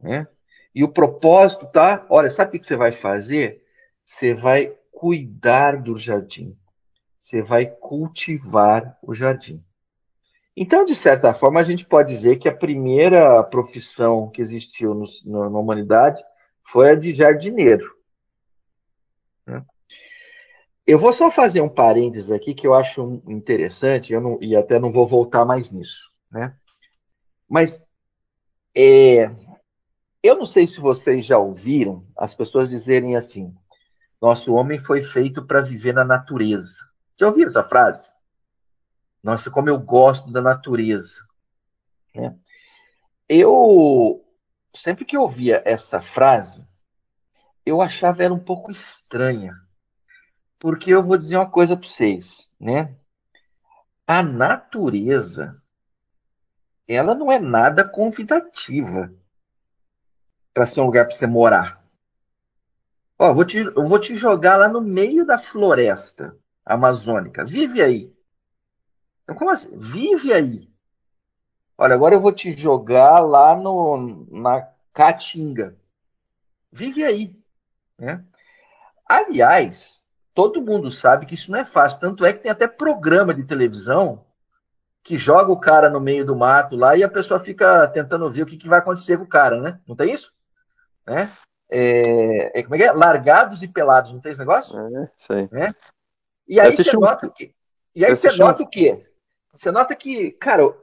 né? 0.00 0.26
E 0.74 0.82
o 0.82 0.88
propósito 0.88 1.64
tá, 1.66 2.04
olha, 2.10 2.28
sabe 2.28 2.56
o 2.56 2.60
que 2.60 2.66
você 2.66 2.74
vai 2.74 2.90
fazer? 2.90 3.64
Você 4.04 4.34
vai 4.34 4.76
cuidar 4.90 5.80
do 5.80 5.96
jardim. 5.96 6.58
Você 7.20 7.40
vai 7.40 7.66
cultivar 7.66 8.98
o 9.00 9.14
jardim. 9.14 9.62
Então, 10.56 10.84
de 10.84 10.94
certa 10.94 11.34
forma, 11.34 11.60
a 11.60 11.64
gente 11.64 11.84
pode 11.84 12.14
dizer 12.14 12.38
que 12.38 12.48
a 12.48 12.56
primeira 12.56 13.42
profissão 13.42 14.30
que 14.30 14.40
existiu 14.40 14.94
no, 14.94 15.04
no, 15.24 15.50
na 15.50 15.58
humanidade 15.58 16.22
foi 16.70 16.90
a 16.90 16.94
de 16.94 17.12
jardineiro. 17.12 17.92
Né? 19.46 19.64
Eu 20.86 20.98
vou 20.98 21.12
só 21.12 21.30
fazer 21.30 21.60
um 21.60 21.68
parênteses 21.68 22.30
aqui 22.30 22.54
que 22.54 22.66
eu 22.66 22.74
acho 22.74 23.20
interessante, 23.26 24.12
eu 24.12 24.20
não, 24.20 24.38
e 24.40 24.54
até 24.54 24.78
não 24.78 24.92
vou 24.92 25.08
voltar 25.08 25.44
mais 25.44 25.70
nisso. 25.70 26.08
Né? 26.30 26.54
Mas 27.48 27.84
é, 28.76 29.30
eu 30.22 30.36
não 30.36 30.46
sei 30.46 30.66
se 30.66 30.80
vocês 30.80 31.26
já 31.26 31.36
ouviram 31.36 32.06
as 32.16 32.32
pessoas 32.32 32.68
dizerem 32.68 33.16
assim: 33.16 33.52
nosso 34.22 34.54
homem 34.54 34.78
foi 34.78 35.02
feito 35.02 35.44
para 35.44 35.60
viver 35.62 35.92
na 35.92 36.04
natureza. 36.04 36.72
Já 37.18 37.26
ouviram 37.26 37.50
essa 37.50 37.62
frase? 37.62 38.13
Nossa, 39.24 39.50
como 39.50 39.70
eu 39.70 39.78
gosto 39.78 40.30
da 40.30 40.42
natureza. 40.42 41.18
Né? 42.14 42.38
Eu, 43.26 44.22
sempre 44.76 45.06
que 45.06 45.16
eu 45.16 45.22
ouvia 45.22 45.62
essa 45.64 46.02
frase, 46.02 46.62
eu 47.64 47.80
achava 47.80 48.22
ela 48.22 48.34
um 48.34 48.44
pouco 48.44 48.70
estranha. 48.70 49.54
Porque 50.58 50.90
eu 50.90 51.02
vou 51.02 51.16
dizer 51.16 51.36
uma 51.36 51.50
coisa 51.50 51.74
para 51.74 51.88
vocês, 51.88 52.52
né? 52.60 52.94
A 54.06 54.22
natureza, 54.22 55.54
ela 56.86 57.14
não 57.14 57.32
é 57.32 57.38
nada 57.38 57.82
convidativa 57.82 59.10
para 60.52 60.66
ser 60.66 60.82
um 60.82 60.86
lugar 60.86 61.06
para 61.06 61.16
você 61.16 61.26
morar. 61.26 61.82
Ó, 63.18 63.32
vou 63.32 63.46
te, 63.46 63.56
eu 63.56 63.88
vou 63.88 63.98
te 63.98 64.18
jogar 64.18 64.58
lá 64.58 64.68
no 64.68 64.82
meio 64.82 65.24
da 65.24 65.38
floresta 65.38 66.36
amazônica. 66.64 67.42
Vive 67.46 67.80
aí. 67.80 68.13
Então, 69.24 69.34
como 69.34 69.50
assim? 69.50 69.68
Vive 69.76 70.32
aí. 70.32 70.70
Olha, 71.76 71.94
agora 71.94 72.14
eu 72.14 72.20
vou 72.20 72.32
te 72.32 72.52
jogar 72.56 73.20
lá 73.20 73.56
no, 73.56 74.26
na 74.30 74.68
Caatinga. 74.92 75.76
Vive 76.70 77.04
aí. 77.04 77.36
Né? 77.98 78.24
Aliás, 79.06 80.00
todo 80.32 80.62
mundo 80.62 80.90
sabe 80.90 81.26
que 81.26 81.34
isso 81.34 81.50
não 81.50 81.58
é 81.58 81.64
fácil. 81.64 81.98
Tanto 81.98 82.24
é 82.24 82.32
que 82.32 82.40
tem 82.40 82.52
até 82.52 82.68
programa 82.68 83.34
de 83.34 83.44
televisão 83.44 84.24
que 85.02 85.18
joga 85.18 85.52
o 85.52 85.60
cara 85.60 85.90
no 85.90 86.00
meio 86.00 86.24
do 86.24 86.34
mato 86.34 86.76
lá 86.76 86.96
e 86.96 87.02
a 87.02 87.08
pessoa 87.08 87.38
fica 87.38 87.86
tentando 87.88 88.30
ver 88.30 88.42
o 88.42 88.46
que, 88.46 88.56
que 88.56 88.68
vai 88.68 88.78
acontecer 88.78 89.18
com 89.18 89.24
o 89.24 89.28
cara, 89.28 89.60
né? 89.60 89.80
Não 89.86 89.94
tem 89.94 90.12
isso? 90.12 90.32
Né? 91.06 91.30
É, 91.70 92.58
é, 92.58 92.62
como 92.62 92.74
é 92.74 92.78
que 92.78 92.84
é? 92.84 92.92
Largados 92.92 93.62
e 93.62 93.68
pelados, 93.68 94.12
não 94.12 94.20
tem 94.20 94.32
esse 94.32 94.40
negócio? 94.40 94.78
É, 94.78 95.10
sei. 95.18 95.48
É? 95.52 95.74
E 96.48 96.58
aí 96.58 96.74
você 96.74 96.92
nota 96.92 97.28
que. 97.28 97.54
E 97.94 98.04
aí 98.04 98.16
você 98.16 98.32
nota 98.32 98.62
o 98.62 98.68
quê? 98.68 99.04
Você 99.54 99.70
nota 99.70 99.94
que, 99.94 100.32
cara, 100.32 100.66
o 100.66 100.74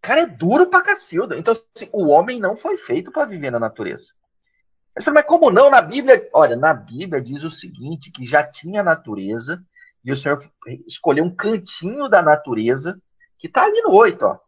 cara 0.00 0.22
é 0.22 0.26
duro 0.26 0.66
pra 0.66 0.82
cacilda. 0.82 1.36
Então, 1.36 1.52
assim, 1.52 1.88
o 1.92 2.08
homem 2.08 2.38
não 2.38 2.56
foi 2.56 2.76
feito 2.78 3.10
para 3.10 3.26
viver 3.26 3.50
na 3.50 3.58
natureza. 3.58 4.06
Mas 4.94 5.24
como 5.26 5.50
não? 5.50 5.70
Na 5.70 5.80
Bíblia, 5.80 6.28
olha, 6.32 6.56
na 6.56 6.74
Bíblia 6.74 7.20
diz 7.20 7.42
o 7.42 7.50
seguinte, 7.50 8.10
que 8.10 8.24
já 8.24 8.42
tinha 8.42 8.82
natureza, 8.82 9.62
e 10.04 10.12
o 10.12 10.16
Senhor 10.16 10.38
escolheu 10.86 11.24
um 11.24 11.34
cantinho 11.34 12.08
da 12.08 12.22
natureza, 12.22 13.00
que 13.38 13.46
está 13.46 13.64
ali 13.64 13.80
no 13.82 13.92
8, 13.92 14.24
ó. 14.24 14.38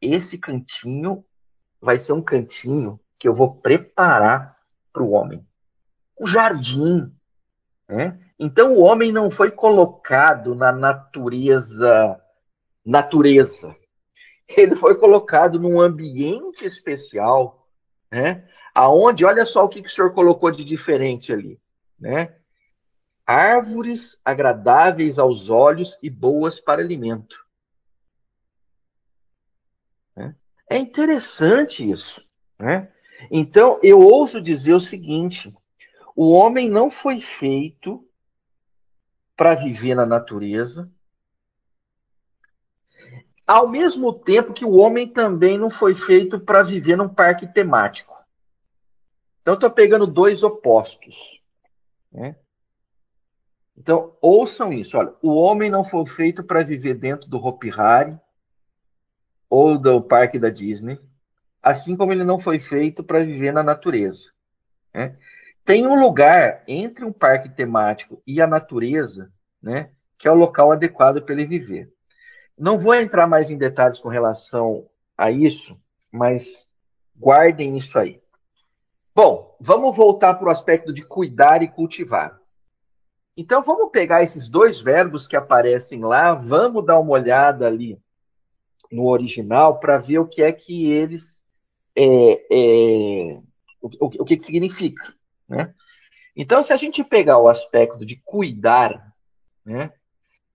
Esse 0.00 0.36
cantinho 0.36 1.24
vai 1.80 1.98
ser 1.98 2.12
um 2.12 2.22
cantinho 2.22 2.98
que 3.18 3.28
eu 3.28 3.34
vou 3.34 3.56
preparar 3.56 4.56
para 4.92 5.02
o 5.02 5.10
homem. 5.10 5.46
O 6.18 6.26
jardim. 6.26 7.12
Né? 7.88 8.18
Então 8.38 8.74
o 8.74 8.80
homem 8.80 9.12
não 9.12 9.30
foi 9.30 9.50
colocado 9.50 10.54
na 10.54 10.72
natureza 10.72 12.20
natureza. 12.84 13.76
Ele 14.48 14.74
foi 14.74 14.94
colocado 14.96 15.58
num 15.58 15.80
ambiente 15.80 16.64
especial, 16.64 17.68
né? 18.10 18.46
Aonde, 18.74 19.24
olha 19.24 19.44
só 19.44 19.64
o 19.64 19.68
que, 19.68 19.82
que 19.82 19.88
o 19.88 19.90
senhor 19.90 20.12
colocou 20.12 20.50
de 20.50 20.64
diferente 20.64 21.32
ali, 21.32 21.60
né? 21.98 22.36
Árvores 23.26 24.18
agradáveis 24.24 25.18
aos 25.18 25.48
olhos 25.48 25.96
e 26.02 26.10
boas 26.10 26.58
para 26.58 26.82
alimento. 26.82 27.36
Né? 30.16 30.34
É 30.68 30.76
interessante 30.76 31.88
isso, 31.88 32.22
né? 32.58 32.90
Então, 33.30 33.78
eu 33.82 34.00
ouso 34.00 34.40
dizer 34.40 34.72
o 34.72 34.80
seguinte: 34.80 35.54
o 36.16 36.30
homem 36.32 36.68
não 36.68 36.90
foi 36.90 37.20
feito 37.20 38.06
para 39.36 39.54
viver 39.54 39.94
na 39.94 40.04
natureza, 40.04 40.90
ao 43.46 43.68
mesmo 43.68 44.12
tempo 44.12 44.52
que 44.52 44.64
o 44.64 44.76
homem 44.76 45.08
também 45.08 45.58
não 45.58 45.70
foi 45.70 45.94
feito 45.94 46.38
para 46.40 46.62
viver 46.62 46.96
num 46.96 47.08
parque 47.08 47.46
temático. 47.46 48.16
Então, 49.40 49.54
estou 49.54 49.70
pegando 49.70 50.06
dois 50.06 50.42
opostos. 50.42 51.40
Né? 52.12 52.36
Então, 53.76 54.16
ouçam 54.20 54.72
isso. 54.72 54.96
Olha, 54.96 55.12
o 55.20 55.34
homem 55.34 55.70
não 55.70 55.82
foi 55.82 56.06
feito 56.06 56.44
para 56.44 56.62
viver 56.62 56.94
dentro 56.94 57.28
do 57.28 57.44
Hopi 57.44 57.70
Hari 57.70 58.18
ou 59.50 59.76
do 59.76 60.00
parque 60.00 60.38
da 60.38 60.48
Disney 60.48 60.98
assim 61.62 61.96
como 61.96 62.12
ele 62.12 62.24
não 62.24 62.40
foi 62.40 62.58
feito 62.58 63.04
para 63.04 63.24
viver 63.24 63.52
na 63.52 63.62
natureza. 63.62 64.30
Né? 64.92 65.16
Tem 65.64 65.86
um 65.86 66.00
lugar 66.00 66.64
entre 66.66 67.04
um 67.04 67.12
parque 67.12 67.48
temático 67.48 68.20
e 68.26 68.42
a 68.42 68.46
natureza, 68.46 69.32
né, 69.62 69.90
que 70.18 70.26
é 70.26 70.30
o 70.30 70.34
local 70.36 70.72
adequado 70.72 71.22
para 71.22 71.34
ele 71.34 71.46
viver. 71.46 71.92
Não 72.58 72.78
vou 72.78 72.94
entrar 72.94 73.26
mais 73.26 73.50
em 73.50 73.56
detalhes 73.56 73.98
com 73.98 74.08
relação 74.08 74.88
a 75.16 75.30
isso, 75.30 75.76
mas 76.10 76.44
guardem 77.16 77.76
isso 77.76 77.98
aí. 77.98 78.20
Bom, 79.14 79.56
vamos 79.60 79.96
voltar 79.96 80.34
para 80.34 80.48
o 80.48 80.50
aspecto 80.50 80.92
de 80.92 81.02
cuidar 81.02 81.62
e 81.62 81.68
cultivar. 81.68 82.40
Então 83.36 83.62
vamos 83.62 83.90
pegar 83.90 84.22
esses 84.22 84.48
dois 84.48 84.80
verbos 84.80 85.26
que 85.26 85.36
aparecem 85.36 86.00
lá, 86.00 86.34
vamos 86.34 86.84
dar 86.84 86.98
uma 86.98 87.12
olhada 87.12 87.66
ali 87.66 87.98
no 88.90 89.06
original 89.06 89.80
para 89.80 89.98
ver 89.98 90.18
o 90.18 90.28
que 90.28 90.42
é 90.42 90.52
que 90.52 90.90
eles 90.90 91.40
é, 91.96 92.32
é, 92.50 93.40
o, 93.80 93.88
o, 94.00 94.24
que, 94.24 94.36
que 94.36 94.44
significa. 94.44 95.14
Né? 95.48 95.74
Então, 96.36 96.62
se 96.62 96.72
a 96.72 96.76
gente 96.76 97.04
pegar 97.04 97.38
o 97.38 97.48
aspecto 97.48 98.04
de 98.04 98.16
cuidar, 98.16 99.12
né, 99.64 99.92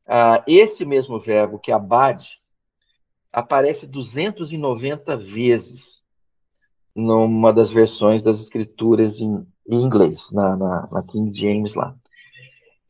ah, 0.07 0.43
esse 0.47 0.85
mesmo 0.85 1.19
verbo 1.19 1.59
que 1.59 1.71
abade 1.71 2.39
aparece 3.31 3.85
290 3.85 5.17
vezes 5.17 6.01
numa 6.95 7.53
das 7.53 7.69
versões 7.69 8.23
das 8.23 8.39
escrituras 8.39 9.19
em, 9.19 9.45
em 9.69 9.81
inglês, 9.81 10.31
na, 10.31 10.55
na, 10.55 10.87
na, 10.91 11.03
King 11.03 11.31
James 11.37 11.75
lá. 11.75 11.95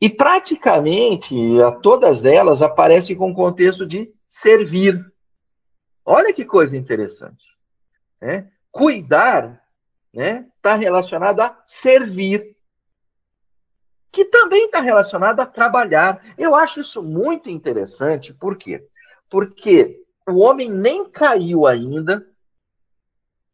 E 0.00 0.08
praticamente 0.08 1.36
a 1.60 1.72
todas 1.72 2.24
elas 2.24 2.62
aparecem 2.62 3.14
com 3.14 3.30
o 3.30 3.34
contexto 3.34 3.86
de 3.86 4.10
servir. 4.30 5.04
Olha 6.04 6.32
que 6.32 6.44
coisa 6.44 6.76
interessante. 6.76 7.44
Né? 8.20 8.48
Cuidar 8.70 9.62
né, 10.14 10.46
está 10.56 10.74
relacionado 10.74 11.40
a 11.40 11.62
servir, 11.66 12.56
que 14.10 14.24
também 14.24 14.66
está 14.66 14.80
relacionado 14.80 15.40
a 15.40 15.46
trabalhar. 15.46 16.34
Eu 16.36 16.54
acho 16.54 16.80
isso 16.80 17.02
muito 17.02 17.50
interessante, 17.50 18.32
por 18.32 18.56
quê? 18.56 18.86
Porque 19.30 20.02
o 20.26 20.38
homem 20.38 20.70
nem 20.70 21.08
caiu 21.08 21.66
ainda, 21.66 22.26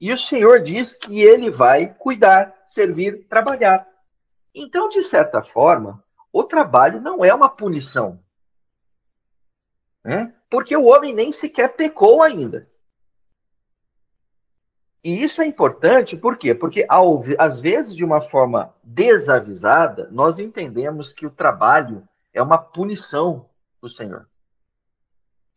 e 0.01 0.13
o 0.13 0.19
Senhor 0.19 0.61
diz 0.61 0.93
que 0.93 1.23
ele 1.23 1.51
vai 1.51 1.95
cuidar, 1.95 2.55
servir, 2.67 3.27
trabalhar. 3.29 3.87
Então, 4.55 4.89
de 4.89 5.03
certa 5.03 5.43
forma, 5.43 6.03
o 6.33 6.45
trabalho 6.45 7.01
não 7.01 7.25
é 7.25 7.33
uma 7.33 7.49
punição. 7.49 8.21
Né? 10.05 10.35
Porque 10.51 10.77
o 10.77 10.85
homem 10.85 11.15
nem 11.15 11.33
sequer 11.33 11.75
pecou 11.75 12.23
ainda. 12.23 12.69
E 15.05 15.23
isso 15.23 15.43
é 15.43 15.47
importante, 15.47 16.17
por 16.17 16.39
quê? 16.39 16.55
Porque, 16.55 16.87
ao, 16.89 17.23
às 17.39 17.61
vezes, 17.61 17.95
de 17.95 18.03
uma 18.03 18.23
forma 18.23 18.75
desavisada, 18.83 20.09
nós 20.11 20.39
entendemos 20.39 21.13
que 21.13 21.27
o 21.27 21.31
trabalho 21.31 22.09
é 22.33 22.43
uma 22.43 22.57
punição 22.57 23.47
do 23.83 23.89
Senhor. 23.91 24.27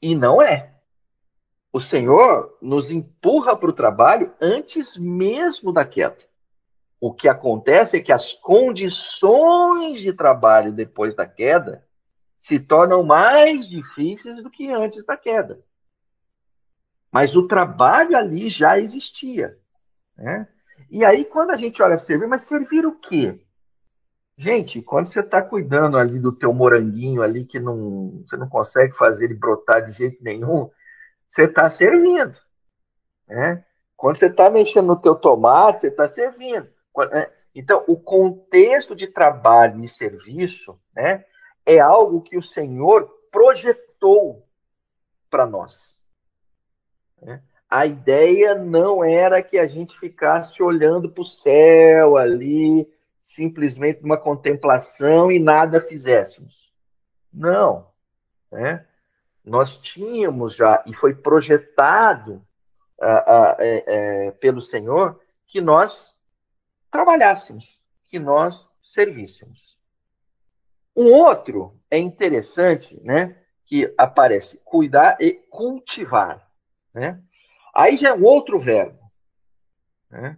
E 0.01 0.13
não 0.13 0.41
é. 0.41 0.73
O 1.71 1.79
Senhor 1.79 2.57
nos 2.61 2.91
empurra 2.91 3.55
para 3.55 3.69
o 3.69 3.73
trabalho 3.73 4.33
antes 4.41 4.97
mesmo 4.97 5.71
da 5.71 5.85
queda. 5.85 6.17
O 6.99 7.13
que 7.13 7.29
acontece 7.29 7.97
é 7.97 8.01
que 8.01 8.11
as 8.11 8.33
condições 8.33 10.01
de 10.01 10.11
trabalho 10.11 10.73
depois 10.73 11.13
da 11.13 11.25
queda 11.25 11.87
se 12.37 12.59
tornam 12.59 13.01
mais 13.01 13.67
difíceis 13.69 14.43
do 14.43 14.49
que 14.49 14.71
antes 14.71 15.05
da 15.05 15.15
queda. 15.15 15.63
Mas 17.11 17.35
o 17.35 17.47
trabalho 17.47 18.15
ali 18.15 18.49
já 18.49 18.79
existia. 18.79 19.57
Né? 20.15 20.47
E 20.89 21.03
aí, 21.03 21.25
quando 21.25 21.51
a 21.51 21.57
gente 21.57 21.81
olha 21.81 21.97
servir, 21.99 22.27
mas 22.27 22.43
servir 22.43 22.85
o 22.85 22.95
quê? 22.95 23.39
Gente, 24.37 24.81
quando 24.81 25.07
você 25.07 25.21
está 25.21 25.41
cuidando 25.41 25.97
ali 25.97 26.19
do 26.19 26.31
teu 26.31 26.53
moranguinho 26.53 27.23
ali, 27.23 27.43
que 27.43 27.59
não, 27.59 28.23
você 28.27 28.37
não 28.37 28.47
consegue 28.47 28.95
fazer 28.95 29.25
ele 29.25 29.33
brotar 29.33 29.83
de 29.85 29.91
jeito 29.91 30.23
nenhum, 30.23 30.69
você 31.27 31.43
está 31.43 31.69
servindo. 31.69 32.37
Né? 33.27 33.65
Quando 33.95 34.17
você 34.17 34.27
está 34.27 34.49
mexendo 34.49 34.85
no 34.85 35.01
teu 35.01 35.15
tomate, 35.15 35.81
você 35.81 35.87
está 35.87 36.07
servindo. 36.07 36.69
Né? 37.11 37.27
Então, 37.55 37.83
o 37.87 37.97
contexto 37.97 38.95
de 38.95 39.07
trabalho 39.07 39.83
e 39.83 39.87
serviço 39.87 40.79
né, 40.95 41.25
é 41.65 41.79
algo 41.79 42.21
que 42.21 42.37
o 42.37 42.41
Senhor 42.41 43.09
projetou 43.31 44.47
para 45.29 45.47
nós. 45.47 45.96
Né? 47.21 47.41
A 47.69 47.85
ideia 47.85 48.55
não 48.55 49.03
era 49.03 49.41
que 49.41 49.57
a 49.57 49.67
gente 49.67 49.99
ficasse 49.99 50.61
olhando 50.63 51.09
para 51.09 51.21
o 51.21 51.25
céu 51.25 52.15
ali, 52.15 52.87
simplesmente 53.23 54.03
uma 54.03 54.17
contemplação 54.17 55.31
e 55.31 55.39
nada 55.39 55.81
fizéssemos. 55.81 56.71
Não. 57.33 57.87
Né? 58.51 58.85
Nós 59.43 59.77
tínhamos 59.77 60.55
já, 60.55 60.83
e 60.85 60.93
foi 60.93 61.13
projetado 61.13 62.41
é, 62.99 63.83
é, 63.87 64.31
pelo 64.31 64.61
Senhor, 64.61 65.19
que 65.45 65.61
nós 65.61 66.13
trabalhássemos, 66.89 67.79
que 68.05 68.17
nós 68.17 68.67
servíssemos. 68.81 69.77
Um 70.95 71.13
outro 71.13 71.79
é 71.91 71.99
interessante, 71.99 72.99
né, 73.03 73.35
que 73.65 73.93
aparece 73.97 74.59
cuidar 74.63 75.17
e 75.21 75.33
cultivar. 75.33 76.46
Né? 76.97 77.21
Aí 77.75 77.95
já 77.95 78.09
é 78.09 78.13
um 78.13 78.23
outro 78.23 78.59
verbo. 78.59 78.99
Né? 80.09 80.35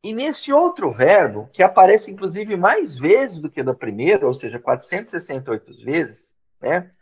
E 0.00 0.14
nesse 0.14 0.52
outro 0.52 0.92
verbo, 0.92 1.48
que 1.52 1.60
aparece 1.60 2.08
inclusive 2.08 2.56
mais 2.56 2.96
vezes 2.96 3.40
do 3.40 3.50
que 3.50 3.60
da 3.60 3.74
primeira, 3.74 4.24
ou 4.26 4.32
seja, 4.32 4.60
468 4.60 5.84
vezes, 5.84 6.24
né? 6.60 6.92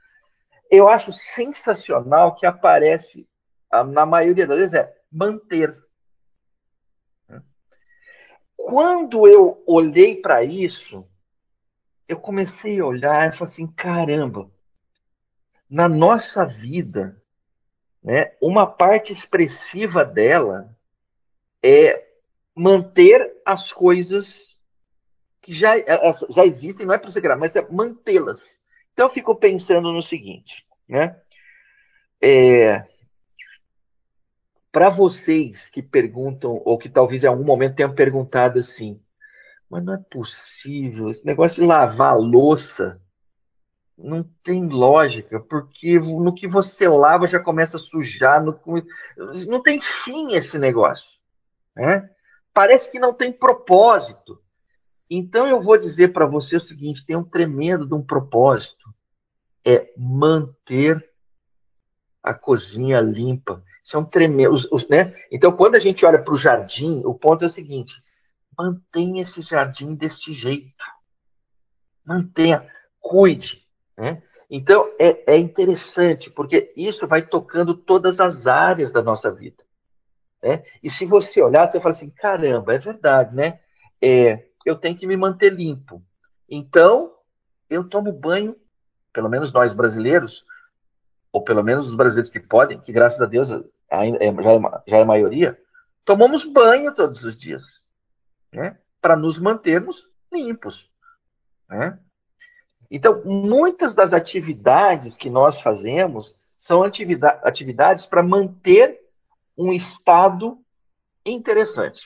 eu 0.70 0.88
acho 0.88 1.12
sensacional 1.12 2.36
que 2.36 2.46
aparece, 2.46 3.28
ah, 3.70 3.84
na 3.84 4.06
maioria 4.06 4.46
das 4.46 4.58
vezes, 4.58 4.74
é 4.74 4.96
manter. 5.12 5.76
Quando 8.56 9.28
eu 9.28 9.62
olhei 9.66 10.22
para 10.22 10.42
isso, 10.42 11.06
eu 12.08 12.18
comecei 12.18 12.80
a 12.80 12.86
olhar 12.86 13.28
e 13.28 13.32
falei 13.32 13.52
assim: 13.52 13.66
caramba, 13.66 14.50
na 15.68 15.86
nossa 15.86 16.46
vida, 16.46 17.22
né, 18.02 18.32
uma 18.40 18.66
parte 18.66 19.12
expressiva 19.12 20.04
dela 20.04 20.74
é 21.62 22.06
manter 22.54 23.40
as 23.44 23.72
coisas 23.72 24.56
que 25.40 25.52
já, 25.54 25.74
já 26.30 26.44
existem, 26.44 26.86
não 26.86 26.94
é 26.94 26.98
para 26.98 27.10
ser 27.10 27.20
grave, 27.20 27.40
mas 27.40 27.56
é 27.56 27.66
mantê-las. 27.70 28.40
Então 28.92 29.06
eu 29.06 29.10
fico 29.10 29.34
pensando 29.34 29.92
no 29.92 30.02
seguinte, 30.02 30.66
né? 30.88 31.16
É, 32.20 32.82
para 34.72 34.88
vocês 34.90 35.70
que 35.70 35.82
perguntam, 35.82 36.60
ou 36.64 36.76
que 36.76 36.88
talvez 36.88 37.24
em 37.24 37.26
algum 37.26 37.44
momento 37.44 37.76
tenham 37.76 37.94
perguntado 37.94 38.58
assim, 38.58 39.00
mas 39.70 39.84
não 39.84 39.94
é 39.94 39.98
possível, 39.98 41.10
esse 41.10 41.24
negócio 41.24 41.62
de 41.62 41.66
lavar 41.66 42.12
a 42.12 42.16
louça 42.16 43.00
não 43.98 44.22
tem 44.44 44.68
lógica, 44.68 45.40
porque 45.40 45.98
no 45.98 46.32
que 46.32 46.46
você 46.46 46.88
lava 46.88 47.26
já 47.26 47.40
começa 47.40 47.76
a 47.76 47.80
sujar, 47.80 48.42
no, 48.42 48.58
não 49.46 49.60
tem 49.60 49.80
fim 50.04 50.34
esse 50.34 50.56
negócio. 50.58 51.08
Né? 51.74 52.08
Parece 52.54 52.90
que 52.90 52.98
não 52.98 53.12
tem 53.12 53.32
propósito. 53.32 54.40
Então 55.10 55.46
eu 55.46 55.60
vou 55.60 55.76
dizer 55.76 56.12
para 56.12 56.26
você 56.26 56.56
o 56.56 56.60
seguinte: 56.60 57.04
tem 57.04 57.16
um 57.16 57.24
tremendo 57.24 57.86
de 57.86 57.94
um 57.94 58.02
propósito. 58.02 58.88
É 59.64 59.92
manter 59.96 61.04
a 62.22 62.32
cozinha 62.32 63.00
limpa. 63.00 63.62
Isso 63.82 63.96
é 63.96 64.00
um 64.00 64.04
tremendo. 64.04 64.54
Os, 64.54 64.64
os, 64.70 64.88
né? 64.88 65.12
Então, 65.30 65.50
quando 65.52 65.74
a 65.74 65.80
gente 65.80 66.04
olha 66.06 66.22
para 66.22 66.32
o 66.32 66.38
jardim, 66.38 67.02
o 67.04 67.14
ponto 67.14 67.42
é 67.42 67.48
o 67.48 67.50
seguinte: 67.50 67.94
mantenha 68.56 69.22
esse 69.22 69.42
jardim 69.42 69.94
deste 69.94 70.32
jeito. 70.32 70.84
Mantenha, 72.04 72.66
cuide. 73.00 73.67
Né? 73.98 74.22
Então, 74.48 74.88
é, 74.98 75.34
é 75.34 75.36
interessante, 75.36 76.30
porque 76.30 76.72
isso 76.76 77.06
vai 77.08 77.20
tocando 77.20 77.74
todas 77.74 78.20
as 78.20 78.46
áreas 78.46 78.92
da 78.92 79.02
nossa 79.02 79.30
vida. 79.32 79.64
Né? 80.40 80.62
E 80.80 80.88
se 80.88 81.04
você 81.04 81.42
olhar, 81.42 81.68
você 81.68 81.80
fala 81.80 81.90
assim: 81.90 82.08
caramba, 82.08 82.72
é 82.72 82.78
verdade, 82.78 83.34
né? 83.34 83.58
É, 84.00 84.46
eu 84.64 84.76
tenho 84.76 84.96
que 84.96 85.06
me 85.06 85.16
manter 85.16 85.52
limpo. 85.52 86.00
Então, 86.48 87.12
eu 87.68 87.82
tomo 87.88 88.12
banho, 88.12 88.56
pelo 89.12 89.28
menos 89.28 89.52
nós 89.52 89.72
brasileiros, 89.72 90.44
ou 91.32 91.42
pelo 91.42 91.64
menos 91.64 91.88
os 91.88 91.96
brasileiros 91.96 92.30
que 92.30 92.40
podem, 92.40 92.80
que 92.80 92.92
graças 92.92 93.20
a 93.20 93.26
Deus 93.26 93.50
ainda 93.90 94.24
é, 94.24 94.32
já, 94.32 94.52
é, 94.52 94.60
já 94.86 94.96
é 94.98 95.04
maioria, 95.04 95.58
tomamos 96.04 96.44
banho 96.44 96.94
todos 96.94 97.24
os 97.24 97.36
dias, 97.36 97.82
né? 98.52 98.78
Para 99.00 99.16
nos 99.16 99.40
mantermos 99.40 100.08
limpos, 100.32 100.88
né? 101.68 101.98
Então, 102.90 103.22
muitas 103.24 103.94
das 103.94 104.14
atividades 104.14 105.16
que 105.16 105.28
nós 105.28 105.60
fazemos 105.60 106.34
são 106.56 106.82
atividades 106.82 108.06
para 108.06 108.22
manter 108.22 109.00
um 109.56 109.72
estado 109.72 110.58
interessante. 111.24 112.02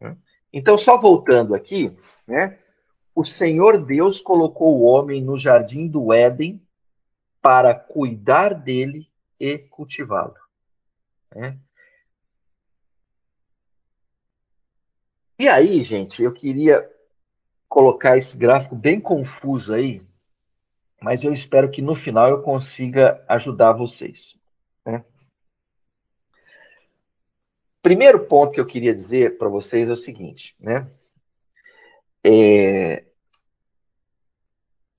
Né? 0.00 0.16
Então, 0.52 0.76
só 0.76 0.98
voltando 0.98 1.54
aqui, 1.54 1.96
né? 2.26 2.58
O 3.14 3.24
Senhor 3.24 3.82
Deus 3.82 4.20
colocou 4.20 4.76
o 4.76 4.82
homem 4.82 5.22
no 5.22 5.38
jardim 5.38 5.88
do 5.88 6.12
Éden 6.12 6.60
para 7.40 7.74
cuidar 7.74 8.52
dele 8.52 9.08
e 9.40 9.56
cultivá-lo. 9.56 10.34
Né? 11.34 11.58
E 15.38 15.48
aí, 15.48 15.82
gente, 15.82 16.22
eu 16.22 16.32
queria 16.32 16.90
colocar 17.68 18.16
esse 18.16 18.36
gráfico 18.36 18.74
bem 18.74 19.00
confuso 19.00 19.72
aí, 19.72 20.02
mas 21.00 21.22
eu 21.22 21.32
espero 21.32 21.70
que 21.70 21.82
no 21.82 21.94
final 21.94 22.30
eu 22.30 22.42
consiga 22.42 23.22
ajudar 23.28 23.72
vocês. 23.72 24.34
Né? 24.84 25.04
Primeiro 27.82 28.26
ponto 28.26 28.52
que 28.52 28.60
eu 28.60 28.66
queria 28.66 28.94
dizer 28.94 29.38
para 29.38 29.48
vocês 29.48 29.88
é 29.88 29.92
o 29.92 29.96
seguinte, 29.96 30.56
né? 30.58 30.90
É... 32.24 33.04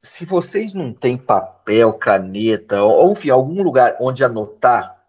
Se 0.01 0.23
vocês 0.23 0.73
não 0.73 0.93
têm 0.93 1.17
papel, 1.17 1.93
caneta, 1.93 2.81
ou 2.81 3.11
enfim, 3.11 3.29
algum 3.29 3.61
lugar 3.61 3.97
onde 3.99 4.23
anotar, 4.23 5.05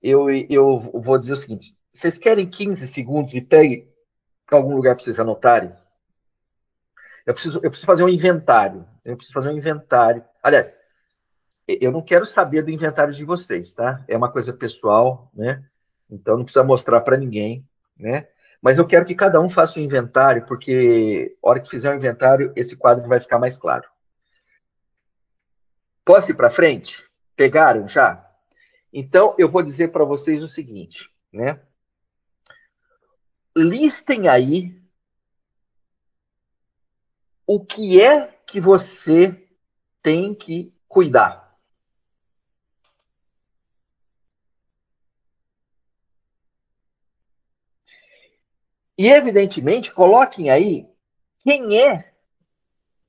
eu, 0.00 0.30
eu 0.30 0.78
vou 0.78 1.18
dizer 1.18 1.32
o 1.32 1.36
seguinte: 1.36 1.76
vocês 1.92 2.16
querem 2.16 2.48
15 2.48 2.86
segundos 2.88 3.34
e 3.34 3.40
pegue 3.40 3.88
algum 4.48 4.76
lugar 4.76 4.94
para 4.94 5.04
vocês 5.04 5.18
anotarem? 5.18 5.72
Eu 7.26 7.34
preciso, 7.34 7.56
eu 7.56 7.70
preciso 7.70 7.86
fazer 7.86 8.04
um 8.04 8.08
inventário. 8.08 8.86
Eu 9.04 9.16
preciso 9.16 9.34
fazer 9.34 9.48
um 9.48 9.56
inventário. 9.56 10.24
Aliás, 10.40 10.72
eu 11.66 11.90
não 11.90 12.00
quero 12.00 12.24
saber 12.24 12.62
do 12.62 12.70
inventário 12.70 13.12
de 13.12 13.24
vocês, 13.24 13.72
tá? 13.72 14.04
É 14.08 14.16
uma 14.16 14.30
coisa 14.30 14.52
pessoal, 14.52 15.30
né? 15.34 15.64
Então 16.08 16.36
não 16.36 16.44
precisa 16.44 16.64
mostrar 16.64 17.00
para 17.00 17.16
ninguém, 17.16 17.68
né? 17.98 18.28
Mas 18.62 18.78
eu 18.78 18.86
quero 18.86 19.04
que 19.04 19.14
cada 19.14 19.40
um 19.40 19.50
faça 19.50 19.78
um 19.78 19.82
inventário, 19.82 20.46
porque 20.46 21.36
a 21.42 21.48
hora 21.48 21.60
que 21.60 21.68
fizer 21.68 21.92
o 21.92 21.96
inventário, 21.96 22.52
esse 22.54 22.76
quadro 22.76 23.06
vai 23.08 23.18
ficar 23.20 23.38
mais 23.38 23.56
claro. 23.56 23.88
Posso 26.04 26.30
ir 26.30 26.34
para 26.34 26.50
frente? 26.50 27.04
Pegaram 27.34 27.88
já? 27.88 28.24
Então, 28.92 29.34
eu 29.36 29.50
vou 29.50 29.62
dizer 29.62 29.88
para 29.88 30.04
vocês 30.04 30.42
o 30.42 30.48
seguinte, 30.48 31.10
né? 31.32 31.60
Listem 33.56 34.28
aí 34.28 34.80
o 37.46 37.64
que 37.64 38.00
é 38.00 38.26
que 38.46 38.60
você 38.60 39.48
tem 40.02 40.34
que 40.34 40.74
cuidar. 40.88 41.46
E, 48.98 49.08
evidentemente, 49.08 49.92
coloquem 49.92 50.50
aí 50.50 50.88
quem 51.40 51.78
é 51.78 52.12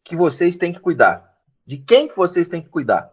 que 0.03 0.15
vocês 0.15 0.55
têm 0.55 0.73
que 0.73 0.79
cuidar. 0.79 1.37
De 1.65 1.77
quem 1.77 2.07
que 2.07 2.15
vocês 2.15 2.47
têm 2.47 2.61
que 2.61 2.69
cuidar. 2.69 3.11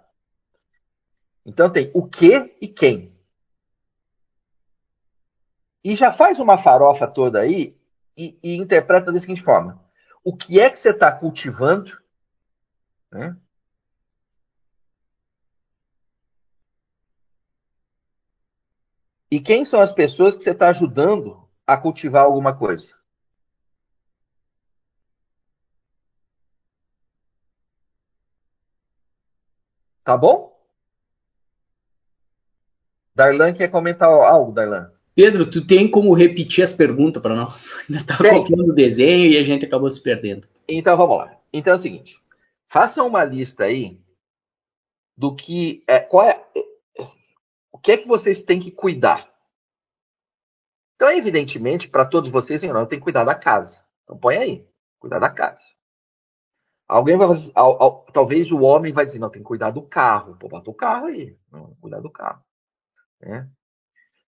Então 1.47 1.71
tem 1.71 1.91
o 1.95 2.07
que 2.09 2.57
e 2.61 2.67
quem. 2.67 3.15
E 5.85 5.95
já 5.95 6.13
faz 6.13 6.39
uma 6.39 6.57
farofa 6.63 7.07
toda 7.07 7.41
aí 7.41 7.77
e, 8.17 8.39
e 8.43 8.57
interpreta 8.57 9.13
da 9.13 9.21
seguinte 9.21 9.43
forma: 9.43 9.84
o 10.25 10.35
que 10.35 10.59
é 10.59 10.71
que 10.71 10.81
você 10.81 10.91
está 10.91 11.13
cultivando? 11.13 12.03
Né? 13.13 13.37
E 19.31 19.41
quem 19.41 19.65
são 19.65 19.81
as 19.81 19.93
pessoas 19.93 20.37
que 20.37 20.43
você 20.43 20.51
está 20.53 20.69
ajudando 20.69 21.47
a 21.67 21.77
cultivar 21.77 22.25
alguma 22.25 22.57
coisa? 22.57 22.87
Tá 30.05 30.17
bom? 30.17 30.55
Darlan 33.15 33.55
quer 33.55 33.71
comentar 33.71 34.09
algo, 34.09 34.53
Darlan? 34.53 34.94
Pedro, 35.15 35.49
tu 35.49 35.65
tem 35.65 35.89
como 35.89 36.13
repetir 36.13 36.65
as 36.65 36.73
perguntas 36.73 37.23
para 37.23 37.37
nós? 37.37 37.75
Ainda 37.89 38.01
estava 38.01 38.29
copiando 38.29 38.71
o 38.71 38.75
desenho 38.75 39.31
e 39.31 39.39
a 39.39 39.43
gente 39.43 39.65
acabou 39.65 39.89
se 39.89 40.03
perdendo. 40.03 40.49
Então 40.69 40.97
vamos 40.97 41.19
lá. 41.19 41.39
Então 41.53 41.73
é 41.73 41.77
o 41.77 41.81
seguinte: 41.81 42.21
faça 42.69 43.03
uma 43.03 43.25
lista 43.25 43.65
aí 43.65 44.01
do 45.17 45.35
que 45.35 45.85
é, 45.87 46.01
qual 46.01 46.27
é, 46.27 46.45
o 47.71 47.79
que 47.79 47.93
é 47.93 47.97
que 47.97 48.09
vocês 48.09 48.41
têm 48.41 48.59
que 48.59 48.73
cuidar. 48.73 49.33
Então, 50.97 51.11
evidentemente, 51.11 51.89
para 51.89 52.05
todos 52.05 52.31
vocês, 52.31 52.63
não, 52.63 52.87
tem 52.87 52.99
que 52.99 53.05
cuidar 53.05 53.25
da 53.25 53.35
casa. 53.35 53.85
Então 54.05 54.19
põe 54.19 54.37
aí, 54.37 54.69
cuidar 54.99 55.19
da 55.19 55.31
casa. 55.31 55.61
Alguém 56.89 57.17
vai 57.17 57.29
fazer, 57.29 57.53
talvez 58.13 58.53
o 58.53 58.61
homem 58.61 58.93
vai 58.93 59.05
dizer, 59.05 59.19
não, 59.19 59.31
tem 59.31 59.43
que 59.43 59.49
cuidar 59.49 59.71
do 59.71 59.83
carro. 59.83 60.37
Pô, 60.37 60.49
bota 60.49 60.71
o 60.71 60.75
carro 60.75 61.07
aí, 61.07 61.37
não, 61.51 61.75
cuidar 61.81 62.01
do 62.01 62.11
carro. 62.11 62.43
Né? 63.21 63.49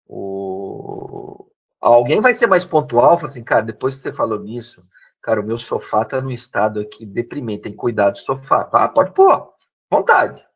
O... 0.07 1.51
Alguém 1.81 2.21
vai 2.21 2.35
ser 2.35 2.47
mais 2.47 2.65
pontual, 2.65 3.17
fala 3.17 3.29
assim, 3.29 3.45
cara, 3.45 3.63
depois 3.63 3.95
que 3.95 4.01
você 4.01 4.13
falou 4.13 4.39
nisso, 4.39 4.85
cara, 5.23 5.41
o 5.41 5.45
meu 5.45 5.59
sofá 5.59 6.05
tá 6.05 6.21
num 6.21 6.31
estado 6.31 6.81
aqui 6.81 7.05
deprimente, 7.05 7.65
tem 7.65 7.73
que 7.73 7.79
cuidar 7.79 8.11
do 8.11 8.19
sofá. 8.19 8.65
Tá, 8.65 8.89
pode 8.89 9.13
pôr, 9.13 9.53
vontade. 9.91 10.47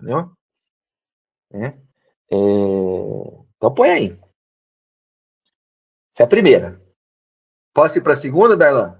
Entendeu? 0.00 0.32
É. 1.52 1.66
É... 1.66 2.36
Então 3.56 3.74
põe 3.74 3.90
aí. 3.90 4.20
Essa 6.12 6.22
é 6.22 6.24
a 6.24 6.28
primeira. 6.28 6.80
Posso 7.74 7.98
ir 7.98 8.02
para 8.02 8.14
a 8.14 8.16
segunda, 8.16 8.56
Darlan? 8.56 8.98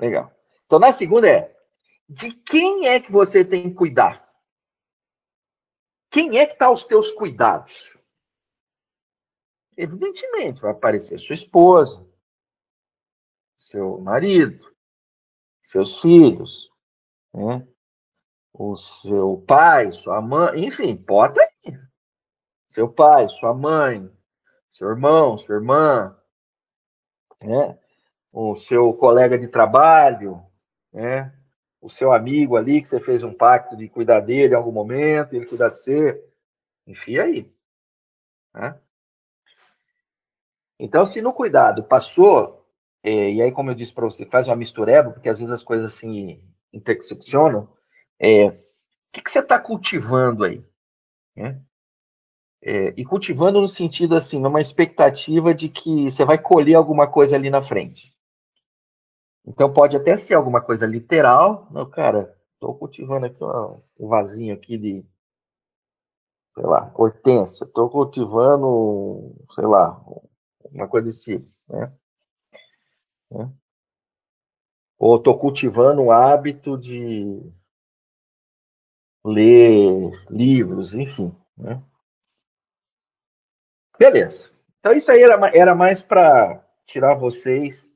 Legal. 0.00 0.34
Então, 0.66 0.78
na 0.78 0.92
segunda 0.92 1.28
é: 1.28 1.56
de 2.08 2.32
quem 2.32 2.88
é 2.88 3.00
que 3.00 3.12
você 3.12 3.44
tem 3.44 3.70
que 3.70 3.76
cuidar? 3.76 4.28
Quem 6.10 6.38
é 6.38 6.46
que 6.46 6.54
está 6.54 6.66
aos 6.66 6.84
teus 6.84 7.12
cuidados? 7.12 7.96
Evidentemente, 9.76 10.60
vai 10.60 10.72
aparecer 10.72 11.18
sua 11.18 11.34
esposa, 11.34 12.06
seu 13.56 13.98
marido, 14.00 14.74
seus 15.62 16.00
filhos, 16.00 16.68
né? 17.32 17.66
o 18.52 18.76
seu 18.76 19.42
pai, 19.46 19.92
sua 19.92 20.20
mãe, 20.20 20.66
enfim, 20.66 20.96
bota 20.96 21.40
aí. 21.40 21.78
Seu 22.68 22.92
pai, 22.92 23.28
sua 23.28 23.54
mãe, 23.54 24.10
seu 24.72 24.88
irmão, 24.88 25.38
sua 25.38 25.54
irmã, 25.54 26.16
né? 27.40 27.78
o 28.32 28.54
seu 28.56 28.92
colega 28.94 29.38
de 29.38 29.48
trabalho, 29.48 30.44
né? 30.92 31.34
O 31.80 31.88
seu 31.88 32.12
amigo 32.12 32.56
ali 32.56 32.82
que 32.82 32.88
você 32.88 33.00
fez 33.00 33.22
um 33.22 33.32
pacto 33.32 33.76
de 33.76 33.88
cuidar 33.88 34.20
dele 34.20 34.52
em 34.52 34.56
algum 34.56 34.72
momento, 34.72 35.34
ele 35.34 35.46
cuidar 35.46 35.70
de 35.70 35.78
você, 35.78 36.22
enfia 36.86 37.24
aí. 37.24 37.50
Né? 38.54 38.78
Então, 40.80 41.04
se 41.04 41.20
no 41.20 41.34
cuidado 41.34 41.84
passou, 41.84 42.66
é, 43.02 43.32
e 43.32 43.42
aí, 43.42 43.52
como 43.52 43.70
eu 43.70 43.74
disse 43.74 43.92
para 43.92 44.06
você, 44.06 44.24
faz 44.24 44.48
uma 44.48 44.56
mistureba, 44.56 45.10
porque 45.10 45.28
às 45.28 45.38
vezes 45.38 45.52
as 45.52 45.62
coisas 45.62 45.92
assim 45.92 46.42
interseccionam, 46.72 47.68
é, 48.18 48.46
o 48.46 48.58
que, 49.12 49.20
que 49.20 49.30
você 49.30 49.40
está 49.40 49.58
cultivando 49.60 50.42
aí? 50.42 50.64
Né? 51.36 51.60
É, 52.62 52.94
e 52.96 53.04
cultivando 53.04 53.60
no 53.60 53.68
sentido 53.68 54.14
assim, 54.14 54.38
numa 54.38 54.60
expectativa 54.60 55.52
de 55.52 55.68
que 55.68 56.10
você 56.10 56.24
vai 56.24 56.38
colher 56.38 56.76
alguma 56.76 57.06
coisa 57.06 57.36
ali 57.36 57.50
na 57.50 57.62
frente. 57.62 58.10
Então 59.46 59.72
pode 59.72 59.96
até 59.96 60.16
ser 60.16 60.34
alguma 60.34 60.62
coisa 60.62 60.86
literal. 60.86 61.68
Não, 61.70 61.88
cara, 61.88 62.34
estou 62.54 62.74
cultivando 62.74 63.26
aqui 63.26 63.42
um 63.98 64.08
vasinho 64.08 64.54
aqui 64.54 64.78
de, 64.78 65.04
sei 66.54 66.64
lá, 66.64 66.90
hortênsia. 66.94 67.64
Estou 67.64 67.90
cultivando, 67.90 69.34
sei 69.52 69.66
lá, 69.66 69.98
uma 70.72 70.88
coisa 70.88 71.08
desse 71.08 71.20
tipo, 71.20 71.48
né? 71.68 71.92
né? 73.30 73.52
Ou 74.98 75.16
estou 75.16 75.38
cultivando 75.38 76.02
o 76.02 76.12
hábito 76.12 76.76
de 76.76 77.40
ler 79.24 80.10
livros, 80.30 80.94
enfim, 80.94 81.34
né? 81.56 81.82
Beleza. 83.98 84.50
Então 84.78 84.92
isso 84.92 85.10
aí 85.10 85.22
era, 85.22 85.38
era 85.54 85.74
mais 85.74 86.00
para 86.00 86.64
tirar 86.86 87.14
vocês 87.14 87.88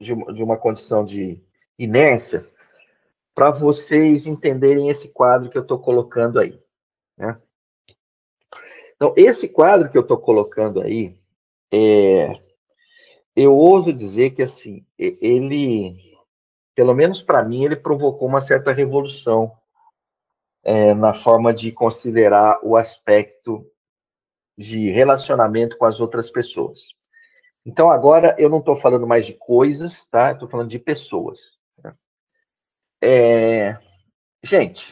de, 0.00 0.14
de 0.32 0.42
uma 0.42 0.56
condição 0.56 1.04
de 1.04 1.42
inércia 1.78 2.48
para 3.34 3.50
vocês 3.50 4.26
entenderem 4.26 4.88
esse 4.88 5.08
quadro 5.08 5.50
que 5.50 5.58
eu 5.58 5.62
estou 5.62 5.78
colocando 5.78 6.38
aí. 6.38 6.62
Né? 7.16 7.40
Então, 8.94 9.14
esse 9.16 9.48
quadro 9.48 9.90
que 9.90 9.96
eu 9.96 10.02
estou 10.02 10.18
colocando 10.18 10.82
aí, 10.82 11.18
é, 11.72 12.32
eu 13.34 13.56
ouso 13.56 13.92
dizer 13.92 14.30
que 14.30 14.42
assim, 14.42 14.84
ele, 14.98 15.94
pelo 16.74 16.94
menos 16.94 17.22
para 17.22 17.44
mim, 17.44 17.64
ele 17.64 17.76
provocou 17.76 18.28
uma 18.28 18.40
certa 18.40 18.72
revolução 18.72 19.52
é, 20.62 20.94
na 20.94 21.14
forma 21.14 21.54
de 21.54 21.72
considerar 21.72 22.60
o 22.62 22.76
aspecto 22.76 23.64
de 24.58 24.90
relacionamento 24.90 25.78
com 25.78 25.86
as 25.86 26.00
outras 26.00 26.30
pessoas. 26.30 26.88
Então 27.64 27.90
agora 27.90 28.34
eu 28.38 28.48
não 28.48 28.58
estou 28.58 28.76
falando 28.76 29.06
mais 29.06 29.26
de 29.26 29.34
coisas, 29.34 30.06
tá? 30.06 30.32
Estou 30.32 30.48
falando 30.48 30.68
de 30.68 30.78
pessoas. 30.78 31.38
Né? 31.82 31.94
É... 33.02 33.78
Gente, 34.42 34.86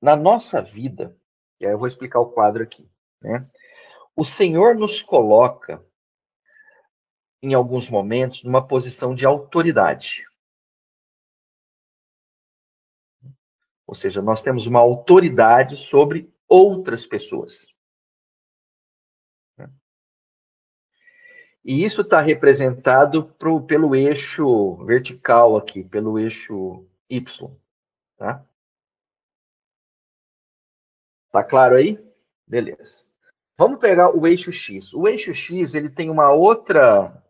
na 0.00 0.16
nossa 0.16 0.60
vida, 0.60 1.16
e 1.60 1.66
aí 1.66 1.72
eu 1.72 1.78
vou 1.78 1.86
explicar 1.86 2.20
o 2.20 2.30
quadro 2.30 2.62
aqui, 2.62 2.88
né? 3.20 3.46
O 4.14 4.24
Senhor 4.24 4.74
nos 4.74 5.02
coloca 5.02 5.82
em 7.42 7.54
alguns 7.54 7.88
momentos 7.88 8.44
numa 8.44 8.66
posição 8.66 9.14
de 9.14 9.26
autoridade. 9.26 10.24
Ou 13.86 13.94
seja, 13.94 14.22
nós 14.22 14.40
temos 14.40 14.66
uma 14.66 14.78
autoridade 14.78 15.76
sobre 15.76 16.32
outras 16.48 17.04
pessoas. 17.04 17.66
E 21.64 21.84
isso 21.84 22.00
está 22.00 22.20
representado 22.20 23.24
pro, 23.34 23.64
pelo 23.64 23.94
eixo 23.94 24.76
vertical 24.84 25.56
aqui, 25.56 25.84
pelo 25.84 26.18
eixo 26.18 26.86
Y. 27.08 27.56
Tá? 28.16 28.44
Tá 31.30 31.44
claro 31.44 31.76
aí? 31.76 31.98
Beleza. 32.46 33.04
Vamos 33.56 33.78
pegar 33.78 34.10
o 34.10 34.26
eixo 34.26 34.50
X. 34.50 34.92
O 34.92 35.06
eixo 35.06 35.32
X 35.32 35.74
ele 35.74 35.88
tem 35.88 36.10
uma 36.10 36.32
outra 36.32 37.21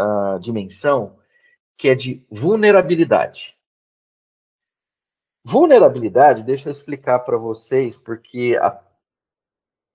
uh, 0.00 0.40
dimensão 0.40 1.18
que 1.76 1.88
é 1.88 1.94
de 1.94 2.24
vulnerabilidade. 2.30 3.56
Vulnerabilidade, 5.42 6.42
deixa 6.42 6.68
eu 6.68 6.72
explicar 6.72 7.20
para 7.20 7.38
vocês, 7.38 7.96
porque 7.96 8.58
a 8.60 8.78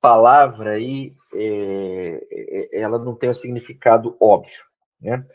palavra 0.02 0.72
aí, 0.72 1.16
é, 1.34 2.28
é, 2.32 2.80
ela 2.82 2.98
não 2.98 3.16
tem 3.16 3.30
um 3.30 3.34
significado 3.34 4.18
óbvio, 4.20 4.64
né? 5.00 5.28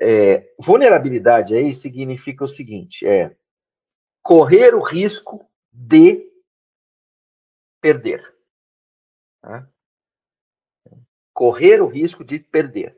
É, 0.00 0.52
vulnerabilidade 0.58 1.54
aí 1.54 1.74
significa 1.74 2.44
o 2.44 2.48
seguinte, 2.48 3.06
é 3.06 3.36
correr 4.22 4.74
o 4.74 4.82
risco 4.82 5.46
de 5.70 6.32
perder. 7.80 8.34
Tá? 9.42 9.68
Correr 11.32 11.82
o 11.82 11.86
risco 11.86 12.24
de 12.24 12.38
perder. 12.38 12.96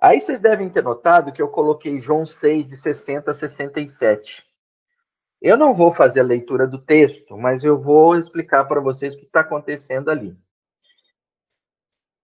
Aí 0.00 0.20
vocês 0.20 0.38
devem 0.38 0.70
ter 0.70 0.82
notado 0.82 1.32
que 1.32 1.42
eu 1.42 1.48
coloquei 1.48 2.00
João 2.00 2.24
6, 2.24 2.68
de 2.68 2.76
60 2.76 3.30
a 3.30 3.34
67. 3.34 4.46
Eu 5.40 5.56
não 5.56 5.74
vou 5.74 5.92
fazer 5.92 6.20
a 6.20 6.24
leitura 6.24 6.66
do 6.66 6.78
texto, 6.78 7.36
mas 7.36 7.64
eu 7.64 7.80
vou 7.80 8.16
explicar 8.16 8.64
para 8.64 8.80
vocês 8.80 9.14
o 9.14 9.18
que 9.18 9.24
está 9.24 9.40
acontecendo 9.40 10.10
ali. 10.10 10.36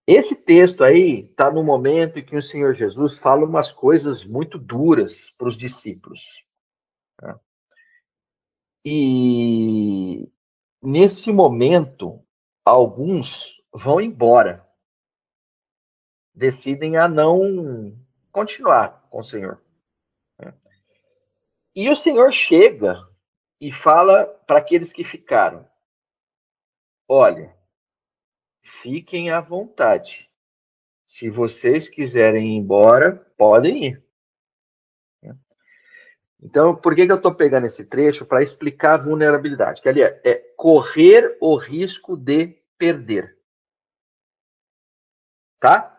Esse 0.06 0.34
texto 0.34 0.84
aí 0.84 1.26
está 1.30 1.50
no 1.50 1.64
momento 1.64 2.18
em 2.18 2.24
que 2.24 2.36
o 2.36 2.42
Senhor 2.42 2.74
Jesus 2.74 3.16
fala 3.18 3.44
umas 3.44 3.72
coisas 3.72 4.24
muito 4.24 4.58
duras 4.58 5.30
para 5.38 5.48
os 5.48 5.56
discípulos. 5.56 6.20
Tá? 7.16 7.40
E 8.84 10.30
nesse 10.82 11.32
momento, 11.32 12.22
alguns 12.64 13.62
vão 13.72 14.00
embora 14.00 14.63
decidem 16.34 16.96
a 16.96 17.06
não 17.08 17.96
continuar 18.32 19.06
com 19.08 19.20
o 19.20 19.24
Senhor. 19.24 19.62
E 21.74 21.88
o 21.88 21.96
Senhor 21.96 22.32
chega 22.32 22.96
e 23.60 23.72
fala 23.72 24.26
para 24.46 24.58
aqueles 24.58 24.92
que 24.92 25.04
ficaram: 25.04 25.68
Olha, 27.08 27.54
fiquem 28.82 29.30
à 29.30 29.40
vontade. 29.40 30.30
Se 31.06 31.30
vocês 31.30 31.88
quiserem 31.88 32.56
ir 32.56 32.58
embora, 32.58 33.12
podem 33.36 33.84
ir. 33.84 34.04
Então, 36.44 36.76
por 36.76 36.94
que, 36.94 37.06
que 37.06 37.12
eu 37.12 37.16
estou 37.16 37.34
pegando 37.34 37.66
esse 37.66 37.82
trecho? 37.86 38.26
Para 38.26 38.42
explicar 38.42 38.94
a 38.94 39.02
vulnerabilidade. 39.02 39.80
Que 39.80 39.88
ali 39.88 40.02
é, 40.02 40.20
é 40.22 40.34
correr 40.56 41.38
o 41.40 41.56
risco 41.56 42.18
de 42.18 42.62
perder. 42.76 43.38
Tá? 45.58 45.93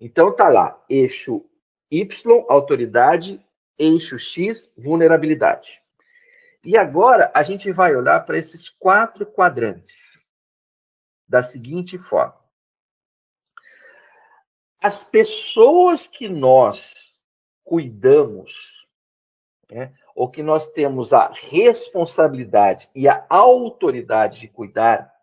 Então 0.00 0.34
tá 0.34 0.48
lá, 0.48 0.82
eixo 0.88 1.44
Y, 1.90 2.46
autoridade, 2.48 3.44
eixo 3.78 4.18
X, 4.18 4.66
vulnerabilidade. 4.76 5.80
E 6.64 6.76
agora 6.76 7.30
a 7.34 7.42
gente 7.42 7.70
vai 7.70 7.94
olhar 7.94 8.20
para 8.24 8.38
esses 8.38 8.68
quatro 8.68 9.26
quadrantes 9.26 9.94
da 11.28 11.42
seguinte 11.42 11.98
forma. 11.98 12.38
As 14.82 15.04
pessoas 15.04 16.06
que 16.06 16.28
nós 16.28 16.94
cuidamos, 17.62 18.88
né, 19.70 19.94
ou 20.14 20.30
que 20.30 20.42
nós 20.42 20.68
temos 20.70 21.12
a 21.12 21.28
responsabilidade 21.28 22.88
e 22.94 23.06
a 23.06 23.26
autoridade 23.28 24.40
de 24.40 24.48
cuidar, 24.48 25.14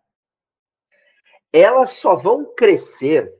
elas 1.52 1.92
só 1.94 2.16
vão 2.16 2.54
crescer 2.54 3.37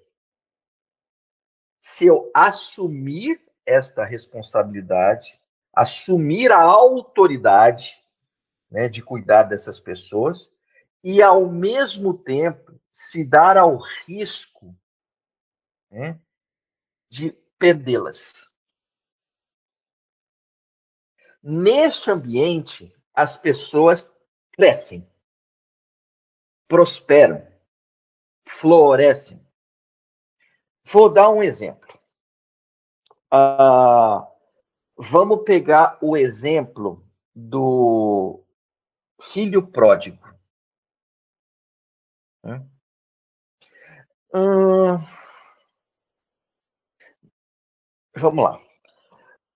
se 1.95 2.07
eu 2.07 2.31
assumir 2.35 3.41
esta 3.65 4.05
responsabilidade, 4.05 5.41
assumir 5.73 6.53
a 6.53 6.61
autoridade 6.61 7.97
né, 8.71 8.89
de 8.89 9.03
cuidar 9.03 9.45
dessas 9.45 9.81
pessoas 9.81 10.51
e, 11.03 11.23
ao 11.23 11.49
mesmo 11.51 12.13
tempo, 12.13 12.79
se 12.93 13.25
dar 13.25 13.57
ao 13.57 13.79
risco 14.07 14.77
né, 15.91 16.21
de 17.09 17.33
perdê-las. 17.59 18.33
Neste 21.43 22.11
ambiente, 22.11 22.95
as 23.15 23.37
pessoas 23.37 24.13
crescem, 24.53 25.09
prosperam, 26.67 27.47
florescem. 28.47 29.48
Vou 30.91 31.13
dar 31.13 31.31
um 31.31 31.43
exemplo. 31.43 31.99
Uh, 33.33 34.27
vamos 34.97 35.45
pegar 35.45 35.99
o 36.01 36.17
exemplo 36.17 37.05
do 37.35 38.43
filho 39.33 39.67
pródigo. 39.67 40.19
Hum, 44.35 44.99
vamos 48.17 48.45
lá. 48.45 48.61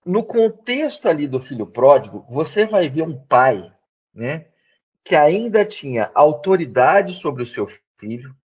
No 0.05 0.24
contexto 0.24 1.09
ali 1.09 1.26
do 1.26 1.41
filho 1.41 1.66
pródigo, 1.66 2.26
você 2.28 2.66
vai 2.66 2.91
ver 2.91 3.03
um 3.03 3.24
pai, 3.26 3.74
né, 4.12 4.51
que 5.05 5.14
ainda 5.14 5.64
tinha 5.64 6.11
autoridade 6.14 7.14
sobre 7.14 7.43
o 7.43 7.47
seu 7.47 7.66
filho, 7.99 8.37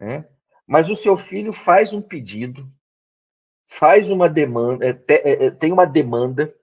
né, 0.00 0.28
mas 0.66 0.88
o 0.88 0.96
seu 0.96 1.16
filho 1.16 1.52
faz 1.52 1.92
um 1.92 2.02
pedido, 2.02 2.70
faz 3.68 4.10
uma 4.10 4.28
demanda, 4.28 4.86
é, 4.86 5.02
é, 5.08 5.46
é, 5.46 5.50
tem 5.50 5.72
uma 5.72 5.86
demanda, 5.86 6.54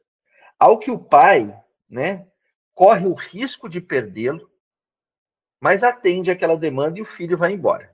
ao 0.59 0.77
que 0.77 0.91
o 0.91 0.99
pai, 0.99 1.53
né, 1.89 2.27
corre 2.73 3.05
o 3.05 3.13
risco 3.13 3.69
de 3.69 3.79
perdê-lo, 3.79 4.49
mas 5.61 5.83
atende 5.83 6.29
aquela 6.29 6.57
demanda 6.57 6.99
e 6.99 7.01
o 7.01 7.05
filho 7.05 7.37
vai 7.37 7.53
embora. 7.53 7.93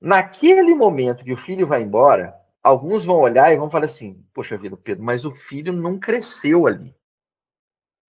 Naquele 0.00 0.74
momento 0.74 1.24
que 1.24 1.32
o 1.32 1.36
filho 1.36 1.66
vai 1.66 1.82
embora, 1.82 2.34
alguns 2.62 3.04
vão 3.04 3.16
olhar 3.16 3.52
e 3.52 3.58
vão 3.58 3.70
falar 3.70 3.84
assim: 3.84 4.24
Poxa 4.32 4.56
vida, 4.56 4.76
Pedro, 4.76 5.04
mas 5.04 5.24
o 5.26 5.34
filho 5.34 5.72
não 5.72 5.98
cresceu 5.98 6.66
ali. 6.66 6.96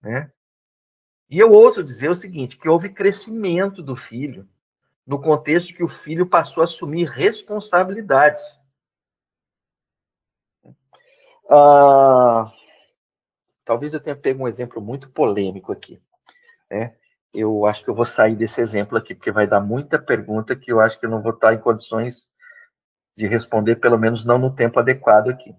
Né? 0.01 0.31
E 1.31 1.39
eu 1.39 1.49
ouso 1.49 1.81
dizer 1.81 2.09
o 2.09 2.13
seguinte: 2.13 2.57
que 2.57 2.67
houve 2.67 2.89
crescimento 2.89 3.81
do 3.81 3.95
filho, 3.95 4.45
no 5.07 5.19
contexto 5.21 5.73
que 5.73 5.83
o 5.83 5.87
filho 5.87 6.27
passou 6.27 6.59
a 6.59 6.65
assumir 6.65 7.05
responsabilidades. 7.05 8.43
Ah, 11.49 12.51
talvez 13.63 13.93
eu 13.93 14.01
tenha 14.01 14.15
pego 14.15 14.43
um 14.43 14.47
exemplo 14.47 14.81
muito 14.81 15.09
polêmico 15.09 15.71
aqui. 15.71 16.01
Né? 16.69 16.95
Eu 17.33 17.65
acho 17.65 17.83
que 17.83 17.89
eu 17.89 17.95
vou 17.95 18.05
sair 18.05 18.35
desse 18.35 18.59
exemplo 18.59 18.97
aqui, 18.97 19.15
porque 19.15 19.31
vai 19.31 19.47
dar 19.47 19.61
muita 19.61 19.97
pergunta 19.97 20.53
que 20.53 20.69
eu 20.69 20.81
acho 20.81 20.99
que 20.99 21.05
eu 21.05 21.09
não 21.09 21.21
vou 21.21 21.31
estar 21.31 21.53
em 21.53 21.61
condições 21.61 22.25
de 23.15 23.25
responder, 23.25 23.77
pelo 23.77 23.97
menos 23.97 24.25
não 24.25 24.37
no 24.37 24.53
tempo 24.53 24.79
adequado 24.79 25.29
aqui. 25.29 25.55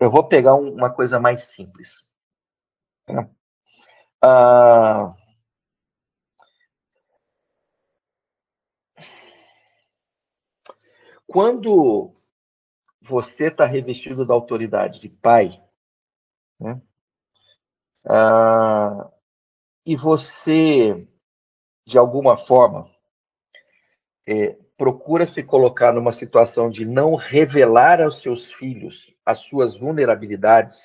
Eu 0.00 0.10
vou 0.10 0.26
pegar 0.26 0.54
uma 0.54 0.90
coisa 0.90 1.20
mais 1.20 1.42
simples. 1.52 2.06
Ah, 4.22 5.14
quando 11.26 12.14
você 13.02 13.48
está 13.48 13.66
revestido 13.66 14.26
da 14.26 14.34
autoridade 14.34 15.00
de 15.00 15.08
pai, 15.08 15.62
né? 16.60 16.80
Ah, 18.08 19.10
e 19.86 19.96
você, 19.96 21.06
de 21.86 21.98
alguma 21.98 22.36
forma, 22.38 22.90
é, 24.26 24.56
procura 24.76 25.26
se 25.26 25.42
colocar 25.42 25.92
numa 25.92 26.12
situação 26.12 26.68
de 26.70 26.84
não 26.84 27.14
revelar 27.14 28.00
aos 28.00 28.18
seus 28.20 28.52
filhos 28.52 29.14
as 29.24 29.38
suas 29.46 29.76
vulnerabilidades, 29.76 30.76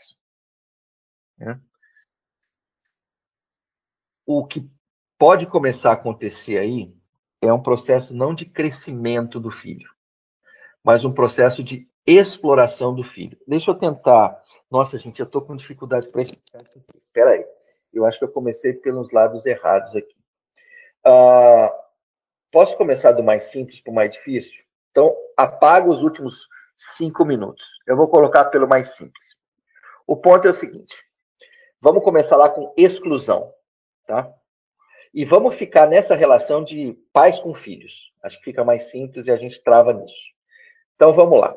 né? 1.37 1.59
O 4.27 4.45
que 4.45 4.69
pode 5.17 5.47
começar 5.47 5.91
a 5.91 5.93
acontecer 5.93 6.59
aí 6.59 6.93
é 7.41 7.51
um 7.53 7.63
processo 7.63 8.13
não 8.13 8.35
de 8.35 8.45
crescimento 8.45 9.39
do 9.39 9.49
filho, 9.49 9.89
mas 10.83 11.05
um 11.05 11.13
processo 11.13 11.63
de 11.63 11.89
exploração 12.05 12.93
do 12.93 13.03
filho. 13.03 13.37
Deixa 13.47 13.71
eu 13.71 13.75
tentar. 13.75 14.37
Nossa, 14.69 14.97
gente, 14.97 15.21
eu 15.21 15.25
estou 15.25 15.41
com 15.41 15.55
dificuldade 15.55 16.09
para 16.09 16.21
explicar 16.21 16.61
isso 16.61 16.77
aqui. 16.77 16.97
Espera 17.07 17.31
aí. 17.31 17.45
Eu 17.93 18.05
acho 18.05 18.19
que 18.19 18.25
eu 18.25 18.31
comecei 18.31 18.73
pelos 18.73 19.11
lados 19.11 19.45
errados 19.45 19.95
aqui. 19.95 20.15
Uh, 21.05 21.71
posso 22.51 22.75
começar 22.75 23.13
do 23.13 23.23
mais 23.23 23.45
simples 23.45 23.79
para 23.79 23.91
o 23.91 23.95
mais 23.95 24.11
difícil? 24.11 24.61
Então, 24.91 25.15
apaga 25.37 25.89
os 25.89 26.01
últimos 26.01 26.49
cinco 26.97 27.23
minutos. 27.23 27.65
Eu 27.87 27.95
vou 27.95 28.09
colocar 28.09 28.45
pelo 28.45 28.67
mais 28.67 28.89
simples. 28.95 29.37
O 30.05 30.17
ponto 30.17 30.45
é 30.47 30.49
o 30.49 30.53
seguinte: 30.53 30.95
vamos 31.79 32.03
começar 32.03 32.35
lá 32.35 32.49
com 32.49 32.73
exclusão. 32.75 33.53
Tá? 34.07 34.33
E 35.13 35.23
vamos 35.25 35.55
ficar 35.55 35.87
nessa 35.87 36.15
relação 36.15 36.63
de 36.63 36.97
pais 37.13 37.39
com 37.39 37.53
filhos. 37.53 38.11
Acho 38.23 38.39
que 38.39 38.45
fica 38.45 38.63
mais 38.63 38.89
simples 38.89 39.27
e 39.27 39.31
a 39.31 39.35
gente 39.35 39.61
trava 39.61 39.93
nisso. 39.93 40.25
Então 40.95 41.13
vamos 41.13 41.39
lá. 41.39 41.55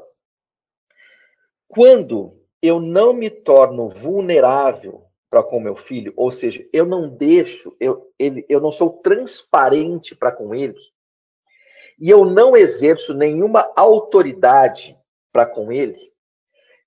Quando 1.69 2.39
eu 2.61 2.81
não 2.81 3.13
me 3.13 3.31
torno 3.31 3.89
vulnerável 3.89 5.07
para 5.31 5.43
com 5.43 5.61
meu 5.61 5.77
filho, 5.77 6.13
ou 6.17 6.31
seja, 6.31 6.67
eu 6.73 6.85
não 6.85 7.09
deixo, 7.09 7.75
eu, 7.79 8.13
ele, 8.19 8.45
eu 8.49 8.61
não 8.61 8.73
sou 8.73 8.91
transparente 8.91 10.15
para 10.15 10.33
com 10.33 10.53
ele, 10.53 10.75
e 11.99 12.11
eu 12.11 12.25
não 12.25 12.57
exerço 12.57 13.15
nenhuma 13.15 13.73
autoridade 13.77 14.99
para 15.33 15.47
com 15.47 15.71
ele, 15.71 16.11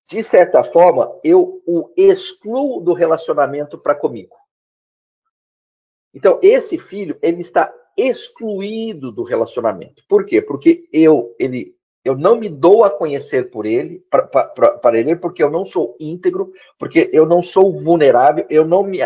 de 0.06 0.22
certa 0.22 0.62
forma, 0.62 1.18
eu 1.24 1.62
o 1.66 1.90
excluo 1.96 2.80
do 2.80 2.92
relacionamento 2.92 3.78
para 3.78 3.94
comigo. 3.94 4.36
Então, 6.14 6.38
esse 6.42 6.78
filho, 6.78 7.18
ele 7.20 7.40
está 7.40 7.72
excluído 7.96 9.10
do 9.10 9.22
relacionamento. 9.22 10.02
Por 10.08 10.24
quê? 10.24 10.40
Porque 10.40 10.88
eu, 10.92 11.34
ele, 11.38 11.74
eu 12.04 12.16
não 12.16 12.38
me 12.38 12.48
dou 12.48 12.84
a 12.84 12.90
conhecer 12.90 13.50
por 13.50 13.66
ele, 13.66 14.02
para 14.10 14.98
ele, 14.98 15.16
porque 15.16 15.42
eu 15.42 15.50
não 15.50 15.64
sou 15.64 15.96
íntegro, 15.98 16.52
porque 16.78 17.10
eu 17.12 17.26
não 17.26 17.42
sou 17.42 17.72
vulnerável, 17.72 18.46
eu 18.48 18.64
não 18.64 18.82
me 18.82 18.98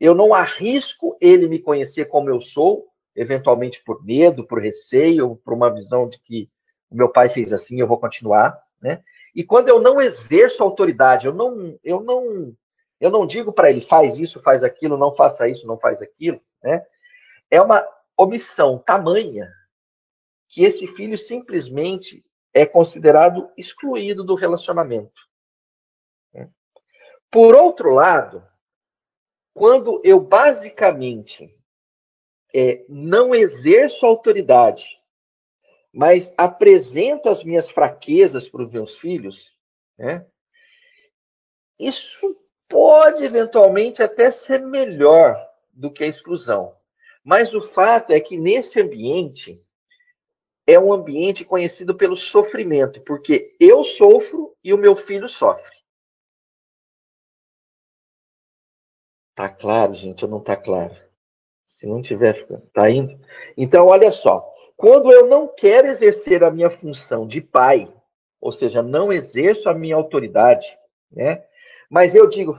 eu 0.00 0.16
não 0.16 0.34
arrisco 0.34 1.16
ele 1.20 1.46
me 1.46 1.60
conhecer 1.60 2.06
como 2.06 2.28
eu 2.28 2.40
sou, 2.40 2.88
eventualmente 3.14 3.80
por 3.84 4.04
medo, 4.04 4.44
por 4.44 4.60
receio, 4.60 5.36
por 5.44 5.54
uma 5.54 5.72
visão 5.72 6.08
de 6.08 6.18
que 6.18 6.48
o 6.90 6.96
meu 6.96 7.08
pai 7.08 7.28
fez 7.28 7.52
assim, 7.52 7.78
eu 7.78 7.86
vou 7.86 8.00
continuar, 8.00 8.60
né? 8.80 9.00
E 9.32 9.44
quando 9.44 9.68
eu 9.68 9.80
não 9.80 10.00
exerço 10.00 10.60
autoridade, 10.60 11.26
eu 11.26 11.32
não 11.32 11.78
eu 11.84 12.02
não 12.02 12.52
eu 13.02 13.10
não 13.10 13.26
digo 13.26 13.52
para 13.52 13.68
ele 13.68 13.80
faz 13.80 14.16
isso, 14.20 14.40
faz 14.40 14.62
aquilo, 14.62 14.96
não 14.96 15.12
faça 15.12 15.48
isso, 15.48 15.66
não 15.66 15.76
faz 15.76 16.00
aquilo, 16.00 16.40
né? 16.62 16.86
É 17.50 17.60
uma 17.60 17.84
omissão 18.16 18.78
tamanha 18.78 19.52
que 20.46 20.62
esse 20.62 20.86
filho 20.86 21.18
simplesmente 21.18 22.24
é 22.54 22.64
considerado 22.64 23.50
excluído 23.56 24.22
do 24.22 24.36
relacionamento. 24.36 25.20
Por 27.28 27.56
outro 27.56 27.90
lado, 27.92 28.46
quando 29.52 30.00
eu 30.04 30.20
basicamente 30.20 31.52
é, 32.54 32.84
não 32.88 33.34
exerço 33.34 34.06
autoridade, 34.06 34.86
mas 35.92 36.32
apresento 36.36 37.28
as 37.28 37.42
minhas 37.42 37.68
fraquezas 37.68 38.48
para 38.48 38.62
os 38.62 38.70
meus 38.70 38.96
filhos, 38.98 39.52
né, 39.98 40.24
isso 41.80 42.36
pode 42.72 43.22
eventualmente 43.22 44.02
até 44.02 44.30
ser 44.30 44.60
melhor 44.60 45.36
do 45.70 45.92
que 45.92 46.02
a 46.02 46.06
exclusão. 46.06 46.74
Mas 47.22 47.52
o 47.52 47.60
fato 47.60 48.12
é 48.12 48.18
que 48.18 48.38
nesse 48.38 48.80
ambiente 48.80 49.62
é 50.66 50.80
um 50.80 50.90
ambiente 50.90 51.44
conhecido 51.44 51.94
pelo 51.94 52.16
sofrimento, 52.16 53.02
porque 53.02 53.54
eu 53.60 53.84
sofro 53.84 54.56
e 54.64 54.72
o 54.72 54.78
meu 54.78 54.96
filho 54.96 55.28
sofre. 55.28 55.76
Tá 59.34 59.50
claro, 59.50 59.94
gente, 59.94 60.24
ou 60.24 60.30
não 60.30 60.40
tá 60.40 60.56
claro? 60.56 60.96
Se 61.74 61.86
não 61.86 62.00
tiver, 62.00 62.46
tá 62.72 62.90
indo? 62.90 63.20
Então, 63.54 63.86
olha 63.86 64.10
só. 64.12 64.50
Quando 64.76 65.12
eu 65.12 65.26
não 65.26 65.46
quero 65.46 65.88
exercer 65.88 66.42
a 66.42 66.50
minha 66.50 66.70
função 66.70 67.26
de 67.26 67.40
pai, 67.40 67.92
ou 68.40 68.50
seja, 68.50 68.82
não 68.82 69.12
exerço 69.12 69.68
a 69.68 69.74
minha 69.74 69.96
autoridade, 69.96 70.66
né? 71.10 71.44
Mas 71.92 72.14
eu 72.14 72.26
digo, 72.26 72.58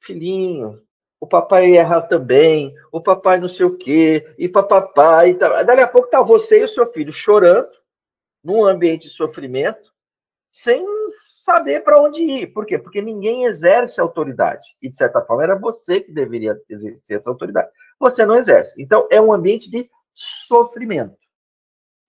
filhinho, 0.00 0.82
o 1.20 1.28
papai 1.28 1.76
erra 1.76 2.02
também, 2.02 2.74
o 2.90 3.00
papai 3.00 3.38
não 3.38 3.48
sei 3.48 3.64
o 3.64 3.76
quê, 3.76 4.26
e 4.36 4.48
papapá, 4.48 5.28
e 5.28 5.34
tal. 5.36 5.64
Dali 5.64 5.80
a 5.80 5.86
pouco 5.86 6.10
tá 6.10 6.20
você 6.20 6.60
e 6.60 6.64
o 6.64 6.68
seu 6.68 6.92
filho 6.92 7.12
chorando, 7.12 7.68
num 8.42 8.66
ambiente 8.66 9.08
de 9.08 9.14
sofrimento, 9.14 9.92
sem 10.50 10.84
saber 11.44 11.82
para 11.84 12.02
onde 12.02 12.20
ir. 12.24 12.48
Por 12.48 12.66
quê? 12.66 12.76
Porque 12.76 13.00
ninguém 13.00 13.44
exerce 13.44 14.00
autoridade. 14.00 14.66
E, 14.82 14.90
de 14.90 14.96
certa 14.96 15.22
forma, 15.22 15.44
era 15.44 15.54
você 15.54 16.00
que 16.00 16.10
deveria 16.10 16.60
exercer 16.68 17.20
essa 17.20 17.30
autoridade. 17.30 17.70
Você 18.00 18.26
não 18.26 18.34
exerce. 18.34 18.74
Então, 18.76 19.06
é 19.08 19.20
um 19.20 19.32
ambiente 19.32 19.70
de 19.70 19.88
sofrimento. 20.12 21.16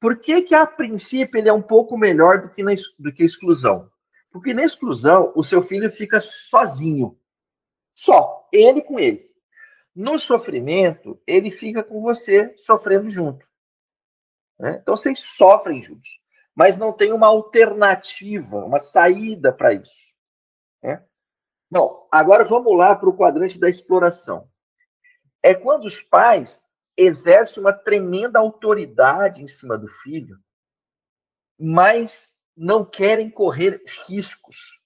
Por 0.01 0.17
que, 0.17 0.41
que 0.41 0.55
a 0.55 0.65
princípio, 0.65 1.37
ele 1.37 1.47
é 1.47 1.53
um 1.53 1.61
pouco 1.61 1.95
melhor 1.95 2.41
do 2.41 2.49
que, 2.49 2.63
na, 2.63 2.73
do 2.97 3.13
que 3.13 3.23
exclusão? 3.23 3.87
Porque 4.35 4.53
na 4.53 4.65
exclusão, 4.65 5.31
o 5.33 5.41
seu 5.41 5.63
filho 5.63 5.89
fica 5.89 6.19
sozinho. 6.19 7.17
Só, 7.93 8.45
ele 8.51 8.81
com 8.81 8.99
ele. 8.99 9.31
No 9.95 10.19
sofrimento, 10.19 11.17
ele 11.25 11.49
fica 11.49 11.81
com 11.81 12.01
você 12.01 12.53
sofrendo 12.57 13.09
junto. 13.09 13.47
Né? 14.59 14.79
Então 14.81 14.97
vocês 14.97 15.21
sofrem 15.21 15.81
juntos, 15.81 16.09
mas 16.53 16.75
não 16.75 16.91
tem 16.91 17.13
uma 17.13 17.27
alternativa, 17.27 18.57
uma 18.57 18.79
saída 18.79 19.53
para 19.53 19.71
isso. 19.71 20.03
Né? 20.83 21.01
Bom, 21.71 22.05
agora 22.11 22.43
vamos 22.43 22.77
lá 22.77 22.93
para 22.93 23.07
o 23.07 23.15
quadrante 23.15 23.57
da 23.57 23.69
exploração. 23.69 24.51
É 25.41 25.55
quando 25.55 25.85
os 25.85 26.01
pais 26.01 26.61
exercem 26.97 27.63
uma 27.63 27.71
tremenda 27.71 28.37
autoridade 28.37 29.41
em 29.41 29.47
cima 29.47 29.77
do 29.77 29.87
filho, 29.87 30.37
mas 31.57 32.34
não 32.55 32.85
querem 32.85 33.29
correr 33.29 33.81
riscos. 34.07 34.79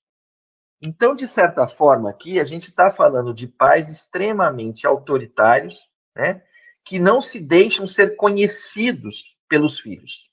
Então, 0.82 1.16
de 1.16 1.28
certa 1.28 1.68
forma, 1.68 2.10
aqui 2.10 2.40
a 2.40 2.46
gente 2.46 2.70
está 2.70 2.92
falando 2.92 3.34
de 3.34 3.48
pais 3.48 3.90
extremamente 3.90 4.88
autoritários, 4.88 5.90
né, 6.16 6.42
que 6.86 6.98
não 6.98 7.22
se 7.22 7.40
deixam 7.40 7.86
ser 7.86 8.16
conhecidos 8.16 9.36
pelos 9.48 9.80
filhos. 9.80 10.30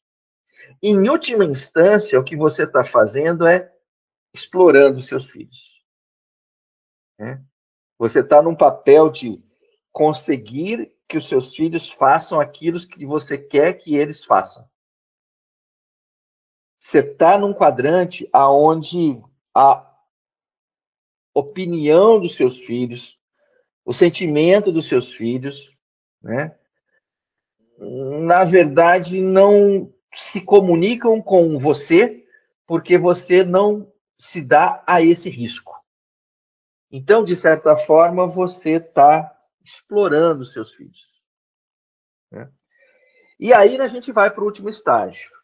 Em 0.83 1.09
última 1.09 1.45
instância, 1.45 2.19
o 2.19 2.25
que 2.25 2.37
você 2.37 2.65
está 2.65 2.85
fazendo 2.85 3.47
é 3.47 3.73
explorando 4.33 5.01
seus 5.01 5.27
filhos. 5.27 5.83
Né? 7.19 7.43
Você 7.99 8.21
está 8.21 8.43
num 8.43 8.55
papel 8.55 9.11
de 9.11 9.43
conseguir 9.93 10.93
que 11.09 11.17
os 11.17 11.29
seus 11.29 11.55
filhos 11.55 11.91
façam 11.91 12.41
aquilo 12.41 12.79
que 12.87 13.07
você 13.07 13.39
quer 13.39 13.75
que 13.75 13.97
eles 13.97 14.25
façam. 14.25 14.69
Você 16.87 17.01
está 17.01 17.37
num 17.37 17.53
quadrante 17.53 18.29
aonde 18.33 19.21
a 19.53 19.93
opinião 21.35 22.21
dos 22.21 22.37
seus 22.37 22.61
filhos, 22.61 23.19
o 23.85 23.93
sentimento 23.93 24.71
dos 24.71 24.87
seus 24.87 25.11
filhos, 25.11 25.69
né? 26.23 26.57
Na 28.23 28.45
verdade, 28.45 29.21
não 29.21 29.93
se 30.15 30.41
comunicam 30.41 31.21
com 31.21 31.59
você 31.59 32.25
porque 32.69 32.97
você 32.97 33.43
não 33.43 33.93
se 34.17 34.41
dá 34.41 34.85
a 34.87 35.03
esse 35.03 35.29
risco. 35.29 35.75
Então, 36.89 37.25
de 37.25 37.35
certa 37.35 37.77
forma, 37.77 38.29
você 38.29 38.77
está 38.77 39.37
explorando 39.65 40.47
seus 40.47 40.73
filhos. 40.73 41.05
Né? 42.31 42.49
E 43.41 43.53
aí 43.53 43.77
a 43.77 43.89
gente 43.89 44.13
vai 44.13 44.31
para 44.31 44.43
o 44.43 44.47
último 44.47 44.69
estágio. 44.69 45.36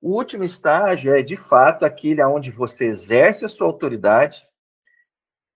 O 0.00 0.14
último 0.16 0.44
estágio 0.44 1.14
é, 1.14 1.22
de 1.22 1.36
fato, 1.36 1.84
aquele 1.84 2.22
onde 2.24 2.50
você 2.50 2.84
exerce 2.84 3.44
a 3.44 3.48
sua 3.48 3.66
autoridade 3.66 4.46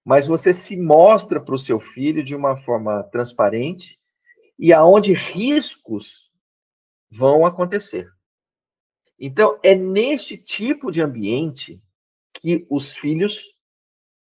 mas 0.04 0.26
você 0.26 0.52
se 0.52 0.76
mostra 0.76 1.40
para 1.40 1.54
o 1.54 1.58
seu 1.58 1.78
filho 1.78 2.24
de 2.24 2.34
uma 2.34 2.56
forma 2.56 3.02
transparente 3.04 4.00
e 4.58 4.72
aonde 4.72 5.12
riscos 5.12 6.30
vão 7.10 7.44
acontecer. 7.44 8.10
Então, 9.18 9.58
é 9.62 9.74
neste 9.74 10.36
tipo 10.36 10.90
de 10.90 11.02
ambiente 11.02 11.82
que 12.34 12.66
os 12.70 12.90
filhos 12.94 13.54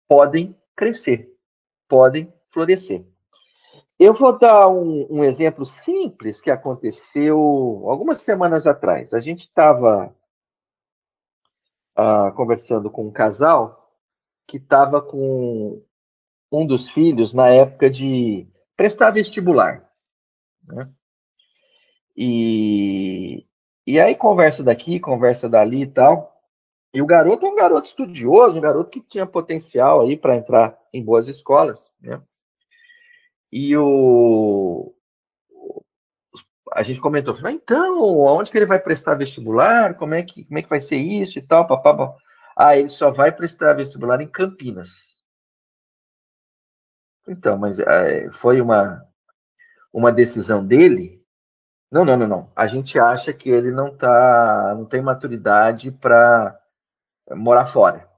podem 0.07 0.55
crescer, 0.75 1.31
podem 1.87 2.31
florescer. 2.51 3.05
Eu 3.99 4.13
vou 4.13 4.37
dar 4.37 4.67
um, 4.67 5.07
um 5.09 5.23
exemplo 5.23 5.65
simples 5.65 6.41
que 6.41 6.49
aconteceu 6.49 7.37
algumas 7.85 8.21
semanas 8.23 8.65
atrás. 8.65 9.13
A 9.13 9.19
gente 9.19 9.41
estava 9.41 10.07
uh, 11.97 12.01
ah, 12.01 12.31
conversando 12.35 12.89
com 12.89 13.07
um 13.07 13.11
casal 13.11 13.91
que 14.47 14.57
estava 14.57 15.01
com 15.01 15.81
um 16.51 16.65
dos 16.65 16.89
filhos 16.91 17.33
na 17.33 17.49
época 17.49 17.89
de 17.89 18.47
prestar 18.75 19.11
vestibular. 19.11 19.87
Né? 20.67 20.89
E, 22.15 23.45
e 23.85 23.99
aí 23.99 24.15
conversa 24.15 24.63
daqui, 24.63 24.99
conversa 24.99 25.47
dali 25.47 25.83
e 25.83 25.87
tal. 25.87 26.33
E 26.93 27.01
o 27.01 27.05
garoto 27.07 27.45
é 27.45 27.49
um 27.49 27.55
garoto 27.55 27.87
estudioso, 27.87 28.57
um 28.57 28.61
garoto 28.61 28.89
que 28.91 29.01
tinha 29.01 29.25
potencial 29.25 30.01
aí 30.01 30.15
para 30.15 30.35
entrar 30.35 30.77
em 30.93 31.03
boas 31.03 31.27
escolas, 31.27 31.89
né? 31.99 32.21
E 33.55 33.77
o 33.77 34.95
a 36.71 36.81
gente 36.81 36.99
comentou, 36.99 37.35
falou, 37.35 37.51
então, 37.51 38.17
onde 38.17 38.49
que 38.49 38.57
ele 38.57 38.65
vai 38.65 38.79
prestar 38.79 39.13
vestibular? 39.13 39.93
Como 39.95 40.15
é 40.15 40.23
que 40.23 40.43
como 40.45 40.57
é 40.57 40.63
que 40.63 40.69
vai 40.69 40.81
ser 40.81 40.95
isso 40.95 41.37
e 41.37 41.41
tal, 41.43 41.67
papá. 41.67 42.15
Ah, 42.57 42.75
ele 42.75 42.89
só 42.89 43.11
vai 43.11 43.31
prestar 43.31 43.73
vestibular 43.73 44.19
em 44.21 44.27
Campinas. 44.27 44.89
Então, 47.27 47.55
mas 47.55 47.79
é, 47.79 48.31
foi 48.41 48.59
uma, 48.59 49.05
uma 49.93 50.11
decisão 50.11 50.65
dele? 50.65 51.23
Não, 51.91 52.03
não, 52.03 52.17
não, 52.17 52.27
não. 52.27 52.51
A 52.55 52.65
gente 52.65 52.97
acha 52.97 53.31
que 53.31 53.51
ele 53.51 53.69
não 53.69 53.95
tá, 53.95 54.73
não 54.75 54.85
tem 54.85 54.99
maturidade 54.99 55.91
para 55.91 56.59
morar 57.35 57.67
fora. 57.67 58.09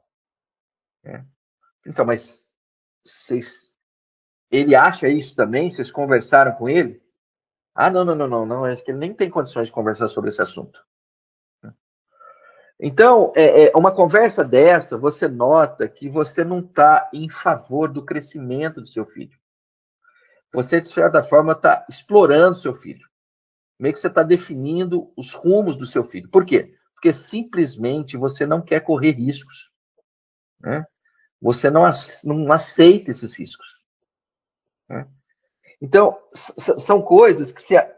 É. 1.03 1.21
Então, 1.85 2.05
mas 2.05 2.49
vocês 3.05 3.64
Ele 4.51 4.75
acha 4.75 5.07
isso 5.07 5.35
também? 5.35 5.69
Vocês 5.69 5.91
conversaram 5.91 6.53
com 6.53 6.69
ele? 6.69 7.01
Ah, 7.73 7.89
não, 7.89 8.05
não, 8.05 8.15
não, 8.15 8.27
não, 8.27 8.45
não. 8.45 8.65
Acho 8.65 8.83
que 8.83 8.91
ele 8.91 8.99
nem 8.99 9.13
tem 9.13 9.29
condições 9.29 9.67
de 9.67 9.73
conversar 9.73 10.07
sobre 10.07 10.29
esse 10.29 10.41
assunto. 10.41 10.79
Então, 12.79 13.31
é, 13.35 13.65
é, 13.65 13.71
uma 13.75 13.93
conversa 13.93 14.43
dessa, 14.43 14.97
você 14.97 15.27
nota 15.27 15.87
que 15.87 16.09
você 16.09 16.43
não 16.43 16.59
está 16.59 17.09
em 17.13 17.29
favor 17.29 17.91
do 17.91 18.03
crescimento 18.03 18.81
do 18.81 18.87
seu 18.87 19.05
filho. 19.05 19.37
Você, 20.53 20.81
de 20.81 20.89
certa 20.89 21.23
forma, 21.23 21.53
está 21.53 21.85
explorando 21.89 22.57
seu 22.57 22.75
filho. 22.75 23.07
Meio 23.79 23.93
que 23.93 23.99
você 23.99 24.07
está 24.07 24.23
definindo 24.23 25.11
os 25.15 25.33
rumos 25.33 25.77
do 25.77 25.85
seu 25.85 26.05
filho. 26.05 26.29
Por 26.29 26.45
quê? 26.45 26.73
Porque 26.93 27.13
simplesmente 27.13 28.17
você 28.17 28.45
não 28.45 28.61
quer 28.61 28.81
correr 28.81 29.11
riscos. 29.11 29.69
Né? 30.61 30.85
Você 31.41 31.69
não, 31.69 31.83
não 32.23 32.51
aceita 32.51 33.11
esses 33.11 33.37
riscos. 33.37 33.74
Né? 34.89 35.07
Então, 35.81 36.17
são 36.33 37.01
coisas 37.01 37.51
que 37.51 37.61
se. 37.61 37.75
É, 37.75 37.93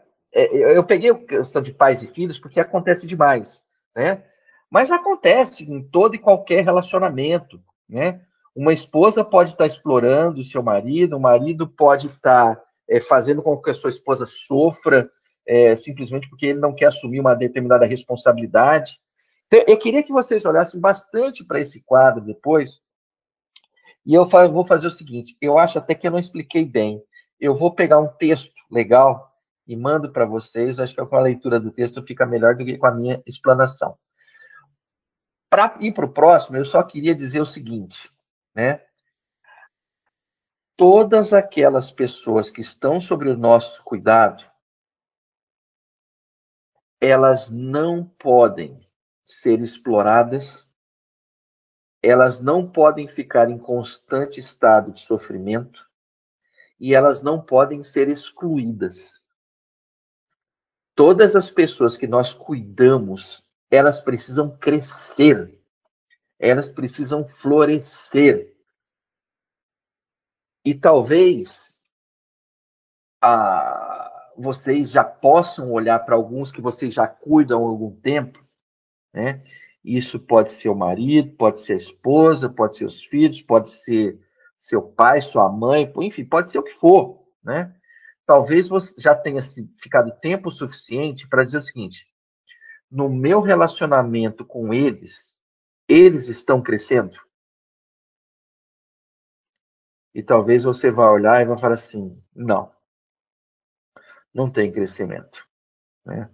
eu 0.76 0.84
peguei 0.84 1.10
a 1.10 1.14
questão 1.14 1.62
de 1.62 1.72
pais 1.72 2.02
e 2.02 2.08
filhos 2.08 2.38
porque 2.38 2.60
acontece 2.60 3.06
demais. 3.06 3.64
Né? 3.96 4.22
Mas 4.70 4.90
acontece 4.90 5.64
em 5.64 5.82
todo 5.82 6.14
e 6.14 6.18
qualquer 6.18 6.64
relacionamento, 6.64 7.60
né? 7.88 8.20
Uma 8.54 8.72
esposa 8.72 9.24
pode 9.24 9.52
estar 9.52 9.66
explorando 9.66 10.40
o 10.40 10.44
seu 10.44 10.62
marido, 10.62 11.16
o 11.16 11.20
marido 11.20 11.66
pode 11.66 12.08
estar 12.08 12.60
é, 12.88 13.00
fazendo 13.00 13.42
com 13.42 13.56
que 13.56 13.70
a 13.70 13.74
sua 13.74 13.90
esposa 13.90 14.26
sofra 14.26 15.08
é, 15.46 15.74
simplesmente 15.76 16.28
porque 16.28 16.46
ele 16.46 16.58
não 16.58 16.74
quer 16.74 16.86
assumir 16.86 17.20
uma 17.20 17.34
determinada 17.34 17.86
responsabilidade. 17.86 18.98
Então, 19.46 19.64
eu 19.66 19.78
queria 19.78 20.02
que 20.02 20.12
vocês 20.12 20.44
olhassem 20.44 20.78
bastante 20.78 21.42
para 21.44 21.60
esse 21.60 21.80
quadro 21.80 22.22
depois. 22.22 22.80
E 24.08 24.14
eu 24.14 24.26
vou 24.26 24.66
fazer 24.66 24.86
o 24.86 24.90
seguinte: 24.90 25.36
eu 25.38 25.58
acho 25.58 25.78
até 25.78 25.94
que 25.94 26.06
eu 26.06 26.10
não 26.10 26.18
expliquei 26.18 26.64
bem. 26.64 27.04
Eu 27.38 27.54
vou 27.54 27.74
pegar 27.74 28.00
um 28.00 28.08
texto 28.08 28.54
legal 28.70 29.30
e 29.66 29.76
mando 29.76 30.10
para 30.10 30.24
vocês. 30.24 30.80
Acho 30.80 30.94
que 30.94 31.04
com 31.04 31.16
a 31.16 31.20
leitura 31.20 31.60
do 31.60 31.70
texto 31.70 32.02
fica 32.02 32.24
melhor 32.24 32.56
do 32.56 32.64
que 32.64 32.78
com 32.78 32.86
a 32.86 32.94
minha 32.94 33.22
explanação. 33.26 33.98
Para 35.50 35.76
ir 35.80 35.92
para 35.92 36.06
o 36.06 36.12
próximo, 36.12 36.56
eu 36.56 36.64
só 36.64 36.82
queria 36.82 37.14
dizer 37.14 37.40
o 37.42 37.46
seguinte, 37.46 38.10
né? 38.54 38.82
Todas 40.74 41.34
aquelas 41.34 41.90
pessoas 41.90 42.50
que 42.50 42.62
estão 42.62 43.02
sobre 43.02 43.28
o 43.28 43.36
nosso 43.36 43.82
cuidado, 43.84 44.42
elas 46.98 47.50
não 47.50 48.04
podem 48.18 48.80
ser 49.26 49.60
exploradas, 49.60 50.66
elas 52.02 52.40
não 52.40 52.70
podem 52.70 53.08
ficar 53.08 53.50
em 53.50 53.58
constante 53.58 54.40
estado 54.40 54.92
de 54.92 55.00
sofrimento 55.02 55.86
e 56.78 56.94
elas 56.94 57.22
não 57.22 57.40
podem 57.40 57.82
ser 57.82 58.08
excluídas. 58.08 59.22
Todas 60.94 61.34
as 61.34 61.50
pessoas 61.50 61.96
que 61.96 62.06
nós 62.06 62.34
cuidamos 62.34 63.42
elas 63.70 64.00
precisam 64.00 64.56
crescer, 64.56 65.60
elas 66.38 66.70
precisam 66.70 67.28
florescer. 67.28 68.54
E 70.64 70.74
talvez 70.74 71.58
ah, 73.22 74.32
vocês 74.36 74.90
já 74.90 75.04
possam 75.04 75.72
olhar 75.72 75.98
para 76.00 76.14
alguns 76.14 76.52
que 76.52 76.60
vocês 76.60 76.94
já 76.94 77.06
cuidam 77.06 77.64
há 77.64 77.68
algum 77.68 77.94
tempo, 78.00 78.42
né? 79.12 79.42
Isso 79.84 80.18
pode 80.18 80.52
ser 80.52 80.68
o 80.68 80.74
marido, 80.74 81.36
pode 81.36 81.60
ser 81.60 81.74
a 81.74 81.76
esposa, 81.76 82.48
pode 82.48 82.76
ser 82.76 82.84
os 82.84 83.02
filhos, 83.04 83.40
pode 83.40 83.70
ser 83.70 84.18
seu 84.58 84.82
pai, 84.82 85.22
sua 85.22 85.48
mãe, 85.48 85.90
enfim, 85.98 86.24
pode 86.24 86.50
ser 86.50 86.58
o 86.58 86.62
que 86.62 86.74
for, 86.74 87.24
né? 87.42 87.74
Talvez 88.26 88.68
você 88.68 88.94
já 88.98 89.14
tenha 89.14 89.40
ficado 89.80 90.12
tempo 90.20 90.50
suficiente 90.50 91.26
para 91.26 91.44
dizer 91.44 91.58
o 91.58 91.62
seguinte: 91.62 92.06
no 92.90 93.08
meu 93.08 93.40
relacionamento 93.40 94.44
com 94.44 94.74
eles, 94.74 95.36
eles 95.88 96.28
estão 96.28 96.62
crescendo? 96.62 97.16
E 100.14 100.22
talvez 100.22 100.64
você 100.64 100.90
vá 100.90 101.10
olhar 101.10 101.40
e 101.40 101.46
vai 101.46 101.58
falar 101.58 101.74
assim: 101.74 102.22
não, 102.34 102.74
não 104.34 104.50
tem 104.50 104.72
crescimento. 104.72 105.46
Né? 106.04 106.30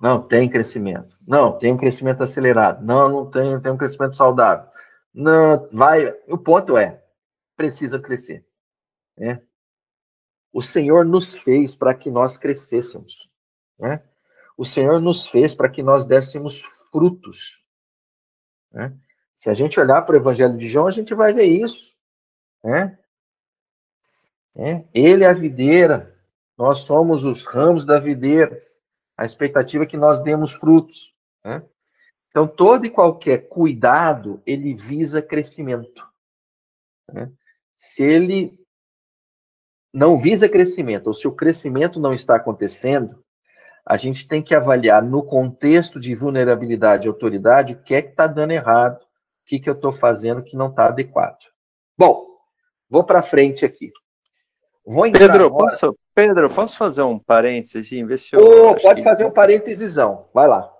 Não 0.00 0.22
tem 0.22 0.48
crescimento. 0.48 1.16
Não, 1.26 1.58
tem 1.58 1.72
um 1.72 1.78
crescimento 1.78 2.22
acelerado. 2.22 2.84
Não, 2.84 3.08
não 3.08 3.30
tem, 3.30 3.58
tem 3.60 3.72
um 3.72 3.78
crescimento 3.78 4.16
saudável. 4.16 4.68
Não, 5.12 5.68
vai. 5.72 6.14
O 6.28 6.36
ponto 6.36 6.76
é, 6.76 7.02
precisa 7.56 7.98
crescer. 7.98 8.46
Né? 9.16 9.42
O 10.52 10.60
Senhor 10.60 11.04
nos 11.04 11.34
fez 11.34 11.74
para 11.74 11.94
que 11.94 12.10
nós 12.10 12.36
crescêssemos. 12.36 13.28
Né? 13.78 14.02
o 14.56 14.64
Senhor 14.64 15.00
nos 15.00 15.28
fez 15.28 15.54
para 15.54 15.68
que 15.68 15.82
nós 15.82 16.06
dessemos 16.06 16.62
frutos. 16.90 17.62
Né? 18.72 18.96
Se 19.36 19.50
a 19.50 19.54
gente 19.54 19.78
olhar 19.78 20.02
para 20.02 20.14
o 20.14 20.18
Evangelho 20.18 20.56
de 20.56 20.66
João, 20.66 20.86
a 20.86 20.90
gente 20.90 21.14
vai 21.14 21.34
ver 21.34 21.44
isso. 21.44 21.94
Né? 22.64 22.98
É, 24.56 24.84
ele 24.94 25.24
é 25.24 25.28
a 25.28 25.34
videira, 25.34 26.16
nós 26.56 26.78
somos 26.80 27.22
os 27.24 27.44
ramos 27.44 27.84
da 27.84 27.98
videira. 27.98 28.62
A 29.16 29.24
expectativa 29.24 29.84
é 29.84 29.86
que 29.86 29.96
nós 29.96 30.22
demos 30.22 30.52
frutos. 30.52 31.14
Né? 31.44 31.62
Então, 32.28 32.46
todo 32.46 32.84
e 32.84 32.90
qualquer 32.90 33.48
cuidado, 33.48 34.42
ele 34.46 34.74
visa 34.74 35.22
crescimento. 35.22 36.06
Né? 37.10 37.30
Se 37.76 38.02
ele 38.02 38.58
não 39.92 40.18
visa 40.18 40.48
crescimento, 40.48 41.06
ou 41.06 41.14
se 41.14 41.26
o 41.26 41.32
crescimento 41.32 41.98
não 41.98 42.12
está 42.12 42.36
acontecendo, 42.36 43.24
a 43.86 43.96
gente 43.96 44.26
tem 44.26 44.42
que 44.42 44.54
avaliar 44.54 45.02
no 45.02 45.22
contexto 45.22 45.98
de 45.98 46.14
vulnerabilidade 46.14 47.06
e 47.06 47.08
autoridade 47.08 47.72
o 47.72 47.82
que 47.82 47.94
é 47.94 48.02
que 48.02 48.10
está 48.10 48.26
dando 48.26 48.50
errado, 48.50 49.00
o 49.00 49.06
que, 49.46 49.60
que 49.60 49.70
eu 49.70 49.74
estou 49.74 49.92
fazendo 49.92 50.42
que 50.42 50.56
não 50.56 50.68
está 50.68 50.88
adequado. 50.88 51.38
Bom, 51.96 52.26
vou 52.90 53.04
para 53.04 53.22
frente 53.22 53.64
aqui. 53.64 53.90
Pedro, 55.12 55.46
agora... 55.46 55.70
posso, 55.70 55.96
Pedro, 56.16 56.48
posso 56.48 56.78
fazer 56.78 57.02
um 57.02 57.18
parênteses? 57.18 57.90
Ver 57.90 58.18
se 58.18 58.34
eu, 58.34 58.40
oh, 58.40 58.74
pode 58.80 59.02
que... 59.02 59.04
fazer 59.06 59.26
um 59.26 59.30
parêntesesão, 59.30 60.26
vai 60.32 60.48
lá. 60.48 60.72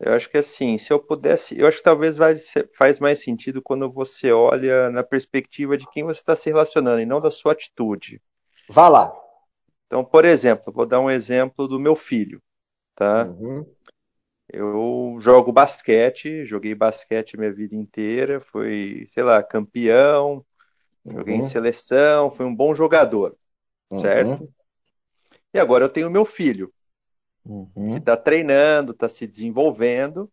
Eu 0.00 0.14
acho 0.14 0.30
que 0.30 0.38
assim, 0.38 0.78
se 0.78 0.90
eu 0.90 0.98
pudesse, 0.98 1.58
eu 1.58 1.66
acho 1.66 1.76
que 1.76 1.82
talvez 1.82 2.16
vai 2.16 2.36
ser, 2.36 2.70
faz 2.74 2.98
mais 2.98 3.22
sentido 3.22 3.60
quando 3.60 3.92
você 3.92 4.32
olha 4.32 4.88
na 4.88 5.02
perspectiva 5.02 5.76
de 5.76 5.86
quem 5.90 6.02
você 6.02 6.20
está 6.20 6.34
se 6.34 6.48
relacionando 6.48 6.98
e 6.98 7.04
não 7.04 7.20
da 7.20 7.30
sua 7.30 7.52
atitude. 7.52 8.22
Vá 8.70 8.88
lá. 8.88 9.14
Então, 9.86 10.02
por 10.02 10.24
exemplo, 10.24 10.72
vou 10.72 10.86
dar 10.86 10.98
um 10.98 11.10
exemplo 11.10 11.68
do 11.68 11.78
meu 11.78 11.94
filho, 11.94 12.42
tá? 12.94 13.26
Uhum. 13.26 13.66
Eu 14.50 15.18
jogo 15.20 15.52
basquete, 15.52 16.46
joguei 16.46 16.74
basquete 16.74 17.36
minha 17.36 17.52
vida 17.52 17.74
inteira, 17.74 18.40
fui, 18.40 19.06
sei 19.08 19.22
lá, 19.22 19.42
campeão, 19.42 20.42
uhum. 21.04 21.18
joguei 21.18 21.34
em 21.34 21.40
uhum. 21.40 21.48
seleção, 21.48 22.30
fui 22.30 22.46
um 22.46 22.54
bom 22.54 22.74
jogador, 22.74 23.36
uhum. 23.94 24.00
certo? 24.00 24.48
E 25.52 25.58
agora 25.58 25.84
eu 25.84 25.88
tenho 25.88 26.10
meu 26.10 26.24
filho, 26.24 26.72
uhum. 27.44 27.92
que 27.92 27.98
está 27.98 28.16
treinando, 28.16 28.92
está 28.92 29.08
se 29.08 29.26
desenvolvendo, 29.26 30.30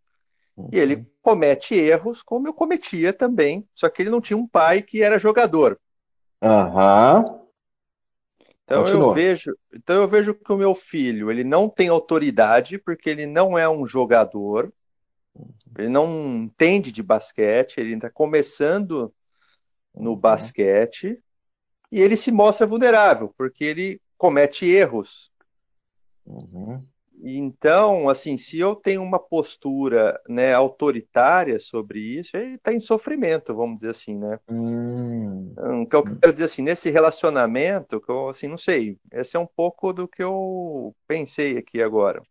e 0.72 0.78
ele 0.78 0.96
uhum. 0.96 1.06
comete 1.22 1.76
erros 1.76 2.22
como 2.22 2.48
eu 2.48 2.54
cometia 2.54 3.14
também, 3.14 3.68
só 3.74 3.90
que 3.90 4.02
ele 4.02 4.10
não 4.10 4.22
tinha 4.22 4.38
um 4.38 4.48
pai 4.48 4.82
que 4.82 5.02
era 5.02 5.20
jogador. 5.20 5.80
Aham. 6.42 7.40
Então 8.64 8.88
eu 8.88 9.14
vejo, 9.14 9.54
então 9.74 10.02
eu 10.02 10.08
vejo 10.08 10.34
que 10.34 10.52
o 10.52 10.58
meu 10.58 10.74
filho, 10.74 11.30
ele 11.30 11.44
não 11.44 11.68
tem 11.68 11.90
autoridade 11.90 12.78
porque 12.78 13.10
ele 13.10 13.26
não 13.26 13.58
é 13.58 13.68
um 13.70 13.86
jogador. 13.86 14.72
Ele 15.78 15.90
não 15.90 16.44
entende 16.44 16.92
de 16.92 17.02
basquete, 17.02 17.78
ele 17.78 17.96
está 17.96 18.10
começando 18.10 19.14
no 19.94 20.12
uhum. 20.12 20.16
basquete 20.16 21.22
e 21.92 22.00
ele 22.00 22.16
se 22.16 22.32
mostra 22.32 22.66
vulnerável 22.66 23.34
porque 23.38 23.64
ele 23.64 24.02
comete 24.18 24.66
erros. 24.66 25.32
Uhum. 26.26 26.86
Então, 27.24 28.10
assim, 28.10 28.36
se 28.36 28.58
eu 28.60 28.76
tenho 28.76 29.04
uma 29.04 29.20
postura 29.20 30.20
né, 30.28 30.54
autoritária 30.54 31.60
sobre 31.60 32.00
isso, 32.00 32.36
ele 32.36 32.56
está 32.56 32.74
em 32.74 32.80
sofrimento, 32.80 33.54
vamos 33.54 33.76
dizer 33.76 33.90
assim, 33.90 34.18
né? 34.18 34.40
Hum. 34.50 35.52
Então, 35.52 35.82
o 35.84 35.88
que 35.88 35.96
eu 35.96 36.04
quero 36.04 36.34
dizer 36.34 36.46
assim, 36.46 36.64
nesse 36.64 36.90
relacionamento, 36.90 38.02
que 38.02 38.10
eu 38.10 38.30
assim, 38.30 38.48
não 38.48 38.58
sei, 38.58 38.98
esse 39.12 39.38
é 39.38 39.40
um 39.40 39.46
pouco 39.46 39.94
do 39.94 40.08
que 40.08 40.24
eu 40.24 40.96
pensei 41.08 41.58
aqui 41.58 41.82
agora. 41.82 42.24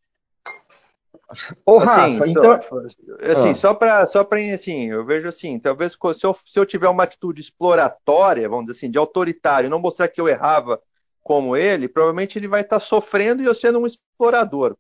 Ô, 1.65 1.78
assim, 1.78 2.19
Rafa, 2.19 2.28
então... 2.28 2.53
assim, 3.20 3.51
ah. 3.51 3.55
só 3.55 3.74
para 3.74 4.07
só 4.07 4.24
para 4.24 4.41
assim, 4.53 4.91
eu 4.91 5.05
vejo 5.05 5.28
assim, 5.28 5.59
talvez 5.59 5.93
se 5.93 6.27
eu, 6.27 6.37
se 6.45 6.59
eu 6.59 6.66
tiver 6.66 6.89
uma 6.89 7.05
atitude 7.05 7.41
exploratória, 7.41 8.49
vamos 8.49 8.66
dizer 8.66 8.78
assim, 8.78 8.91
de 8.91 8.99
autoritário, 8.99 9.70
não 9.70 9.78
mostrar 9.81 10.09
que 10.09 10.20
eu 10.20 10.28
errava 10.28 10.81
como 11.23 11.57
ele, 11.57 11.89
provavelmente 11.89 12.39
ele 12.39 12.49
vai 12.49 12.62
estar 12.62 12.81
tá 12.81 12.85
sofrendo 12.85 13.43
e 13.43 13.47
eu 13.47 13.55
sendo 13.55 13.81
um 13.81 13.87
explorador. 13.87 14.77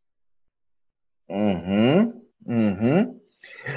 Uhum, 1.28 2.22
uhum. 2.46 3.20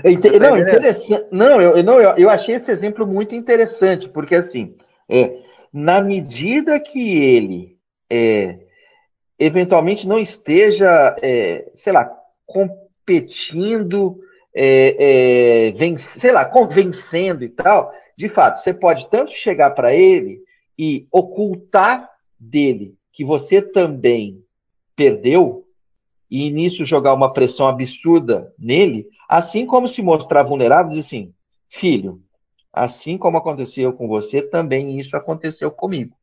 Tá 0.01 0.39
não, 0.39 0.57
interessante. 0.57 1.27
Não, 1.31 1.61
eu, 1.61 1.84
não 1.84 2.01
eu, 2.01 2.17
eu 2.17 2.30
achei 2.30 2.55
esse 2.55 2.71
exemplo 2.71 3.05
muito 3.05 3.35
interessante, 3.35 4.09
porque 4.09 4.34
assim, 4.34 4.75
é, 5.07 5.39
na 5.71 6.01
medida 6.01 6.80
que 6.80 7.17
ele 7.17 7.77
é, 8.09 8.59
eventualmente 9.38 10.07
não 10.07 10.17
esteja, 10.17 11.15
é, 11.21 11.69
sei 11.75 11.93
lá, 11.93 12.22
competindo, 12.45 14.20
é, 14.53 15.70
é, 15.70 15.95
sei 16.20 16.32
lá, 16.32 16.44
vencendo 16.68 17.44
e 17.44 17.49
tal, 17.49 17.91
de 18.18 18.30
fato, 18.30 18.61
você 18.61 18.74
pode 18.74 19.10
tanto 19.10 19.32
chegar 19.32 19.72
para 19.72 19.94
ele 19.94 20.41
e 20.78 21.07
ocultar 21.11 22.10
dele 22.40 22.95
que 23.11 23.24
você 23.24 23.61
também 23.61 24.44
perdeu, 24.95 25.64
e 26.30 26.49
nisso 26.49 26.84
jogar 26.84 27.14
uma 27.14 27.32
pressão 27.32 27.68
absurda 27.68 28.52
nele, 28.57 29.07
assim 29.30 29.68
como 29.68 29.88
se 29.88 30.02
mostrar 30.02 30.41
vulnerável, 30.41 30.91
diz 30.91 31.06
assim, 31.06 31.32
filho, 31.70 32.22
assim 32.72 33.20
como 33.20 33.38
aconteceu 33.38 33.94
com 33.94 34.07
você, 34.07 34.41
também 34.41 34.99
isso 34.99 35.15
aconteceu 35.15 35.70
comigo. 35.70 36.18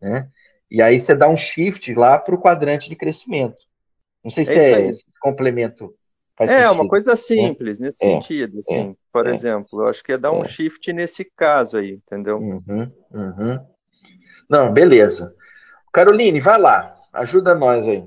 Né? 0.00 0.28
E 0.70 0.80
aí 0.80 1.00
você 1.00 1.14
dá 1.14 1.28
um 1.28 1.36
shift 1.36 1.92
lá 1.94 2.18
para 2.18 2.34
o 2.34 2.40
quadrante 2.40 2.88
de 2.88 2.94
crescimento. 2.94 3.56
Não 4.22 4.30
sei 4.30 4.44
se 4.44 4.52
é, 4.52 4.88
é 4.88 4.90
complemento. 5.26 5.92
é, 6.38 6.46
sentido, 6.46 6.72
uma 6.72 6.88
coisa 6.88 7.10
né? 7.12 7.16
simples 7.16 7.80
nesse 7.80 8.06
é, 8.06 8.12
sentido, 8.12 8.58
assim. 8.60 8.90
É, 8.90 8.94
por 9.12 9.26
é. 9.26 9.34
exemplo, 9.34 9.82
eu 9.82 9.88
acho 9.88 10.04
que 10.04 10.12
é 10.12 10.18
dar 10.18 10.32
um 10.32 10.44
é. 10.44 10.48
shift 10.48 10.92
nesse 10.92 11.24
caso 11.24 11.76
aí, 11.76 11.92
entendeu? 11.92 12.38
Uhum, 12.38 12.90
uhum. 13.12 13.58
Não, 14.48 14.72
beleza. 14.72 15.34
Caroline, 15.92 16.38
vai 16.40 16.60
lá, 16.60 16.94
ajuda 17.12 17.54
nós 17.54 17.84
aí. 17.86 18.04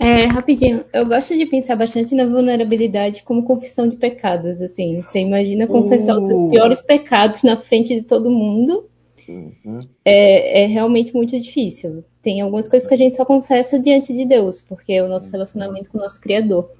É, 0.00 0.26
rapidinho, 0.26 0.84
eu 0.92 1.06
gosto 1.06 1.36
de 1.36 1.44
pensar 1.44 1.74
bastante 1.74 2.14
na 2.14 2.24
vulnerabilidade 2.24 3.24
como 3.24 3.44
confissão 3.44 3.88
de 3.88 3.96
pecados, 3.96 4.62
assim. 4.62 5.02
Você 5.02 5.20
imagina 5.20 5.66
confessar 5.66 6.14
uh. 6.14 6.18
os 6.18 6.26
seus 6.26 6.40
uh. 6.40 6.50
piores 6.50 6.80
pecados 6.80 7.42
na 7.42 7.56
frente 7.56 7.94
de 7.94 8.02
todo 8.02 8.30
mundo. 8.30 8.87
Uhum. 9.28 9.80
É, 10.04 10.64
é, 10.64 10.66
realmente 10.66 11.14
muito 11.14 11.38
difícil. 11.38 12.04
Tem 12.22 12.40
algumas 12.40 12.68
coisas 12.68 12.88
que 12.88 12.94
a 12.94 12.98
gente 12.98 13.16
só 13.16 13.24
confessa 13.24 13.78
diante 13.78 14.12
de 14.12 14.24
Deus, 14.24 14.60
porque 14.60 14.92
é 14.92 15.02
o 15.02 15.08
nosso 15.08 15.30
relacionamento 15.30 15.90
com 15.90 15.98
o 15.98 16.00
nosso 16.00 16.20
Criador. 16.20 16.70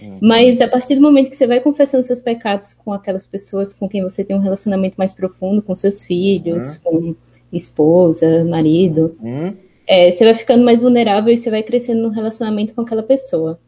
Uhum. 0.00 0.18
Mas 0.20 0.60
a 0.60 0.68
partir 0.68 0.94
do 0.94 1.00
momento 1.00 1.30
que 1.30 1.36
você 1.36 1.46
vai 1.46 1.60
confessando 1.60 2.04
seus 2.04 2.20
pecados 2.20 2.74
com 2.74 2.92
aquelas 2.92 3.26
pessoas 3.26 3.72
com 3.72 3.88
quem 3.88 4.02
você 4.02 4.24
tem 4.24 4.36
um 4.36 4.40
relacionamento 4.40 4.96
mais 4.96 5.12
profundo, 5.12 5.62
com 5.62 5.74
seus 5.74 6.04
filhos, 6.04 6.80
uhum. 6.84 7.14
com 7.14 7.16
esposa, 7.52 8.44
marido, 8.44 9.16
uhum 9.20 9.54
é, 9.86 10.10
você 10.10 10.24
vai 10.24 10.34
ficando 10.34 10.64
mais 10.64 10.80
vulnerável 10.80 11.32
e 11.32 11.36
você 11.36 11.50
vai 11.50 11.62
crescendo 11.62 12.02
no 12.02 12.08
relacionamento 12.08 12.74
com 12.74 12.82
aquela 12.82 13.02
pessoa. 13.02 13.58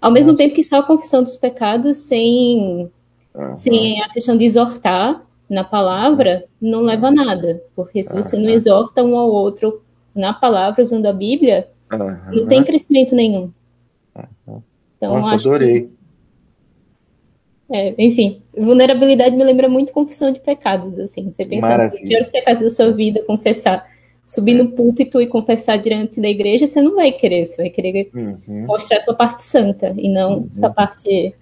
Ao 0.00 0.10
mesmo 0.10 0.34
tempo 0.34 0.54
que 0.54 0.62
só 0.62 0.80
a 0.80 0.82
confissão 0.82 1.22
dos 1.22 1.36
pecados, 1.36 1.96
sem, 1.96 2.90
uhum. 3.34 3.54
sem 3.54 4.02
a 4.02 4.08
questão 4.10 4.36
de 4.36 4.44
exortar 4.44 5.24
na 5.48 5.64
palavra, 5.64 6.44
não 6.60 6.82
leva 6.82 7.08
a 7.08 7.10
nada. 7.10 7.62
Porque 7.74 8.02
se 8.02 8.14
você 8.14 8.36
não 8.36 8.50
exorta 8.50 9.02
um 9.02 9.16
ao 9.16 9.30
outro 9.30 9.82
na 10.14 10.32
palavra, 10.32 10.82
usando 10.82 11.06
a 11.06 11.12
Bíblia, 11.12 11.68
não 12.32 12.46
tem 12.46 12.64
crescimento 12.64 13.14
nenhum. 13.14 13.50
Então, 14.96 15.14
Nossa, 15.14 15.34
acho 15.34 15.48
adorei. 15.48 15.82
Que, 15.82 15.94
é, 17.70 17.94
enfim, 17.98 18.42
vulnerabilidade 18.56 19.36
me 19.36 19.44
lembra 19.44 19.68
muito 19.68 19.92
confissão 19.92 20.32
de 20.32 20.40
pecados, 20.40 20.98
assim. 20.98 21.30
Você 21.30 21.44
pensar 21.44 21.78
nos 21.78 21.90
piores 21.90 22.28
pecados 22.28 22.62
da 22.62 22.70
sua 22.70 22.92
vida, 22.92 23.22
confessar 23.26 23.86
subir 24.26 24.54
no 24.54 24.70
púlpito 24.70 25.20
e 25.20 25.26
confessar 25.26 25.78
diante 25.78 26.20
da 26.20 26.28
igreja, 26.28 26.66
você 26.66 26.80
não 26.80 26.94
vai 26.94 27.12
querer, 27.12 27.46
você 27.46 27.62
vai 27.62 27.70
querer 27.70 28.10
uhum. 28.14 28.66
mostrar 28.66 29.00
sua 29.00 29.14
parte 29.14 29.42
santa 29.42 29.94
e 29.96 30.08
não 30.08 30.38
uhum. 30.38 30.48
sua 30.50 30.70
parte, 30.70 31.34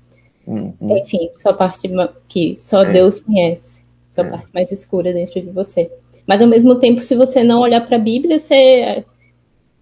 uhum. 0.47 0.75
enfim, 0.81 1.31
sua 1.37 1.55
parte 1.55 1.89
que 2.29 2.57
só 2.57 2.83
é. 2.83 2.93
Deus 2.93 3.21
conhece, 3.21 3.85
sua 4.13 4.27
é. 4.27 4.31
parte 4.31 4.53
mais 4.53 4.71
escura 4.71 5.13
dentro 5.13 5.41
de 5.41 5.51
você. 5.51 5.91
Mas 6.27 6.43
ao 6.43 6.49
mesmo 6.49 6.79
tempo, 6.79 7.01
se 7.01 7.17
você 7.17 7.43
não 7.43 7.61
olhar 7.61 7.85
para 7.85 7.97
a 7.97 8.01
Bíblia, 8.01 8.39
você, 8.39 9.05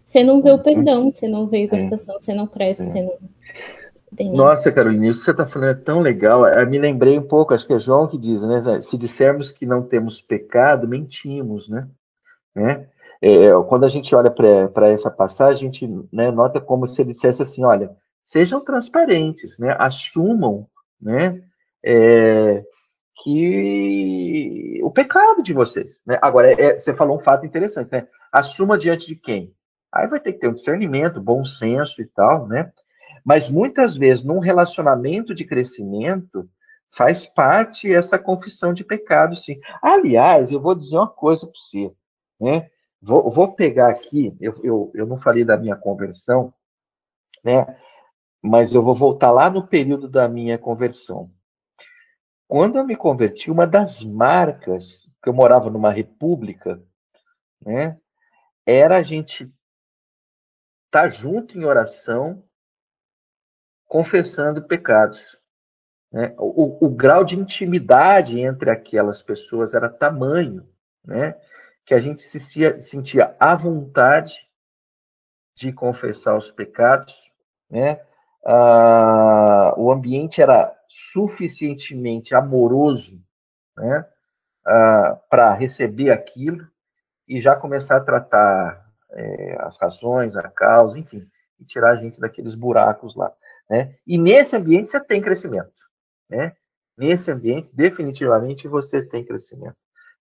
você 0.04 0.22
não 0.22 0.40
vê 0.40 0.50
o 0.50 0.54
uhum. 0.54 0.62
perdão, 0.62 1.12
você 1.12 1.28
não 1.28 1.46
vê 1.46 1.58
a 1.58 1.60
exortação, 1.62 2.18
você 2.18 2.32
não 2.32 2.46
cresce, 2.46 2.82
é. 2.82 2.86
você 2.86 3.02
não. 3.02 4.34
Nossa, 4.34 4.72
Carolina, 4.72 5.06
isso 5.06 5.20
que 5.20 5.26
você 5.26 5.30
está 5.30 5.46
falando 5.46 5.70
é 5.70 5.74
tão 5.74 6.00
legal. 6.00 6.46
Eu 6.46 6.68
me 6.68 6.78
lembrei 6.78 7.18
um 7.18 7.26
pouco, 7.26 7.54
acho 7.54 7.66
que 7.66 7.72
é 7.72 7.78
João 7.78 8.08
que 8.08 8.18
diz, 8.18 8.42
né? 8.42 8.80
Se 8.80 8.98
dissermos 8.98 9.52
que 9.52 9.64
não 9.64 9.82
temos 9.82 10.20
pecado, 10.20 10.88
mentimos, 10.88 11.68
né? 11.68 11.86
Né? 12.54 12.86
É, 13.22 13.46
é 13.46 13.62
quando 13.68 13.84
a 13.84 13.88
gente 13.88 14.12
olha 14.14 14.30
para 14.30 14.88
essa 14.88 15.10
passagem, 15.10 15.68
a 15.68 15.72
gente 15.72 15.86
né, 16.12 16.30
nota 16.30 16.60
como 16.60 16.88
se 16.88 17.00
ele 17.00 17.12
dissesse 17.12 17.42
assim: 17.42 17.64
olha, 17.64 17.90
sejam 18.24 18.60
transparentes, 18.60 19.56
né, 19.58 19.76
assumam 19.78 20.66
né, 21.00 21.40
é, 21.84 22.64
que 23.22 24.80
o 24.82 24.90
pecado 24.90 25.42
de 25.42 25.52
vocês. 25.52 25.98
Né? 26.06 26.18
Agora, 26.22 26.52
é, 26.52 26.78
você 26.78 26.94
falou 26.94 27.16
um 27.16 27.20
fato 27.20 27.44
interessante, 27.44 27.90
né? 27.92 28.06
Assuma 28.32 28.78
diante 28.78 29.06
de 29.06 29.16
quem? 29.16 29.54
Aí 29.92 30.06
vai 30.06 30.20
ter 30.20 30.32
que 30.32 30.38
ter 30.38 30.48
um 30.48 30.54
discernimento, 30.54 31.20
bom 31.20 31.44
senso 31.44 32.00
e 32.00 32.06
tal, 32.06 32.46
né? 32.46 32.72
Mas 33.24 33.48
muitas 33.48 33.96
vezes, 33.96 34.24
num 34.24 34.38
relacionamento 34.38 35.34
de 35.34 35.44
crescimento, 35.44 36.48
faz 36.90 37.26
parte 37.26 37.92
essa 37.92 38.18
confissão 38.18 38.72
de 38.72 38.84
pecado, 38.84 39.34
sim. 39.36 39.60
Aliás, 39.82 40.50
eu 40.50 40.60
vou 40.60 40.74
dizer 40.74 40.96
uma 40.96 41.08
coisa 41.08 41.46
para 41.46 41.52
você. 41.54 41.92
Né? 42.40 42.68
Vou, 43.00 43.30
vou 43.30 43.52
pegar 43.54 43.88
aqui, 43.88 44.36
eu, 44.40 44.54
eu, 44.62 44.90
eu 44.94 45.06
não 45.06 45.16
falei 45.16 45.44
da 45.44 45.56
minha 45.56 45.76
conversão, 45.76 46.52
né? 47.44 47.66
mas 48.42 48.72
eu 48.72 48.82
vou 48.82 48.94
voltar 48.94 49.30
lá 49.30 49.50
no 49.50 49.66
período 49.66 50.08
da 50.08 50.28
minha 50.28 50.58
conversão. 50.58 51.30
Quando 52.50 52.78
eu 52.78 52.84
me 52.84 52.96
converti, 52.96 53.48
uma 53.48 53.64
das 53.64 54.02
marcas, 54.02 55.08
que 55.22 55.28
eu 55.28 55.32
morava 55.32 55.70
numa 55.70 55.92
república, 55.92 56.82
né, 57.64 57.96
era 58.66 58.96
a 58.96 59.04
gente 59.04 59.44
estar 60.86 61.02
tá 61.02 61.08
junto 61.08 61.56
em 61.56 61.64
oração, 61.64 62.42
confessando 63.86 64.66
pecados. 64.66 65.20
Né? 66.10 66.34
O, 66.36 66.86
o, 66.86 66.90
grau 66.90 67.24
de 67.24 67.38
intimidade 67.38 68.40
entre 68.40 68.68
aquelas 68.68 69.22
pessoas 69.22 69.72
era 69.72 69.88
tamanho, 69.88 70.68
né? 71.04 71.40
que 71.86 71.94
a 71.94 72.00
gente 72.00 72.20
se 72.20 72.40
sentia 72.80 73.36
à 73.38 73.54
vontade 73.54 74.34
de 75.54 75.72
confessar 75.72 76.36
os 76.36 76.50
pecados, 76.50 77.14
né? 77.70 78.04
Ah, 78.44 79.72
o 79.76 79.92
ambiente 79.92 80.42
era 80.42 80.79
suficientemente 81.12 82.34
amoroso, 82.34 83.22
né? 83.76 84.06
Ah, 84.66 85.18
para 85.30 85.54
receber 85.54 86.10
aquilo 86.10 86.66
e 87.26 87.40
já 87.40 87.56
começar 87.56 87.96
a 87.96 88.04
tratar 88.04 88.92
é, 89.12 89.56
as 89.60 89.76
razões, 89.80 90.36
a 90.36 90.48
causa, 90.48 90.98
enfim, 90.98 91.26
e 91.58 91.64
tirar 91.64 91.92
a 91.92 91.96
gente 91.96 92.20
daqueles 92.20 92.54
buracos 92.54 93.14
lá, 93.14 93.32
né? 93.68 93.96
E 94.06 94.18
nesse 94.18 94.56
ambiente 94.56 94.90
você 94.90 95.00
tem 95.00 95.22
crescimento, 95.22 95.72
né? 96.28 96.54
Nesse 96.96 97.30
ambiente, 97.30 97.74
definitivamente, 97.74 98.68
você 98.68 99.00
tem 99.00 99.24
crescimento. 99.24 99.76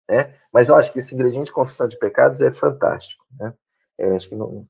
Né? 0.07 0.33
Mas 0.51 0.69
eu 0.69 0.75
acho 0.75 0.93
que 0.93 0.99
esse 0.99 1.13
ingrediente 1.13 1.47
de 1.47 1.51
confissão 1.51 1.89
de 1.89 1.99
pecados 1.99 2.39
é 2.39 2.51
fantástico. 2.51 3.25
Né? 3.37 3.53
É, 3.97 4.15
acho 4.15 4.29
que 4.29 4.35
não... 4.35 4.65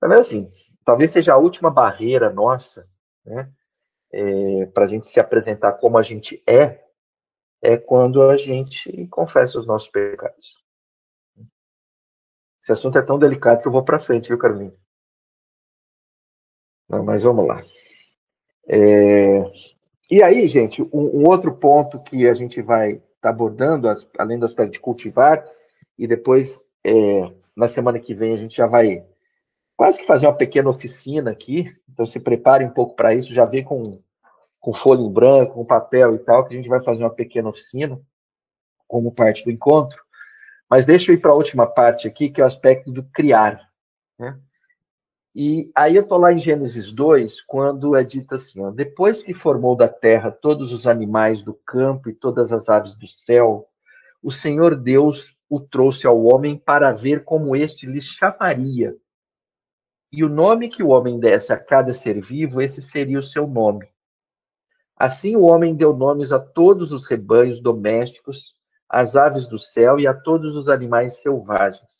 Também 0.00 0.18
assim, 0.18 0.52
talvez 0.84 1.12
seja 1.12 1.32
a 1.32 1.38
última 1.38 1.70
barreira 1.70 2.28
nossa 2.28 2.84
né? 3.24 3.50
É, 4.16 4.66
para 4.66 4.84
a 4.84 4.86
gente 4.86 5.08
se 5.08 5.18
apresentar 5.18 5.72
como 5.72 5.98
a 5.98 6.02
gente 6.02 6.40
é, 6.46 6.84
é 7.60 7.76
quando 7.76 8.22
a 8.22 8.36
gente 8.36 9.08
confessa 9.08 9.58
os 9.58 9.66
nossos 9.66 9.88
pecados. 9.88 10.62
Esse 12.62 12.70
assunto 12.70 12.96
é 12.96 13.02
tão 13.02 13.18
delicado 13.18 13.60
que 13.60 13.66
eu 13.66 13.72
vou 13.72 13.84
para 13.84 13.98
frente, 13.98 14.28
viu, 14.28 14.38
Carolina? 14.38 14.72
Não, 16.88 17.04
mas 17.04 17.24
vamos 17.24 17.44
lá. 17.44 17.64
É... 18.68 19.42
E 20.08 20.22
aí, 20.22 20.46
gente, 20.46 20.80
um, 20.80 21.22
um, 21.22 21.28
outro 21.28 21.56
ponto 21.56 22.00
que 22.00 22.28
a 22.28 22.34
gente 22.34 22.62
vai 22.62 23.02
está 23.16 23.30
abordando, 23.30 23.88
as, 23.88 24.06
além 24.16 24.38
do 24.38 24.44
aspecto 24.44 24.74
de 24.74 24.80
cultivar, 24.80 25.44
e 25.98 26.06
depois, 26.06 26.62
é, 26.84 26.92
na 27.56 27.66
semana 27.66 27.98
que 27.98 28.14
vem, 28.14 28.32
a 28.32 28.36
gente 28.36 28.54
já 28.54 28.66
vai 28.66 29.04
quase 29.76 29.98
que 29.98 30.06
fazer 30.06 30.26
uma 30.26 30.36
pequena 30.36 30.70
oficina 30.70 31.30
aqui. 31.30 31.66
Então, 31.88 32.06
se 32.06 32.18
prepare 32.20 32.64
um 32.64 32.70
pouco 32.70 32.94
para 32.94 33.14
isso, 33.14 33.34
já 33.34 33.44
vê 33.44 33.62
com, 33.62 33.82
com 34.60 34.74
folha 34.74 35.00
em 35.00 35.12
branco, 35.12 35.54
com 35.54 35.64
papel 35.64 36.14
e 36.14 36.18
tal, 36.18 36.44
que 36.44 36.54
a 36.54 36.56
gente 36.56 36.68
vai 36.68 36.82
fazer 36.82 37.02
uma 37.02 37.14
pequena 37.14 37.48
oficina 37.48 38.00
como 38.86 39.12
parte 39.12 39.44
do 39.44 39.50
encontro. 39.50 40.02
Mas 40.68 40.84
deixa 40.84 41.10
eu 41.10 41.16
ir 41.16 41.18
para 41.20 41.32
a 41.32 41.36
última 41.36 41.66
parte 41.66 42.08
aqui, 42.08 42.30
que 42.30 42.40
é 42.40 42.44
o 42.44 42.46
aspecto 42.46 42.90
do 42.90 43.02
criar. 43.04 43.60
Né? 44.18 44.38
E 45.34 45.70
aí 45.74 45.96
eu 45.96 46.02
estou 46.02 46.18
lá 46.18 46.32
em 46.32 46.38
Gênesis 46.38 46.92
2, 46.92 47.40
quando 47.42 47.96
é 47.96 48.04
dito 48.04 48.34
assim: 48.34 48.60
ó, 48.60 48.70
depois 48.70 49.22
que 49.22 49.34
formou 49.34 49.76
da 49.76 49.88
terra 49.88 50.30
todos 50.30 50.72
os 50.72 50.86
animais 50.86 51.42
do 51.42 51.54
campo 51.54 52.08
e 52.08 52.14
todas 52.14 52.52
as 52.52 52.68
aves 52.68 52.94
do 52.96 53.06
céu, 53.06 53.66
o 54.22 54.30
Senhor 54.30 54.76
Deus 54.76 55.36
o 55.48 55.60
trouxe 55.60 56.06
ao 56.06 56.24
homem 56.24 56.56
para 56.56 56.92
ver 56.92 57.24
como 57.24 57.54
este 57.54 57.84
lhe 57.84 58.00
chamaria. 58.00 58.94
E 60.16 60.22
o 60.22 60.28
nome 60.28 60.68
que 60.68 60.80
o 60.80 60.90
homem 60.90 61.18
desse 61.18 61.52
a 61.52 61.58
cada 61.58 61.92
ser 61.92 62.20
vivo, 62.20 62.62
esse 62.62 62.80
seria 62.80 63.18
o 63.18 63.22
seu 63.22 63.48
nome. 63.48 63.88
Assim 64.96 65.34
o 65.34 65.42
homem 65.42 65.74
deu 65.74 65.92
nomes 65.92 66.30
a 66.30 66.38
todos 66.38 66.92
os 66.92 67.04
rebanhos 67.08 67.60
domésticos, 67.60 68.54
às 68.88 69.16
aves 69.16 69.48
do 69.48 69.58
céu 69.58 69.98
e 69.98 70.06
a 70.06 70.14
todos 70.14 70.54
os 70.54 70.68
animais 70.68 71.20
selvagens. 71.20 71.90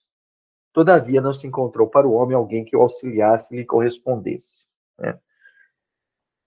Todavia 0.72 1.20
não 1.20 1.32
se 1.32 1.44
encontrou 1.44 1.88
para 1.88 2.06
o 2.06 2.12
homem 2.12 2.36
alguém 2.36 2.64
que 2.64 2.76
o 2.76 2.82
auxiliasse 2.82 3.52
e 3.52 3.58
lhe 3.58 3.64
correspondesse. 3.64 4.62
Né? 4.96 5.18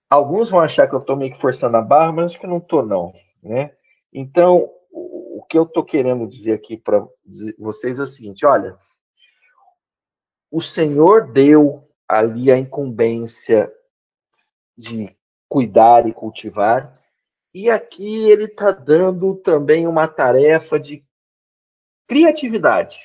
Alguns 0.10 0.50
vão 0.50 0.62
achar 0.62 0.88
que 0.88 0.96
eu 0.96 1.00
estou 1.00 1.18
meio 1.18 1.34
que 1.34 1.42
forçando 1.42 1.76
a 1.76 1.82
barra, 1.82 2.14
mas 2.14 2.26
acho 2.28 2.40
que 2.40 2.48
não 2.48 2.60
estou, 2.60 2.86
não. 2.86 3.12
Né? 3.44 3.76
Então, 4.14 4.72
o 4.90 5.46
que 5.50 5.58
eu 5.58 5.64
estou 5.64 5.84
querendo 5.84 6.26
dizer 6.28 6.54
aqui 6.54 6.78
para 6.78 7.06
vocês 7.60 8.00
é 8.00 8.04
o 8.04 8.08
seguinte: 8.08 8.46
olha, 8.46 8.78
o 10.58 10.62
Senhor 10.62 11.32
deu 11.32 11.88
ali 12.08 12.52
a 12.52 12.58
incumbência 12.58 13.72
de 14.76 15.16
cuidar 15.48 16.08
e 16.08 16.14
cultivar, 16.14 17.00
e 17.54 17.70
aqui 17.70 18.28
ele 18.28 18.46
está 18.46 18.72
dando 18.72 19.36
também 19.36 19.86
uma 19.86 20.08
tarefa 20.08 20.80
de 20.80 21.06
criatividade. 22.08 22.98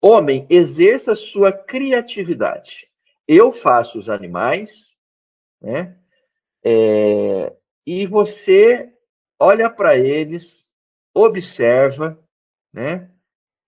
Homem, 0.00 0.46
exerça 0.48 1.14
sua 1.14 1.52
criatividade. 1.52 2.88
Eu 3.28 3.52
faço 3.52 3.98
os 3.98 4.08
animais, 4.08 4.96
né? 5.60 5.98
É, 6.64 7.54
e 7.86 8.06
você 8.06 8.90
olha 9.38 9.68
para 9.68 9.98
eles, 9.98 10.64
observa, 11.12 12.18
né? 12.72 13.10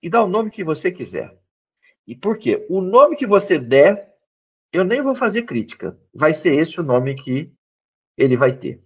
E 0.03 0.09
dá 0.09 0.25
o 0.25 0.29
nome 0.29 0.51
que 0.51 0.65
você 0.65 0.91
quiser. 0.91 1.39
E 2.07 2.15
por 2.15 2.39
quê? 2.39 2.65
O 2.69 2.81
nome 2.81 3.17
que 3.17 3.27
você 3.27 3.59
der, 3.59 4.15
eu 4.73 4.85
nem 4.85 5.03
vou 5.03 5.15
fazer 5.15 5.43
crítica. 5.43 5.99
Vai 6.15 6.35
ser 6.35 6.55
esse 6.55 6.81
o 6.81 6.85
nome 6.85 7.15
que 7.15 7.53
ele 8.17 8.37
vai 8.37 8.57
ter. 8.57 8.83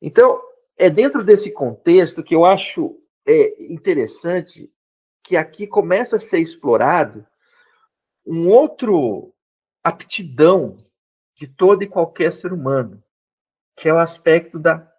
Então, 0.00 0.40
é 0.76 0.90
dentro 0.90 1.22
desse 1.22 1.50
contexto 1.50 2.22
que 2.22 2.34
eu 2.34 2.44
acho 2.44 2.98
é, 3.26 3.62
interessante 3.64 4.72
que 5.22 5.36
aqui 5.36 5.66
começa 5.66 6.16
a 6.16 6.20
ser 6.20 6.40
explorado 6.40 7.24
um 8.26 8.48
outro 8.48 9.32
aptidão 9.82 10.78
de 11.36 11.46
todo 11.46 11.82
e 11.82 11.88
qualquer 11.88 12.32
ser 12.32 12.52
humano, 12.52 13.02
que 13.76 13.88
é 13.88 13.94
o 13.94 13.98
aspecto 13.98 14.58
da 14.58 14.90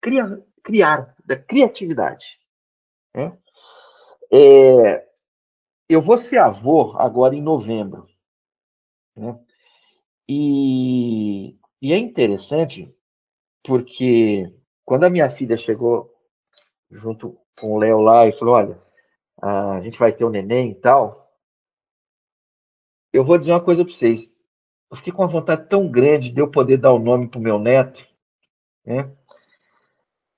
criar, 0.00 0.40
criar 0.62 1.14
da 1.24 1.36
criatividade. 1.36 2.24
Né? 3.14 3.36
É, 4.32 5.06
eu 5.88 6.00
vou 6.00 6.16
ser 6.16 6.38
avô 6.38 6.96
agora 6.96 7.34
em 7.34 7.42
novembro. 7.42 8.06
Né? 9.16 9.38
E, 10.28 11.56
e 11.80 11.92
é 11.92 11.98
interessante 11.98 12.94
porque 13.62 14.52
quando 14.84 15.04
a 15.04 15.10
minha 15.10 15.30
filha 15.30 15.56
chegou 15.56 16.10
junto 16.90 17.38
com 17.58 17.72
o 17.72 17.78
Léo 17.78 18.00
lá 18.00 18.26
e 18.26 18.38
falou: 18.38 18.56
Olha, 18.56 18.82
a 19.40 19.80
gente 19.80 19.98
vai 19.98 20.12
ter 20.12 20.24
um 20.24 20.30
neném 20.30 20.72
e 20.72 20.74
tal. 20.74 21.24
Eu 23.12 23.24
vou 23.24 23.38
dizer 23.38 23.52
uma 23.52 23.64
coisa 23.64 23.84
para 23.84 23.94
vocês. 23.94 24.30
Eu 24.90 24.96
fiquei 24.96 25.12
com 25.12 25.22
uma 25.22 25.28
vontade 25.28 25.68
tão 25.68 25.90
grande 25.90 26.30
de 26.30 26.40
eu 26.40 26.50
poder 26.50 26.76
dar 26.76 26.92
o 26.92 26.98
nome 26.98 27.28
pro 27.28 27.40
meu 27.40 27.58
neto, 27.58 28.06
né? 28.84 29.14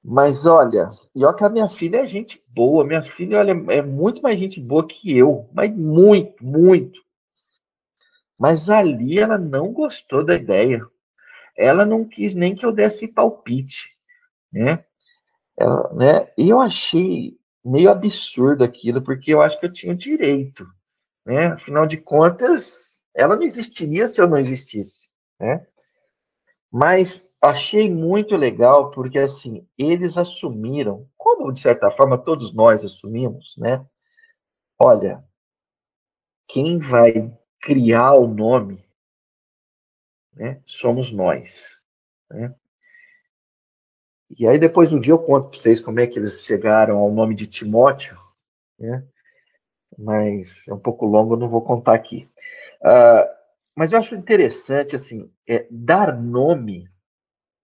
Mas 0.09 0.47
olha, 0.47 0.93
e 1.17 1.25
olha 1.25 1.35
que 1.35 1.43
a 1.43 1.49
minha 1.49 1.69
filha 1.69 1.97
é 1.97 2.07
gente 2.07 2.41
boa. 2.47 2.85
Minha 2.85 3.03
filha 3.03 3.41
olha, 3.41 3.51
é 3.73 3.83
muito 3.83 4.23
mais 4.23 4.39
gente 4.39 4.61
boa 4.61 4.87
que 4.87 5.19
eu, 5.19 5.51
mas 5.53 5.77
muito, 5.77 6.45
muito. 6.45 7.01
Mas 8.39 8.71
ali 8.71 9.19
ela 9.19 9.37
não 9.37 9.73
gostou 9.73 10.25
da 10.25 10.37
ideia. 10.37 10.81
Ela 11.59 11.85
não 11.85 12.05
quis 12.05 12.37
nem 12.37 12.55
que 12.55 12.65
eu 12.65 12.71
desse 12.71 13.09
palpite, 13.09 13.97
né? 14.53 14.85
Ela, 15.59 15.93
né? 15.95 16.33
E 16.39 16.51
eu 16.51 16.61
achei 16.61 17.37
meio 17.65 17.91
absurdo 17.91 18.63
aquilo, 18.63 19.03
porque 19.03 19.35
eu 19.35 19.41
acho 19.41 19.59
que 19.59 19.67
eu 19.67 19.73
tinha 19.73 19.93
o 19.93 19.97
direito, 19.97 20.65
né? 21.27 21.47
Afinal 21.49 21.85
de 21.85 21.97
contas, 21.97 22.97
ela 23.13 23.35
não 23.35 23.43
existiria 23.43 24.07
se 24.07 24.21
eu 24.21 24.29
não 24.29 24.39
existisse, 24.39 25.09
né? 25.41 25.67
Mas 26.71 27.26
achei 27.41 27.91
muito 27.91 28.37
legal 28.37 28.91
porque 28.91 29.19
assim 29.19 29.67
eles 29.79 30.17
assumiram, 30.17 31.09
como 31.17 31.53
de 31.53 31.61
certa 31.61 31.91
forma 31.91 32.19
todos 32.19 32.53
nós 32.53 32.85
assumimos, 32.85 33.55
né? 33.57 33.85
Olha, 34.79 35.25
quem 36.49 36.79
vai 36.79 37.33
criar 37.61 38.15
o 38.15 38.27
nome, 38.27 38.85
né? 40.35 40.63
Somos 40.67 41.13
nós, 41.13 41.49
né? 42.31 42.55
E 44.39 44.47
aí 44.47 44.59
depois 44.59 44.93
um 44.93 45.01
dia 45.01 45.13
eu 45.13 45.19
conto 45.19 45.49
para 45.49 45.59
vocês 45.59 45.81
como 45.81 46.01
é 46.01 46.07
que 46.07 46.19
eles 46.19 46.45
chegaram 46.45 46.99
ao 46.99 47.13
nome 47.13 47.35
de 47.35 47.47
Timóteo, 47.47 48.19
né? 48.79 49.07
Mas 49.99 50.67
é 50.69 50.75
um 50.75 50.79
pouco 50.79 51.07
longo, 51.07 51.37
não 51.37 51.49
vou 51.49 51.63
contar 51.63 51.95
aqui. 51.95 52.29
Uh, 52.83 53.37
mas 53.75 53.93
eu 53.93 53.99
acho 53.99 54.15
interessante 54.15 54.97
assim, 54.97 55.31
é, 55.49 55.67
dar 55.71 56.15
nome 56.21 56.91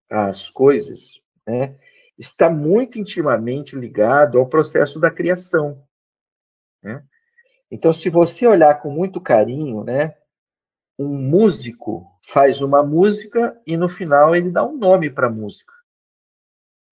às 0.09 0.49
coisas, 0.49 1.19
né? 1.45 1.77
Está 2.17 2.49
muito 2.49 2.99
intimamente 2.99 3.75
ligado 3.75 4.37
ao 4.37 4.47
processo 4.47 4.99
da 4.99 5.09
criação. 5.09 5.83
Né? 6.81 7.03
Então, 7.71 7.91
se 7.91 8.09
você 8.09 8.45
olhar 8.45 8.79
com 8.81 8.91
muito 8.91 9.19
carinho, 9.19 9.83
né, 9.83 10.15
um 10.97 11.07
músico 11.07 12.05
faz 12.27 12.61
uma 12.61 12.83
música 12.83 13.59
e 13.65 13.75
no 13.75 13.89
final 13.89 14.35
ele 14.35 14.51
dá 14.51 14.63
um 14.63 14.77
nome 14.77 15.09
para 15.09 15.27
a 15.27 15.31
música. 15.31 15.73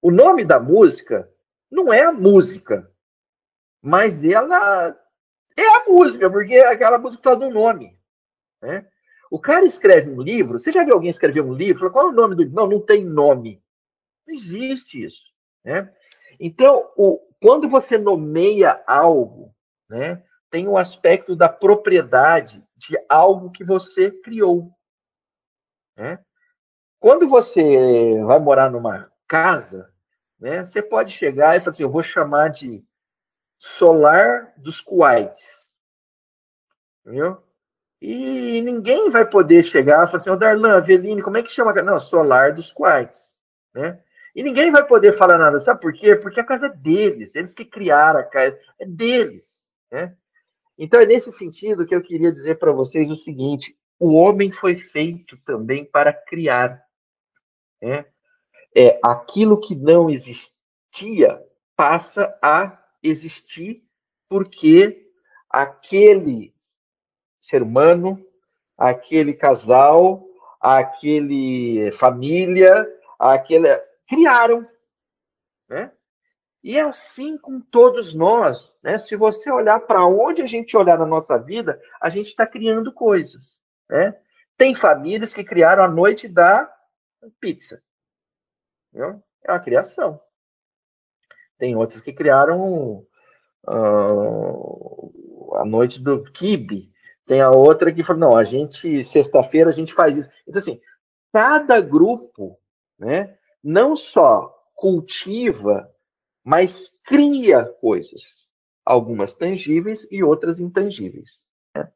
O 0.02 0.10
nome 0.10 0.44
da 0.44 0.60
música 0.60 1.32
não 1.70 1.94
é 1.94 2.04
a 2.04 2.12
música, 2.12 2.92
mas 3.82 4.24
ela 4.24 4.98
é 5.56 5.68
a 5.68 5.86
música, 5.88 6.30
porque 6.30 6.56
aquela 6.58 6.98
música 6.98 7.30
está 7.30 7.36
no 7.36 7.52
nome. 7.52 7.98
Né? 8.62 8.91
O 9.32 9.40
cara 9.40 9.66
escreve 9.66 10.12
um 10.12 10.22
livro, 10.22 10.60
você 10.60 10.72
já 10.72 10.84
viu 10.84 10.94
alguém 10.94 11.10
escrever 11.10 11.42
um 11.42 11.54
livro? 11.54 11.80
Fala, 11.80 11.92
qual 11.92 12.08
é 12.08 12.10
o 12.10 12.14
nome 12.14 12.36
do 12.36 12.44
livro? 12.44 12.68
Não, 12.68 12.82
tem 12.82 13.04
nome. 13.04 13.64
Não 14.28 14.36
existe 14.36 15.04
isso. 15.04 15.26
Né? 15.64 15.92
Então, 16.40 16.92
o, 16.98 17.18
quando 17.42 17.70
você 17.70 17.98
nomeia 17.98 18.84
algo, 18.86 19.56
né, 19.90 20.22
tem 20.50 20.68
um 20.68 20.78
aspecto 20.78 21.34
da 21.34 21.48
propriedade 21.48 22.62
de 22.76 22.98
algo 23.08 23.52
que 23.52 23.64
você 23.64 24.12
criou. 24.12 24.70
Né? 25.96 26.24
Quando 27.00 27.28
você 27.28 28.22
vai 28.26 28.38
morar 28.38 28.70
numa 28.70 29.12
casa, 29.28 29.92
né? 30.42 30.66
Você 30.66 30.82
pode 30.82 31.14
chegar 31.14 31.56
e 31.56 31.60
falar 31.60 31.72
assim, 31.72 31.84
eu 31.84 31.90
vou 31.90 32.04
chamar 32.04 32.50
de 32.50 32.84
solar 33.58 34.54
dos 34.58 34.82
Kuwaits. 34.82 35.44
Entendeu? 37.06 37.42
E 38.02 38.62
ninguém 38.62 39.10
vai 39.10 39.30
poder 39.30 39.64
chegar 39.64 40.04
e 40.04 40.06
falar 40.08 40.18
assim, 40.18 40.30
ô 40.30 40.36
Darlan, 40.36 40.78
Aveline, 40.78 41.22
como 41.22 41.38
é 41.38 41.44
que 41.44 41.52
chama? 41.52 41.74
Não, 41.84 42.00
solar 42.00 42.54
dos 42.54 42.72
Kuwaits. 42.72 43.20
Né? 43.74 44.00
E 44.36 44.42
ninguém 44.42 44.72
vai 44.72 44.86
poder 44.86 45.18
falar 45.18 45.38
nada. 45.38 45.60
Sabe 45.60 45.82
por 45.82 45.94
quê? 45.94 46.16
Porque 46.16 46.40
a 46.40 46.46
casa 46.46 46.66
é 46.66 46.70
deles. 46.70 47.36
Eles 47.36 47.54
que 47.54 47.64
criaram 47.64 48.20
a 48.20 48.24
casa. 48.24 48.58
É 48.80 48.86
deles. 48.86 49.66
Né? 49.92 50.16
Então 50.78 51.00
é 51.00 51.06
nesse 51.06 51.32
sentido 51.34 51.86
que 51.86 51.94
eu 51.94 52.02
queria 52.02 52.32
dizer 52.32 52.58
para 52.58 52.72
vocês 52.72 53.10
o 53.10 53.16
seguinte: 53.16 53.76
o 54.00 54.16
homem 54.16 54.52
foi 54.52 54.78
feito 54.78 55.38
também 55.46 55.86
para 55.86 56.12
criar. 56.12 56.82
Né? 57.80 58.06
é 58.76 59.00
aquilo 59.04 59.60
que 59.60 59.76
não 59.76 60.10
existia 60.10 61.42
passa 61.76 62.38
a 62.42 62.82
existir 63.02 63.84
porque 64.30 65.10
aquele 65.50 66.54
ser 67.42 67.64
humano, 67.64 68.24
aquele 68.78 69.34
casal, 69.34 70.24
aquele 70.60 71.92
família, 71.94 72.88
aquele 73.20 73.68
criaram, 74.08 74.68
né? 75.68 75.92
E 76.64 76.78
é 76.78 76.82
assim 76.82 77.38
com 77.38 77.60
todos 77.60 78.14
nós, 78.14 78.72
né? 78.84 79.00
Se 79.00 79.16
você 79.16 79.50
olhar 79.52 79.80
para 79.80 80.06
onde 80.06 80.42
a 80.42 80.48
gente 80.48 80.78
olhar 80.78 80.98
na 80.98 81.06
nossa 81.06 81.38
vida, 81.38 81.82
a 82.00 82.10
gente 82.10 82.28
está 82.28 82.46
criando 82.46 82.94
coisas, 82.94 83.60
né? 83.90 84.16
Tem 84.58 84.76
famílias 84.76 85.34
que 85.34 85.44
criaram 85.44 85.84
a 85.84 85.88
noite 85.88 86.28
da 86.28 86.72
pizza. 87.40 87.82
Entendeu? 88.90 89.24
É 89.44 89.52
uma 89.52 89.60
criação. 89.60 90.22
Tem 91.58 91.76
outras 91.76 92.02
que 92.02 92.14
criaram 92.14 93.06
uh, 93.68 95.58
a 95.58 95.66
noite 95.66 96.00
do 96.00 96.24
kibe. 96.32 96.91
Tem 97.32 97.40
a 97.40 97.50
outra 97.50 97.94
que 97.94 98.04
falou, 98.04 98.20
não, 98.20 98.36
a 98.36 98.44
gente, 98.44 99.06
sexta-feira 99.06 99.70
a 99.70 99.72
gente 99.72 99.94
faz 99.94 100.18
isso. 100.18 100.30
Então, 100.46 100.62
assim, 100.62 100.82
cada 101.32 101.80
grupo, 101.80 102.60
né, 103.00 103.38
não 103.64 103.96
só 103.96 104.54
cultiva, 104.76 105.90
mas 106.44 106.90
cria 107.06 107.64
coisas. 107.64 108.22
Algumas 108.86 109.34
tangíveis 109.34 110.06
e 110.12 110.22
outras 110.22 110.60
intangíveis. 110.60 111.40
Né? 111.74 111.90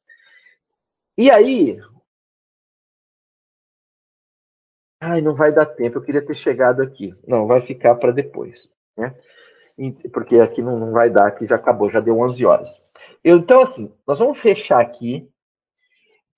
E 1.17 1.29
aí, 1.29 1.81
Ai, 5.01 5.19
não 5.19 5.35
vai 5.35 5.53
dar 5.53 5.65
tempo, 5.65 5.97
eu 5.97 6.01
queria 6.01 6.25
ter 6.25 6.35
chegado 6.35 6.81
aqui. 6.81 7.13
Não, 7.27 7.45
vai 7.45 7.59
ficar 7.59 7.95
para 7.95 8.13
depois. 8.13 8.69
Né? 8.97 9.13
porque 10.13 10.37
aqui 10.37 10.61
não, 10.61 10.79
não 10.79 10.93
vai 10.93 11.09
dar, 11.09 11.29
que 11.31 11.45
já 11.45 11.57
acabou, 11.57 11.91
já 11.91 11.99
deu 11.99 12.17
11 12.21 12.45
horas. 12.45 12.84
Eu, 13.25 13.37
então, 13.37 13.59
assim, 13.61 13.91
nós 14.05 14.19
vamos 14.19 14.39
fechar 14.39 14.79
aqui 14.79 15.27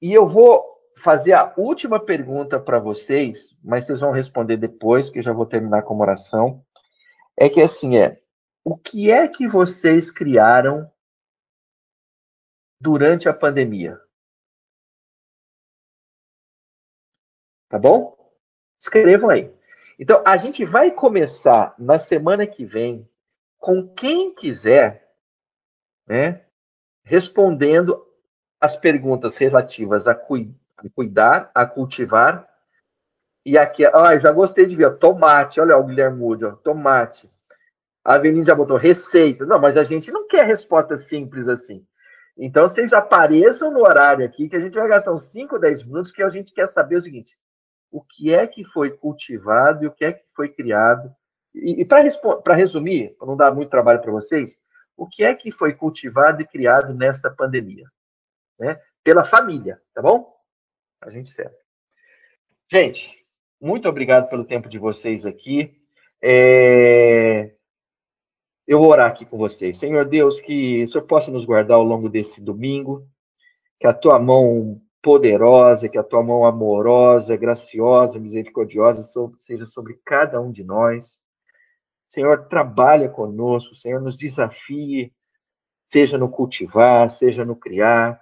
e 0.02 0.14
eu 0.14 0.26
vou 0.26 0.66
fazer 1.04 1.34
a 1.34 1.54
última 1.58 2.00
pergunta 2.00 2.58
para 2.62 2.80
vocês, 2.80 3.54
mas 3.62 3.86
vocês 3.86 4.00
vão 4.00 4.12
responder 4.12 4.56
depois, 4.56 5.10
que 5.10 5.20
eu 5.20 5.24
já 5.24 5.34
vou 5.34 5.46
terminar 5.46 5.84
com 5.84 5.94
uma 5.94 6.06
oração. 6.06 6.66
É 7.38 7.50
que 7.50 7.62
assim 7.62 7.98
é, 7.98 8.22
o 8.64 8.78
que 8.78 9.12
é 9.12 9.28
que 9.28 9.50
vocês 9.50 10.10
criaram 10.10 10.90
durante 12.80 13.28
a 13.28 13.34
pandemia? 13.34 14.00
Tá 17.68 17.78
bom? 17.78 18.16
Escrevam 18.80 19.30
aí. 19.30 19.54
Então, 20.00 20.24
a 20.26 20.38
gente 20.38 20.64
vai 20.64 20.90
começar 20.90 21.76
na 21.78 22.00
semana 22.00 22.48
que 22.48 22.64
vem 22.64 23.06
com 23.58 23.94
quem 23.94 24.34
quiser, 24.34 25.14
né, 26.08 26.47
respondendo 27.08 28.06
as 28.60 28.76
perguntas 28.76 29.38
relativas 29.38 30.08
a, 30.08 30.14
cu 30.14 30.36
a 30.78 30.90
cuidar, 30.94 31.50
a 31.56 31.66
cultivar. 31.66 32.46
E 33.46 33.58
aqui, 33.58 33.86
ah, 33.86 34.20
já 34.20 34.32
gostei 34.32 34.66
de 34.66 34.76
ver, 34.76 34.98
tomate, 34.98 35.62
olha 35.62 35.78
o 35.78 35.84
Guilherme 35.86 36.18
Moody, 36.18 36.46
ó, 36.46 36.52
tomate. 36.52 37.32
A 38.04 38.16
Avenida 38.16 38.48
já 38.48 38.56
botou 38.56 38.78
receita. 38.78 39.46
Não, 39.46 39.60
mas 39.60 39.78
a 39.78 39.86
gente 39.86 40.12
não 40.12 40.28
quer 40.28 40.46
resposta 40.46 40.98
simples 40.98 41.48
assim. 41.48 41.86
Então, 42.38 42.68
vocês 42.68 42.92
apareçam 42.94 43.72
no 43.72 43.80
horário 43.80 44.26
aqui, 44.26 44.50
que 44.50 44.56
a 44.56 44.60
gente 44.60 44.78
vai 44.78 44.88
gastar 44.88 45.14
uns 45.14 45.32
5, 45.32 45.58
10 45.58 45.86
minutos, 45.86 46.12
que 46.12 46.22
a 46.22 46.30
gente 46.30 46.54
quer 46.54 46.68
saber 46.68 46.98
o 46.98 47.02
seguinte: 47.02 47.34
o 47.90 48.02
que 48.02 48.34
é 48.34 48.46
que 48.46 48.66
foi 48.66 48.92
cultivado 48.92 49.84
e 49.84 49.88
o 49.88 49.92
que 49.92 50.06
é 50.06 50.12
que 50.12 50.24
foi 50.36 50.50
criado. 50.50 51.10
E, 51.56 51.82
e 51.82 51.86
para 51.86 52.54
resumir, 52.54 53.16
para 53.18 53.28
não 53.28 53.38
dar 53.38 53.54
muito 53.54 53.70
trabalho 53.70 54.02
para 54.02 54.12
vocês, 54.12 54.60
o 54.98 55.08
que 55.08 55.24
é 55.24 55.34
que 55.36 55.52
foi 55.52 55.74
cultivado 55.74 56.42
e 56.42 56.48
criado 56.48 56.94
nesta 56.94 57.30
pandemia? 57.30 57.86
Né? 58.60 58.82
Pela 59.04 59.24
família, 59.24 59.80
tá 59.94 60.02
bom? 60.02 60.36
A 61.02 61.12
gente 61.12 61.30
serve. 61.30 61.56
Gente, 62.70 63.16
muito 63.62 63.88
obrigado 63.88 64.28
pelo 64.28 64.44
tempo 64.44 64.68
de 64.68 64.80
vocês 64.80 65.26
aqui. 65.26 65.80
É... 66.22 67.54
Eu 68.68 68.80
vou 68.80 68.90
orar 68.90 69.10
aqui 69.10 69.26
com 69.26 69.38
vocês. 69.38 69.78
Senhor 69.78 70.04
Deus, 70.04 70.40
que 70.42 70.84
o 70.84 70.88
Senhor 70.88 71.06
possa 71.06 71.32
nos 71.32 71.46
guardar 71.46 71.78
ao 71.78 71.84
longo 71.84 72.10
desse 72.10 72.42
domingo, 72.42 73.08
que 73.80 73.88
a 73.88 73.94
tua 73.94 74.20
mão 74.20 74.82
poderosa, 75.02 75.88
que 75.88 75.98
a 75.98 76.04
tua 76.04 76.22
mão 76.22 76.46
amorosa, 76.46 77.38
graciosa, 77.38 78.20
misericordiosa 78.20 79.10
seja 79.46 79.66
sobre 79.68 79.98
cada 80.04 80.42
um 80.42 80.52
de 80.52 80.66
nós. 80.66 81.06
Senhor, 82.10 82.48
trabalha 82.48 83.10
conosco, 83.10 83.76
Senhor, 83.76 84.02
nos 84.02 84.18
desafie, 84.18 85.14
seja 85.92 86.18
no 86.18 86.30
cultivar, 86.30 87.10
seja 87.10 87.44
no 87.44 87.56
criar. 87.56 88.20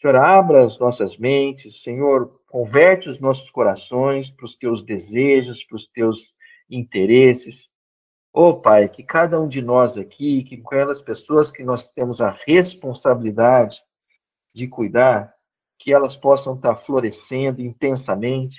Senhor, 0.00 0.16
abra 0.16 0.64
as 0.64 0.78
nossas 0.78 1.18
mentes, 1.18 1.82
Senhor, 1.82 2.40
converte 2.48 3.08
os 3.08 3.20
nossos 3.20 3.50
corações 3.50 4.30
para 4.30 4.46
os 4.46 4.56
teus 4.56 4.82
desejos, 4.82 5.64
para 5.64 5.76
os 5.76 5.86
teus 5.88 6.32
interesses. 6.68 7.68
Oh, 8.32 8.54
Pai, 8.54 8.88
que 8.88 9.02
cada 9.02 9.40
um 9.40 9.48
de 9.48 9.60
nós 9.60 9.98
aqui, 9.98 10.44
que 10.44 10.62
aquelas 10.64 11.02
pessoas 11.02 11.50
que 11.50 11.64
nós 11.64 11.90
temos 11.90 12.20
a 12.20 12.30
responsabilidade 12.46 13.76
de 14.54 14.68
cuidar, 14.68 15.34
que 15.78 15.92
elas 15.92 16.14
possam 16.14 16.54
estar 16.54 16.76
florescendo 16.76 17.60
intensamente, 17.60 18.56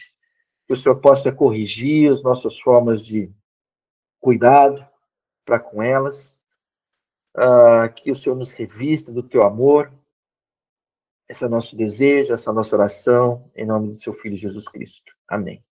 que 0.68 0.74
o 0.74 0.76
Senhor 0.76 0.98
possa 1.00 1.32
corrigir 1.32 2.12
as 2.12 2.22
nossas 2.22 2.60
formas 2.60 3.06
de 3.06 3.32
cuidado 4.22 4.88
para 5.44 5.60
com 5.60 5.84
elas, 5.84 6.32
uh, 7.36 7.92
que 7.96 8.12
o 8.12 8.16
Senhor 8.16 8.36
nos 8.36 8.52
revista 8.52 9.12
do 9.12 9.24
teu 9.24 9.44
amor. 9.44 9.92
Esse 11.28 11.44
é 11.44 11.48
o 11.48 11.50
nosso 11.50 11.76
desejo, 11.76 12.34
essa 12.34 12.50
é 12.50 12.52
a 12.52 12.56
nossa 12.56 12.76
oração, 12.76 13.52
em 13.56 13.66
nome 13.66 13.94
do 13.94 14.02
seu 14.02 14.14
Filho 14.14 14.38
Jesus 14.38 14.68
Cristo. 14.68 15.12
Amém. 15.28 15.64